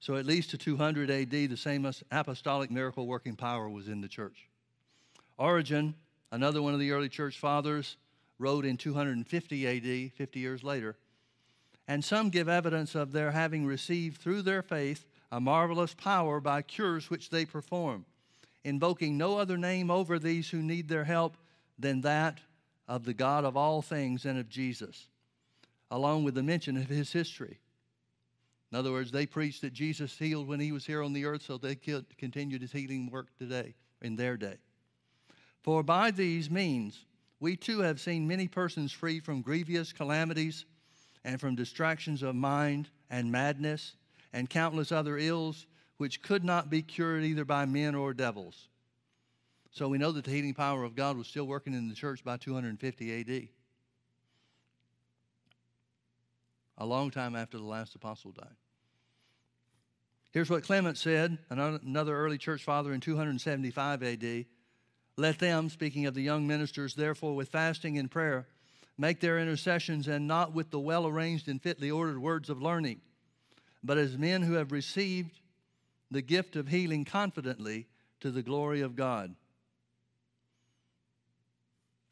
So, 0.00 0.16
at 0.16 0.26
least 0.26 0.50
to 0.50 0.58
200 0.58 1.10
AD, 1.10 1.30
the 1.30 1.56
same 1.56 1.90
apostolic 2.10 2.70
miracle 2.70 3.06
working 3.06 3.34
power 3.34 3.68
was 3.68 3.88
in 3.88 4.00
the 4.00 4.08
church. 4.08 4.48
Origen, 5.36 5.94
another 6.30 6.62
one 6.62 6.74
of 6.74 6.80
the 6.80 6.92
early 6.92 7.08
church 7.08 7.38
fathers, 7.38 7.96
wrote 8.38 8.64
in 8.64 8.76
250 8.76 9.66
AD, 9.66 10.12
50 10.12 10.38
years 10.38 10.62
later 10.62 10.96
and 11.88 12.04
some 12.04 12.28
give 12.28 12.48
evidence 12.48 12.94
of 12.94 13.12
their 13.12 13.30
having 13.30 13.64
received 13.64 14.20
through 14.20 14.42
their 14.42 14.62
faith 14.62 15.06
a 15.32 15.40
marvelous 15.40 15.94
power 15.94 16.38
by 16.38 16.60
cures 16.60 17.08
which 17.08 17.30
they 17.30 17.46
perform, 17.46 18.04
invoking 18.62 19.16
no 19.16 19.38
other 19.38 19.56
name 19.56 19.90
over 19.90 20.18
these 20.18 20.50
who 20.50 20.62
need 20.62 20.88
their 20.88 21.04
help 21.04 21.36
than 21.78 22.02
that 22.02 22.40
of 22.86 23.04
the 23.04 23.14
God 23.14 23.44
of 23.44 23.56
all 23.56 23.80
things 23.80 24.26
and 24.26 24.38
of 24.38 24.50
Jesus, 24.50 25.08
along 25.90 26.24
with 26.24 26.34
the 26.34 26.42
mention 26.42 26.76
of 26.76 26.88
his 26.88 27.12
history. 27.12 27.58
In 28.70 28.78
other 28.78 28.92
words, 28.92 29.10
they 29.10 29.26
preached 29.26 29.62
that 29.62 29.72
Jesus 29.72 30.16
healed 30.18 30.46
when 30.46 30.60
he 30.60 30.72
was 30.72 30.84
here 30.84 31.02
on 31.02 31.12
the 31.12 31.24
earth, 31.24 31.42
so 31.42 31.56
they 31.56 31.74
continued 31.74 32.60
his 32.60 32.72
healing 32.72 33.10
work 33.10 33.28
today, 33.38 33.74
in 34.02 34.16
their 34.16 34.36
day. 34.36 34.56
For 35.62 35.82
by 35.82 36.10
these 36.10 36.50
means, 36.50 37.04
we 37.40 37.56
too 37.56 37.80
have 37.80 38.00
seen 38.00 38.28
many 38.28 38.48
persons 38.48 38.92
free 38.92 39.20
from 39.20 39.42
grievous 39.42 39.92
calamities 39.92 40.66
and 41.24 41.40
from 41.40 41.54
distractions 41.54 42.22
of 42.22 42.34
mind 42.34 42.88
and 43.10 43.32
madness 43.32 43.94
and 44.32 44.50
countless 44.50 44.92
other 44.92 45.16
ills 45.18 45.66
which 45.96 46.22
could 46.22 46.44
not 46.44 46.70
be 46.70 46.82
cured 46.82 47.24
either 47.24 47.44
by 47.44 47.64
men 47.64 47.94
or 47.94 48.12
devils. 48.12 48.68
So 49.70 49.88
we 49.88 49.98
know 49.98 50.12
that 50.12 50.24
the 50.24 50.30
healing 50.30 50.54
power 50.54 50.84
of 50.84 50.94
God 50.94 51.16
was 51.16 51.26
still 51.26 51.46
working 51.46 51.74
in 51.74 51.88
the 51.88 51.94
church 51.94 52.24
by 52.24 52.36
250 52.36 53.20
AD. 53.20 53.48
A 56.78 56.86
long 56.86 57.10
time 57.10 57.36
after 57.36 57.58
the 57.58 57.64
last 57.64 57.94
apostle 57.94 58.32
died. 58.32 58.56
Here's 60.30 60.48
what 60.48 60.62
Clement 60.62 60.96
said, 60.96 61.38
another 61.50 62.16
early 62.16 62.38
church 62.38 62.62
father 62.62 62.92
in 62.92 63.00
275 63.00 64.02
AD. 64.02 64.44
Let 65.16 65.38
them, 65.40 65.68
speaking 65.68 66.06
of 66.06 66.14
the 66.14 66.22
young 66.22 66.46
ministers, 66.46 66.94
therefore, 66.94 67.34
with 67.34 67.48
fasting 67.48 67.98
and 67.98 68.10
prayer, 68.10 68.46
make 68.96 69.20
their 69.20 69.38
intercessions 69.38 70.06
and 70.06 70.28
not 70.28 70.54
with 70.54 70.70
the 70.70 70.78
well 70.78 71.06
arranged 71.06 71.48
and 71.48 71.60
fitly 71.60 71.90
ordered 71.90 72.20
words 72.20 72.48
of 72.50 72.62
learning, 72.62 73.00
but 73.82 73.98
as 73.98 74.16
men 74.16 74.42
who 74.42 74.52
have 74.54 74.70
received 74.70 75.40
the 76.10 76.22
gift 76.22 76.54
of 76.54 76.68
healing 76.68 77.04
confidently 77.04 77.86
to 78.20 78.30
the 78.30 78.42
glory 78.42 78.80
of 78.80 78.94
God. 78.94 79.34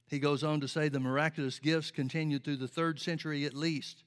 He 0.09 0.19
goes 0.19 0.43
on 0.43 0.61
to 0.61 0.69
say 0.69 0.89
the 0.89 1.01
miraculous 1.01 1.59
gifts 1.59 1.91
continued 1.91 2.45
through 2.45 2.57
the 2.57 2.69
third 2.69 3.01
century 3.01 3.45
at 3.45 3.55
least. 3.55 4.05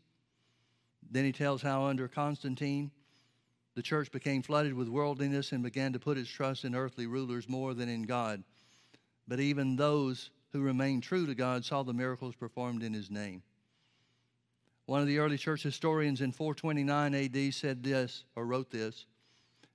Then 1.10 1.26
he 1.26 1.32
tells 1.32 1.62
how 1.62 1.86
under 1.86 2.08
Constantine, 2.08 2.92
the 3.76 3.82
church 3.82 4.12
became 4.12 4.42
flooded 4.42 4.74
with 4.74 4.90
worldliness 4.90 5.52
and 5.52 5.64
began 5.64 5.94
to 5.94 6.00
put 6.00 6.18
its 6.18 6.30
trust 6.30 6.66
in 6.66 6.76
earthly 6.76 7.08
rulers 7.08 7.48
more 7.48 7.74
than 7.74 7.90
in 7.90 8.04
God. 8.04 8.44
But 9.28 9.40
even 9.40 9.76
those 9.76 10.32
who 10.52 10.62
remained 10.62 11.04
true 11.04 11.26
to 11.26 11.36
God 11.36 11.64
saw 11.64 11.84
the 11.84 11.94
miracles 11.94 12.36
performed 12.36 12.84
in 12.84 12.94
his 12.94 13.10
name. 13.10 13.44
One 14.86 15.02
of 15.02 15.08
the 15.08 15.20
early 15.20 15.38
church 15.38 15.62
historians 15.62 16.20
in 16.22 16.32
429 16.32 17.14
AD 17.14 17.54
said 17.54 17.84
this, 17.84 18.24
or 18.36 18.46
wrote 18.46 18.72
this 18.72 19.06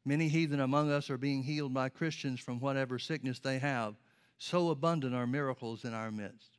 Many 0.05 0.29
heathen 0.29 0.61
among 0.61 0.91
us 0.91 1.09
are 1.09 1.17
being 1.17 1.43
healed 1.43 1.73
by 1.73 1.89
Christians 1.89 2.41
from 2.41 2.61
whatever 2.61 2.99
sickness 2.99 3.39
they 3.39 3.59
have. 3.59 3.95
So 4.39 4.71
abundant 4.71 5.15
are 5.15 5.27
miracles 5.27 5.85
in 5.85 5.95
our 5.95 6.11
midst. 6.11 6.54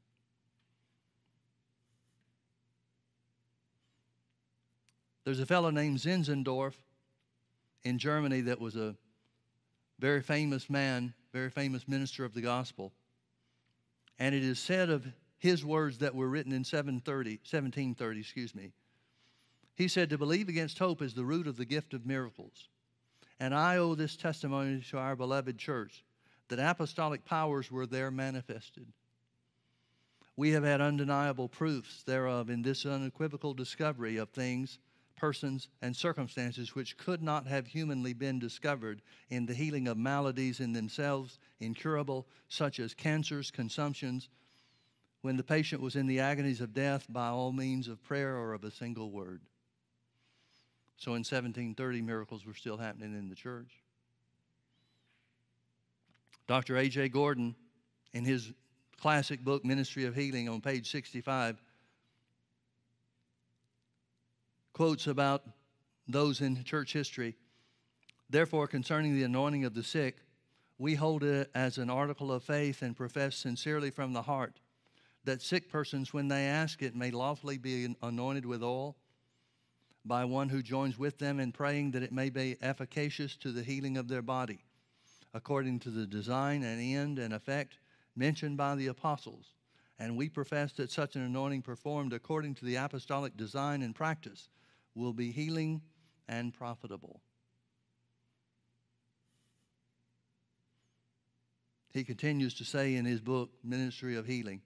There's 5.26 5.39
a 5.39 5.45
fellow 5.45 5.71
named 5.71 5.97
Zinzendorf 5.97 6.76
in 7.84 7.97
Germany 7.97 8.41
that 8.41 8.61
was 8.61 8.76
a 8.76 8.95
very 9.99 10.21
famous 10.21 10.69
man, 10.69 11.13
very 11.34 11.49
famous 11.49 11.88
minister 11.88 12.23
of 12.23 12.34
the 12.34 12.41
gospel. 12.41 12.93
And 14.19 14.36
it 14.36 14.43
is 14.43 14.59
said 14.59 14.89
of 14.89 15.05
his 15.39 15.65
words 15.65 15.97
that 15.97 16.15
were 16.15 16.30
written 16.30 16.53
in 16.53 16.63
730, 16.63 17.32
1730, 17.32 18.19
excuse 18.19 18.55
me. 18.55 18.71
He 19.76 19.88
said, 19.88 20.09
To 20.09 20.17
believe 20.17 20.47
against 20.47 20.80
hope 20.80 21.01
is 21.01 21.15
the 21.15 21.26
root 21.26 21.47
of 21.47 21.57
the 21.57 21.65
gift 21.65 21.93
of 21.93 22.05
miracles. 22.05 22.69
And 23.39 23.53
I 23.53 23.78
owe 23.78 23.95
this 23.95 24.15
testimony 24.15 24.82
to 24.89 24.97
our 24.97 25.15
beloved 25.15 25.57
church 25.57 26.03
that 26.49 26.59
apostolic 26.59 27.26
powers 27.26 27.71
were 27.71 27.88
there 27.88 28.11
manifested. 28.11 28.88
We 30.38 30.51
have 30.51 30.63
had 30.63 30.82
undeniable 30.82 31.49
proofs 31.49 32.03
thereof 32.03 32.49
in 32.49 32.61
this 32.61 32.86
unequivocal 32.86 33.53
discovery 33.53 34.17
of 34.17 34.30
things, 34.30 34.80
persons, 35.16 35.68
and 35.82 35.95
circumstances 35.95 36.76
which 36.76 36.97
could 36.97 37.22
not 37.22 37.47
have 37.47 37.68
humanly 37.68 38.13
been 38.13 38.39
discovered 38.39 39.01
in 39.30 39.45
the 39.45 39.53
healing 39.53 39.88
of 39.88 39.97
maladies 39.97 40.59
in 40.59 40.74
themselves 40.74 41.39
incurable, 41.59 42.28
such 42.47 42.80
as 42.80 42.93
cancers, 42.93 43.51
consumptions, 43.51 44.30
when 45.22 45.38
the 45.38 45.43
patient 45.43 45.82
was 45.82 45.95
in 45.95 46.05
the 46.05 46.20
agonies 46.20 46.61
of 46.61 46.74
death 46.74 47.07
by 47.09 47.28
all 47.28 47.51
means 47.51 47.88
of 47.88 48.03
prayer 48.03 48.36
or 48.36 48.53
of 48.53 48.63
a 48.63 48.72
single 48.72 49.09
word. 49.09 49.41
So 50.97 51.11
in 51.11 51.20
1730, 51.20 52.01
miracles 52.01 52.45
were 52.45 52.53
still 52.53 52.78
happening 52.78 53.13
in 53.18 53.30
the 53.30 53.36
church. 53.36 53.82
Dr. 56.47 56.78
A.J. 56.78 57.09
Gordon, 57.09 57.55
in 58.13 58.24
his 58.24 58.53
classic 58.99 59.43
book, 59.43 59.66
Ministry 59.66 60.05
of 60.05 60.16
Healing, 60.16 60.47
on 60.47 60.61
page 60.61 60.91
65, 60.91 61.61
quotes 64.76 65.07
about 65.07 65.41
those 66.05 66.41
in 66.41 66.61
church 66.65 66.91
history. 66.91 67.34
Therefore, 68.30 68.67
concerning 68.67 69.15
the 69.15 69.23
anointing 69.23 69.63
of 69.63 69.73
the 69.73 69.82
sick, 69.82 70.17
we 70.78 70.95
hold 70.95 71.23
it 71.23 71.49
as 71.55 71.78
an 71.78 71.89
article 71.89 72.30
of 72.30 72.43
faith 72.43 72.82
and 72.82 72.93
profess 72.93 73.38
sincerely 73.38 73.89
from 73.89 74.11
the 74.11 74.23
heart 74.23 74.59
that 75.23 75.41
sick 75.41 75.71
persons, 75.71 76.13
when 76.13 76.28
they 76.28 76.43
ask 76.43 76.82
it, 76.82 76.93
may 76.93 77.09
lawfully 77.09 77.57
be 77.57 77.95
anointed 78.01 78.45
with 78.45 78.61
oil 78.61 78.97
by 80.03 80.26
one 80.26 80.49
who 80.49 80.61
joins 80.61 80.99
with 80.99 81.19
them 81.19 81.39
in 81.39 81.53
praying 81.53 81.91
that 81.91 82.03
it 82.03 82.11
may 82.11 82.30
be 82.30 82.57
efficacious 82.61 83.38
to 83.38 83.53
the 83.53 83.63
healing 83.63 83.95
of 83.95 84.09
their 84.09 84.21
body, 84.21 84.59
according 85.34 85.80
to 85.80 85.89
the 85.89 86.05
design 86.05 86.63
and 86.63 86.82
end 86.82 87.17
and 87.17 87.34
effect 87.34 87.78
mentioned 88.13 88.57
by 88.57 88.76
the 88.76 88.88
apostles. 88.88 89.53
And 89.97 90.17
we 90.17 90.28
profess 90.28 90.73
that 90.73 90.91
such 90.91 91.15
an 91.15 91.21
anointing 91.21 91.61
performed 91.61 92.11
according 92.11 92.55
to 92.55 92.65
the 92.65 92.76
apostolic 92.76 93.38
design 93.38 93.82
and 93.82 93.95
practice 93.95 94.49
will 94.95 95.13
be 95.13 95.31
healing 95.31 95.81
and 96.27 96.53
profitable. 96.53 97.21
He 101.91 102.03
continues 102.03 102.55
to 102.55 102.65
say 102.65 102.95
in 102.95 103.05
his 103.05 103.21
book, 103.21 103.51
Ministry 103.63 104.15
of 104.15 104.25
Healing, 104.25 104.61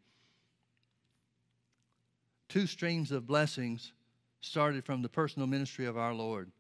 two 2.48 2.66
streams 2.66 3.12
of 3.12 3.28
blessings 3.28 3.94
started 4.42 4.86
from 4.86 5.02
the 5.02 5.10
personal 5.10 5.48
ministry 5.48 5.86
of 5.86 5.98
our 5.98 6.14
Lord 6.14 6.52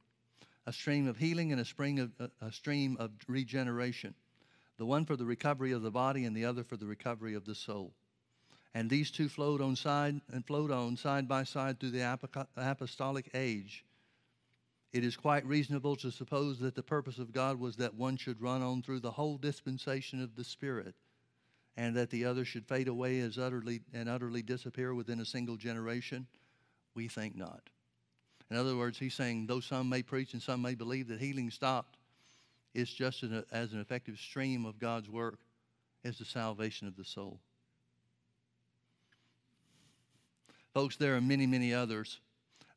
a 0.68 0.74
stream 0.74 1.08
of 1.08 1.18
healing 1.18 1.52
and 1.52 1.60
a, 1.60 1.66
spring 1.66 2.00
of, 2.00 2.12
a 2.42 2.52
stream 2.52 2.96
of 3.00 3.10
regeneration. 3.28 4.14
The 4.78 4.86
one 4.86 5.04
for 5.04 5.16
the 5.16 5.26
recovery 5.26 5.72
of 5.72 5.82
the 5.82 5.90
body 5.90 6.26
and 6.26 6.36
the 6.36 6.46
other 6.46 6.64
for 6.64 6.78
the 6.78 6.86
recovery 6.86 7.34
of 7.34 7.44
the 7.46 7.56
soul. 7.56 7.96
And 8.74 8.90
these 8.90 9.10
two 9.10 9.30
flowed 9.30 9.62
on 9.62 9.76
side 9.76 10.22
and 10.32 10.46
flowed 10.46 10.72
on 10.72 10.96
side 10.96 11.28
by 11.28 11.44
side 11.44 11.80
through 11.80 11.92
the 11.92 12.20
apostolic 12.56 13.30
age. 13.34 13.84
It 14.94 15.04
is 15.04 15.16
quite 15.16 15.46
reasonable 15.46 15.96
to 15.98 16.12
suppose 16.12 16.60
that 16.60 16.76
the 16.76 16.84
purpose 16.84 17.20
of 17.20 17.32
God 17.32 17.60
was 17.60 17.76
that 17.78 17.96
one 17.96 18.18
should 18.18 18.42
run 18.42 18.62
on 18.62 18.82
through 18.82 19.02
the 19.02 19.12
whole 19.12 19.38
dispensation 19.38 20.22
of 20.22 20.36
the 20.36 20.44
Spirit, 20.44 20.96
and 21.78 21.96
that 21.96 22.10
the 22.10 22.26
other 22.26 22.44
should 22.44 22.68
fade 22.68 22.88
away 22.88 23.20
as 23.20 23.38
utterly 23.38 23.82
and 23.94 24.10
utterly 24.10 24.42
disappear 24.42 24.94
within 24.94 25.20
a 25.20 25.26
single 25.26 25.58
generation. 25.58 26.28
We 26.96 27.08
think 27.08 27.36
not. 27.36 27.70
In 28.50 28.58
other 28.58 28.76
words, 28.76 28.98
he's 28.98 29.14
saying, 29.14 29.46
though 29.46 29.60
some 29.60 29.90
may 29.90 30.02
preach 30.02 30.34
and 30.34 30.42
some 30.42 30.62
may 30.62 30.74
believe 30.74 31.08
that 31.10 31.20
healing 31.20 31.52
stopped, 31.52 31.98
it's 32.74 32.94
just 32.94 33.24
as 33.52 33.74
an 33.74 33.80
effective 33.80 34.18
stream 34.18 34.66
of 34.66 34.80
God's 34.80 35.10
work 35.10 35.40
as 36.04 36.18
the 36.18 36.26
salvation 36.26 36.88
of 36.88 36.96
the 36.96 37.06
soul. 37.06 37.40
Folks, 40.74 40.96
there 40.96 41.16
are 41.16 41.22
many, 41.22 41.46
many 41.46 41.74
others. 41.74 42.20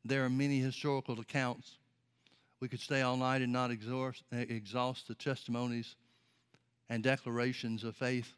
There 0.03 0.25
are 0.25 0.29
many 0.29 0.59
historical 0.59 1.19
accounts. 1.19 1.77
We 2.59 2.67
could 2.67 2.79
stay 2.79 3.01
all 3.01 3.17
night 3.17 3.41
and 3.41 3.53
not 3.53 3.71
exhaust, 3.71 4.23
exhaust 4.31 5.07
the 5.07 5.15
testimonies 5.15 5.95
and 6.89 7.03
declarations 7.03 7.83
of 7.83 7.95
faith 7.95 8.33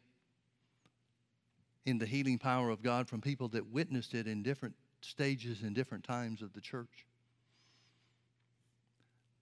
in 1.84 1.98
the 1.98 2.06
healing 2.06 2.38
power 2.38 2.70
of 2.70 2.82
God 2.82 3.08
from 3.08 3.20
people 3.20 3.48
that 3.48 3.66
witnessed 3.66 4.14
it 4.14 4.26
in 4.26 4.42
different 4.42 4.74
stages 5.00 5.62
and 5.62 5.74
different 5.74 6.04
times 6.04 6.42
of 6.42 6.52
the 6.52 6.60
church. 6.60 7.06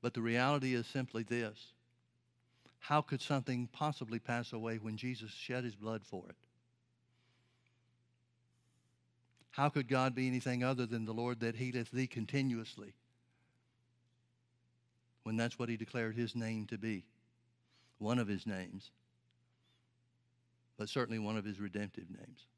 But 0.03 0.13
the 0.13 0.21
reality 0.21 0.75
is 0.75 0.87
simply 0.87 1.23
this 1.23 1.73
how 2.79 3.01
could 3.01 3.23
something 3.23 3.67
possibly 3.73 4.19
pass 4.19 4.53
away 4.53 4.77
when 4.77 4.99
Jesus 4.99 5.31
shed 5.31 5.65
his 5.65 5.75
blood 5.75 6.03
for 6.05 6.25
it? 6.29 6.37
How 9.55 9.69
could 9.69 9.87
God 9.87 10.17
be 10.17 10.27
anything 10.27 10.65
other 10.65 10.85
than 10.85 11.05
the 11.05 11.15
Lord 11.15 11.39
that 11.39 11.55
healeth 11.55 11.93
thee 11.93 12.09
continuously? 12.09 12.93
When 15.23 15.37
that's 15.37 15.61
what 15.61 15.69
he 15.69 15.77
declared 15.77 16.17
his 16.17 16.35
name 16.35 16.67
to 16.67 16.77
be. 16.77 17.05
One 17.99 18.19
of 18.19 18.27
his 18.27 18.49
names, 18.49 18.91
but 20.77 20.89
certainly 20.89 21.21
one 21.21 21.37
of 21.37 21.45
his 21.45 21.61
redemptive 21.61 22.11
names. 22.11 22.49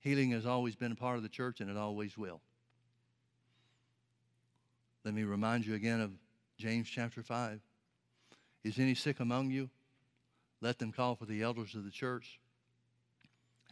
Healing 0.00 0.32
has 0.32 0.44
always 0.44 0.76
been 0.76 0.92
a 0.92 0.96
part 0.96 1.16
of 1.16 1.22
the 1.22 1.30
church 1.30 1.62
and 1.62 1.70
it 1.70 1.78
always 1.78 2.18
will. 2.18 2.42
Let 5.02 5.14
me 5.14 5.24
remind 5.24 5.64
you 5.64 5.74
again 5.74 6.02
of 6.02 6.12
James 6.58 6.90
chapter 6.90 7.22
5. 7.22 7.58
Is 8.64 8.78
any 8.78 8.94
sick 8.94 9.18
among 9.18 9.50
you? 9.50 9.70
Let 10.60 10.78
them 10.78 10.92
call 10.92 11.14
for 11.14 11.24
the 11.24 11.42
elders 11.42 11.74
of 11.74 11.86
the 11.86 11.90
church 11.90 12.38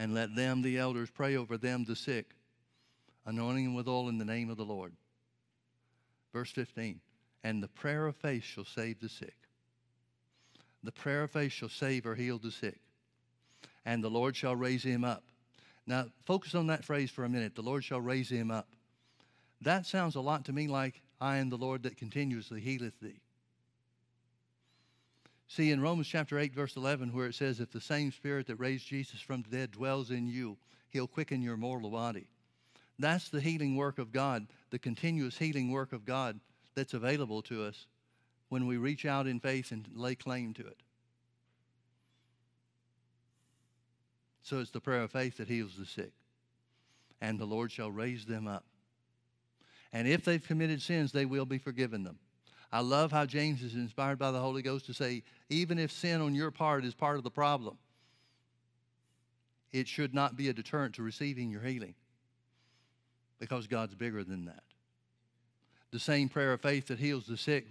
and 0.03 0.15
let 0.15 0.35
them, 0.35 0.63
the 0.63 0.79
elders, 0.79 1.11
pray 1.11 1.37
over 1.37 1.57
them, 1.57 1.85
the 1.85 1.95
sick, 1.95 2.35
anointing 3.25 3.67
them 3.67 3.75
with 3.75 3.87
oil 3.87 4.09
in 4.09 4.19
the 4.19 4.25
name 4.25 4.51
of 4.51 4.57
the 4.57 4.65
Lord. 4.65 4.93
Verse 6.33 6.51
15 6.51 6.99
And 7.45 7.63
the 7.63 7.69
prayer 7.69 8.09
of 8.09 8.17
faith 8.17 8.43
shall 8.43 8.65
save 8.65 8.99
the 8.99 9.09
sick. 9.09 9.37
The 10.83 10.91
prayer 10.91 11.23
of 11.23 11.31
faith 11.31 11.53
shall 11.53 11.69
save 11.69 12.05
or 12.05 12.17
heal 12.17 12.39
the 12.39 12.51
sick, 12.51 12.81
and 13.85 14.03
the 14.03 14.11
Lord 14.11 14.35
shall 14.35 14.57
raise 14.57 14.83
him 14.83 15.05
up. 15.05 15.23
Now, 15.87 16.07
focus 16.25 16.57
on 16.57 16.67
that 16.67 16.85
phrase 16.85 17.13
for 17.13 17.25
a 17.25 17.29
minute. 17.29 17.55
The 17.55 17.63
Lord 17.63 17.85
shall 17.85 18.01
raise 18.01 18.29
him 18.29 18.51
up. 18.51 18.67
That 19.61 19.87
sounds 19.87 20.17
a 20.17 20.21
lot 20.21 20.47
to 20.47 20.53
me 20.53 20.67
like, 20.67 21.01
I 21.21 21.37
am 21.37 21.49
the 21.49 21.57
Lord 21.57 21.85
that 21.85 21.97
continuously 21.97 22.61
healeth 22.61 22.99
thee. 23.01 23.21
See, 25.55 25.71
in 25.71 25.83
Romans 25.83 26.09
chapter 26.09 26.39
8, 26.39 26.55
verse 26.55 26.77
11, 26.77 27.13
where 27.13 27.27
it 27.27 27.35
says, 27.35 27.61
If 27.61 27.71
the 27.71 27.79
same 27.79 28.11
Spirit 28.11 28.47
that 28.47 28.57
raised 28.57 28.87
Jesus 28.87 29.21
from 29.21 29.43
the 29.43 29.55
dead 29.55 29.73
dwells 29.73 30.11
in 30.11 30.27
you, 30.27 30.57
he'll 30.89 31.07
quicken 31.07 31.43
your 31.43 31.59
mortal 31.59 31.91
body. 31.91 32.27
That's 32.99 33.29
the 33.29 33.43
healing 33.43 33.77
work 33.77 33.99
of 33.99 34.13
God, 34.13 34.47
the 34.71 34.79
continuous 34.79 35.37
healing 35.37 35.71
work 35.71 35.93
of 35.93 36.07
God 36.07 36.41
that's 36.75 36.95
available 36.95 37.43
to 37.43 37.65
us 37.65 37.85
when 38.49 38.67
we 38.67 38.79
reach 38.79 39.05
out 39.05 39.27
in 39.27 39.41
faith 39.41 39.73
and 39.73 39.87
lay 39.95 40.15
claim 40.15 40.55
to 40.55 40.67
it. 40.67 40.81
So 44.43 44.59
it's 44.59 44.71
the 44.71 44.81
prayer 44.81 45.03
of 45.03 45.11
faith 45.11 45.37
that 45.37 45.49
heals 45.49 45.77
the 45.77 45.85
sick. 45.85 46.13
And 47.21 47.39
the 47.39 47.45
Lord 47.45 47.71
shall 47.71 47.91
raise 47.91 48.25
them 48.25 48.49
up. 48.49 48.65
And 49.93 50.09
if 50.09 50.25
they've 50.25 50.43
committed 50.43 50.81
sins, 50.81 51.13
they 51.13 51.27
will 51.27 51.45
be 51.45 51.59
forgiven 51.59 52.05
them. 52.05 52.19
I 52.73 52.81
love 52.81 53.13
how 53.13 53.27
James 53.27 53.63
is 53.63 53.75
inspired 53.75 54.19
by 54.19 54.31
the 54.31 54.41
Holy 54.41 54.63
Ghost 54.63 54.87
to 54.87 54.95
say, 54.95 55.23
even 55.51 55.79
if 55.79 55.93
sin 55.93 56.23
on 56.23 56.35
your 56.35 56.51
part 56.51 56.85
is 56.85 56.95
part 56.95 57.19
of 57.19 57.23
the 57.23 57.31
problem, 57.31 57.77
it 59.73 59.87
should 59.87 60.15
not 60.15 60.37
be 60.37 60.49
a 60.49 60.55
deterrent 60.55 60.95
to 60.95 61.03
receiving 61.03 61.51
your 61.51 61.61
healing 61.61 61.95
because 63.39 63.67
God's 63.67 63.95
bigger 63.95 64.25
than 64.25 64.47
that. 64.47 64.63
The 65.91 66.01
same 66.01 66.31
prayer 66.31 66.55
of 66.55 66.63
faith 66.63 66.87
that 66.87 66.99
heals 66.99 67.27
the 67.27 67.37
sick 67.37 67.67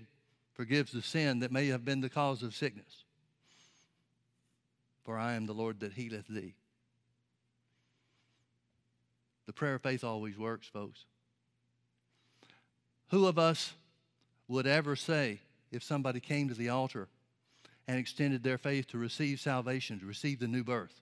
forgives 0.53 0.91
the 0.91 1.01
sin 1.01 1.39
that 1.39 1.51
may 1.51 1.67
have 1.67 1.83
been 1.83 2.01
the 2.01 2.09
cause 2.09 2.43
of 2.43 2.55
sickness. 2.55 3.03
For 5.03 5.17
I 5.17 5.33
am 5.33 5.47
the 5.47 5.53
Lord 5.53 5.79
that 5.79 5.93
healeth 5.93 6.27
thee. 6.27 6.53
The 9.47 9.53
prayer 9.53 9.75
of 9.75 9.81
faith 9.81 10.03
always 10.03 10.37
works, 10.37 10.67
folks. 10.67 11.05
Who 13.09 13.25
of 13.25 13.39
us 13.39 13.73
would 14.51 14.67
ever 14.67 14.97
say 14.97 15.39
if 15.71 15.81
somebody 15.81 16.19
came 16.19 16.49
to 16.49 16.53
the 16.53 16.67
altar 16.67 17.07
and 17.87 17.97
extended 17.97 18.43
their 18.43 18.57
faith 18.57 18.85
to 18.87 18.97
receive 18.97 19.39
salvation, 19.39 19.99
to 19.99 20.05
receive 20.05 20.39
the 20.39 20.47
new 20.47 20.63
birth? 20.63 20.99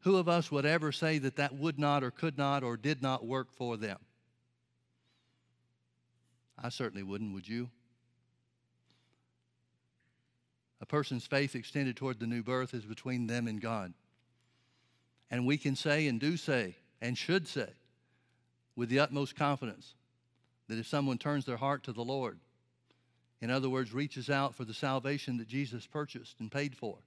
Who 0.00 0.16
of 0.16 0.28
us 0.28 0.52
would 0.52 0.66
ever 0.66 0.92
say 0.92 1.18
that 1.18 1.36
that 1.36 1.54
would 1.54 1.78
not 1.78 2.04
or 2.04 2.10
could 2.10 2.36
not 2.36 2.62
or 2.62 2.76
did 2.76 3.00
not 3.00 3.24
work 3.24 3.50
for 3.50 3.78
them? 3.78 3.98
I 6.62 6.68
certainly 6.68 7.02
wouldn't, 7.02 7.32
would 7.32 7.48
you? 7.48 7.70
A 10.82 10.86
person's 10.86 11.26
faith 11.26 11.54
extended 11.54 11.96
toward 11.96 12.20
the 12.20 12.26
new 12.26 12.42
birth 12.42 12.74
is 12.74 12.84
between 12.84 13.26
them 13.26 13.46
and 13.46 13.60
God. 13.60 13.94
And 15.30 15.46
we 15.46 15.56
can 15.56 15.76
say 15.76 16.08
and 16.08 16.20
do 16.20 16.36
say 16.36 16.76
and 17.00 17.16
should 17.16 17.48
say 17.48 17.70
with 18.76 18.90
the 18.90 18.98
utmost 18.98 19.34
confidence 19.34 19.94
that 20.68 20.78
if 20.78 20.86
someone 20.86 21.18
turns 21.18 21.44
their 21.44 21.56
heart 21.56 21.82
to 21.84 21.92
the 21.92 22.04
Lord, 22.04 22.38
in 23.40 23.50
other 23.50 23.68
words, 23.68 23.92
reaches 23.92 24.30
out 24.30 24.54
for 24.54 24.64
the 24.64 24.74
salvation 24.74 25.36
that 25.38 25.48
Jesus 25.48 25.86
purchased 25.86 26.38
and 26.38 26.50
paid 26.50 26.76
for, 26.76 26.98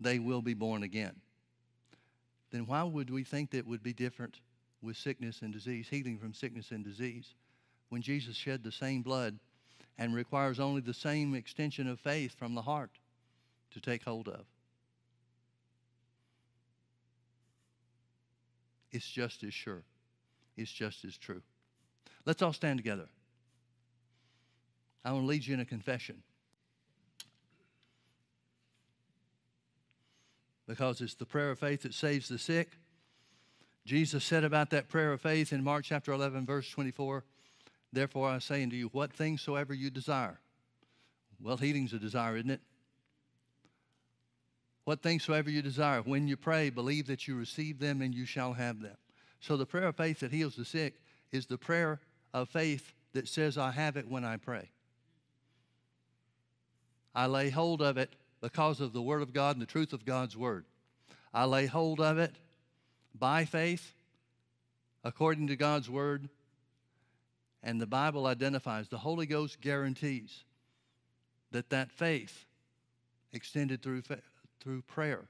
they 0.00 0.18
will 0.18 0.42
be 0.42 0.54
born 0.54 0.82
again. 0.82 1.14
Then 2.50 2.66
why 2.66 2.82
would 2.82 3.10
we 3.10 3.22
think 3.22 3.50
that 3.50 3.58
it 3.58 3.66
would 3.66 3.82
be 3.82 3.92
different 3.92 4.40
with 4.82 4.96
sickness 4.96 5.42
and 5.42 5.52
disease, 5.52 5.88
healing 5.88 6.18
from 6.18 6.34
sickness 6.34 6.72
and 6.72 6.84
disease, 6.84 7.34
when 7.90 8.02
Jesus 8.02 8.34
shed 8.34 8.64
the 8.64 8.72
same 8.72 9.02
blood 9.02 9.38
and 9.98 10.14
requires 10.14 10.58
only 10.58 10.80
the 10.80 10.94
same 10.94 11.34
extension 11.34 11.86
of 11.86 12.00
faith 12.00 12.34
from 12.36 12.54
the 12.54 12.62
heart 12.62 12.90
to 13.70 13.80
take 13.80 14.02
hold 14.02 14.28
of? 14.28 14.44
It's 18.90 19.08
just 19.08 19.44
as 19.44 19.54
sure. 19.54 19.82
It's 20.56 20.72
just 20.72 21.04
as 21.04 21.16
true. 21.16 21.42
Let's 22.26 22.42
all 22.42 22.52
stand 22.52 22.78
together. 22.78 23.08
I 25.04 25.12
want 25.12 25.24
to 25.24 25.28
lead 25.28 25.46
you 25.46 25.54
in 25.54 25.60
a 25.60 25.64
confession. 25.64 26.22
Because 30.66 31.00
it's 31.00 31.14
the 31.14 31.26
prayer 31.26 31.50
of 31.50 31.58
faith 31.58 31.82
that 31.82 31.94
saves 31.94 32.28
the 32.28 32.38
sick. 32.38 32.70
Jesus 33.86 34.22
said 34.22 34.44
about 34.44 34.70
that 34.70 34.88
prayer 34.88 35.12
of 35.12 35.20
faith 35.20 35.52
in 35.52 35.64
Mark 35.64 35.84
chapter 35.84 36.12
11, 36.12 36.46
verse 36.46 36.70
24 36.70 37.24
Therefore 37.92 38.28
I 38.28 38.38
say 38.38 38.62
unto 38.62 38.76
you, 38.76 38.88
what 38.92 39.12
things 39.12 39.40
soever 39.40 39.74
you 39.74 39.90
desire. 39.90 40.38
Well, 41.42 41.56
healing's 41.56 41.92
a 41.92 41.98
desire, 41.98 42.36
isn't 42.36 42.50
it? 42.50 42.60
What 44.84 45.02
things 45.02 45.24
soever 45.24 45.50
you 45.50 45.62
desire. 45.62 46.00
When 46.02 46.28
you 46.28 46.36
pray, 46.36 46.70
believe 46.70 47.06
that 47.08 47.26
you 47.26 47.34
receive 47.34 47.78
them 47.78 48.00
and 48.02 48.14
you 48.14 48.26
shall 48.26 48.52
have 48.52 48.80
them. 48.80 48.96
So 49.40 49.56
the 49.56 49.66
prayer 49.66 49.88
of 49.88 49.96
faith 49.96 50.20
that 50.20 50.32
heals 50.32 50.54
the 50.54 50.64
sick 50.64 51.00
is 51.32 51.46
the 51.46 51.58
prayer 51.58 52.00
of 52.32 52.48
faith 52.48 52.92
that 53.12 53.28
says, 53.28 53.58
I 53.58 53.70
have 53.72 53.96
it 53.96 54.08
when 54.08 54.24
I 54.24 54.36
pray. 54.36 54.70
I 57.14 57.26
lay 57.26 57.50
hold 57.50 57.82
of 57.82 57.96
it 57.98 58.14
because 58.40 58.80
of 58.80 58.92
the 58.92 59.02
Word 59.02 59.22
of 59.22 59.32
God 59.32 59.56
and 59.56 59.62
the 59.62 59.66
truth 59.66 59.92
of 59.92 60.04
God's 60.04 60.36
Word. 60.36 60.64
I 61.34 61.44
lay 61.44 61.66
hold 61.66 62.00
of 62.00 62.18
it 62.18 62.34
by 63.18 63.44
faith 63.44 63.92
according 65.04 65.48
to 65.48 65.56
God's 65.56 65.90
Word. 65.90 66.28
And 67.62 67.80
the 67.80 67.86
Bible 67.86 68.26
identifies, 68.26 68.88
the 68.88 68.98
Holy 68.98 69.26
Ghost 69.26 69.60
guarantees 69.60 70.44
that 71.50 71.70
that 71.70 71.90
faith 71.90 72.46
extended 73.32 73.82
through, 73.82 74.02
through 74.60 74.82
prayer 74.82 75.24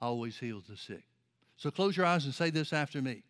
always 0.00 0.38
heals 0.38 0.64
the 0.68 0.76
sick. 0.76 1.02
So 1.56 1.70
close 1.70 1.96
your 1.96 2.06
eyes 2.06 2.24
and 2.24 2.34
say 2.34 2.50
this 2.50 2.72
after 2.72 3.02
me. 3.02 3.22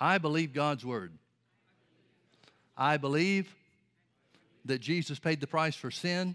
I 0.00 0.18
believe 0.18 0.54
God's 0.54 0.84
word. 0.84 1.12
I 2.76 2.96
believe 2.96 3.54
that 4.64 4.80
Jesus 4.80 5.18
paid 5.18 5.40
the 5.40 5.46
price 5.46 5.74
for 5.74 5.90
sin 5.90 6.34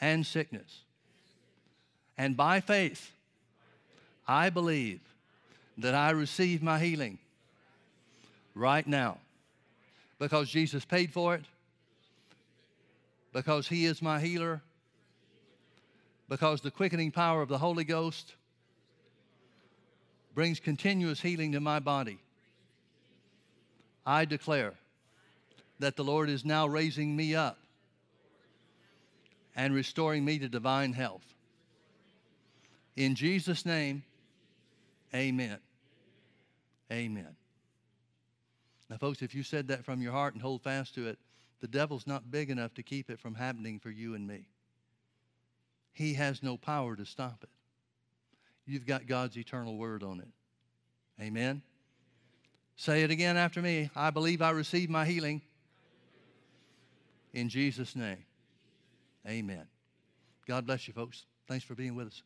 and 0.00 0.24
sickness. 0.24 0.82
And 2.16 2.36
by 2.36 2.60
faith, 2.60 3.10
I 4.28 4.50
believe 4.50 5.00
that 5.78 5.94
I 5.94 6.10
receive 6.10 6.62
my 6.62 6.78
healing 6.78 7.18
right 8.54 8.86
now 8.86 9.18
because 10.18 10.48
Jesus 10.48 10.84
paid 10.84 11.12
for 11.12 11.34
it, 11.34 11.44
because 13.32 13.66
He 13.66 13.86
is 13.86 14.02
my 14.02 14.20
healer, 14.20 14.60
because 16.28 16.60
the 16.60 16.70
quickening 16.70 17.10
power 17.10 17.42
of 17.42 17.48
the 17.48 17.58
Holy 17.58 17.84
Ghost 17.84 18.34
brings 20.34 20.60
continuous 20.60 21.20
healing 21.20 21.52
to 21.52 21.60
my 21.60 21.80
body. 21.80 22.18
I 24.06 24.24
declare 24.24 24.74
that 25.78 25.96
the 25.96 26.04
Lord 26.04 26.28
is 26.28 26.44
now 26.44 26.66
raising 26.66 27.14
me 27.14 27.34
up 27.34 27.58
and 29.56 29.74
restoring 29.74 30.24
me 30.24 30.38
to 30.38 30.48
divine 30.48 30.92
health. 30.92 31.24
In 32.96 33.14
Jesus' 33.14 33.64
name, 33.64 34.02
amen. 35.14 35.58
Amen. 36.92 37.36
Now, 38.88 38.96
folks, 38.96 39.22
if 39.22 39.34
you 39.34 39.42
said 39.42 39.68
that 39.68 39.84
from 39.84 40.02
your 40.02 40.12
heart 40.12 40.34
and 40.34 40.42
hold 40.42 40.62
fast 40.62 40.94
to 40.96 41.06
it, 41.06 41.18
the 41.60 41.68
devil's 41.68 42.06
not 42.06 42.30
big 42.30 42.50
enough 42.50 42.74
to 42.74 42.82
keep 42.82 43.10
it 43.10 43.20
from 43.20 43.34
happening 43.34 43.78
for 43.78 43.90
you 43.90 44.14
and 44.14 44.26
me. 44.26 44.48
He 45.92 46.14
has 46.14 46.42
no 46.42 46.56
power 46.56 46.96
to 46.96 47.04
stop 47.04 47.40
it. 47.42 47.50
You've 48.70 48.86
got 48.86 49.08
God's 49.08 49.36
eternal 49.36 49.76
word 49.76 50.04
on 50.04 50.20
it. 50.20 50.28
Amen. 51.20 51.60
Say 52.76 53.02
it 53.02 53.10
again 53.10 53.36
after 53.36 53.60
me. 53.60 53.90
I 53.96 54.10
believe 54.10 54.40
I 54.40 54.50
receive 54.50 54.88
my 54.88 55.04
healing 55.04 55.42
in 57.32 57.48
Jesus' 57.48 57.96
name. 57.96 58.24
Amen. 59.26 59.66
God 60.46 60.66
bless 60.66 60.86
you, 60.86 60.94
folks. 60.94 61.26
Thanks 61.48 61.64
for 61.64 61.74
being 61.74 61.96
with 61.96 62.06
us. 62.06 62.22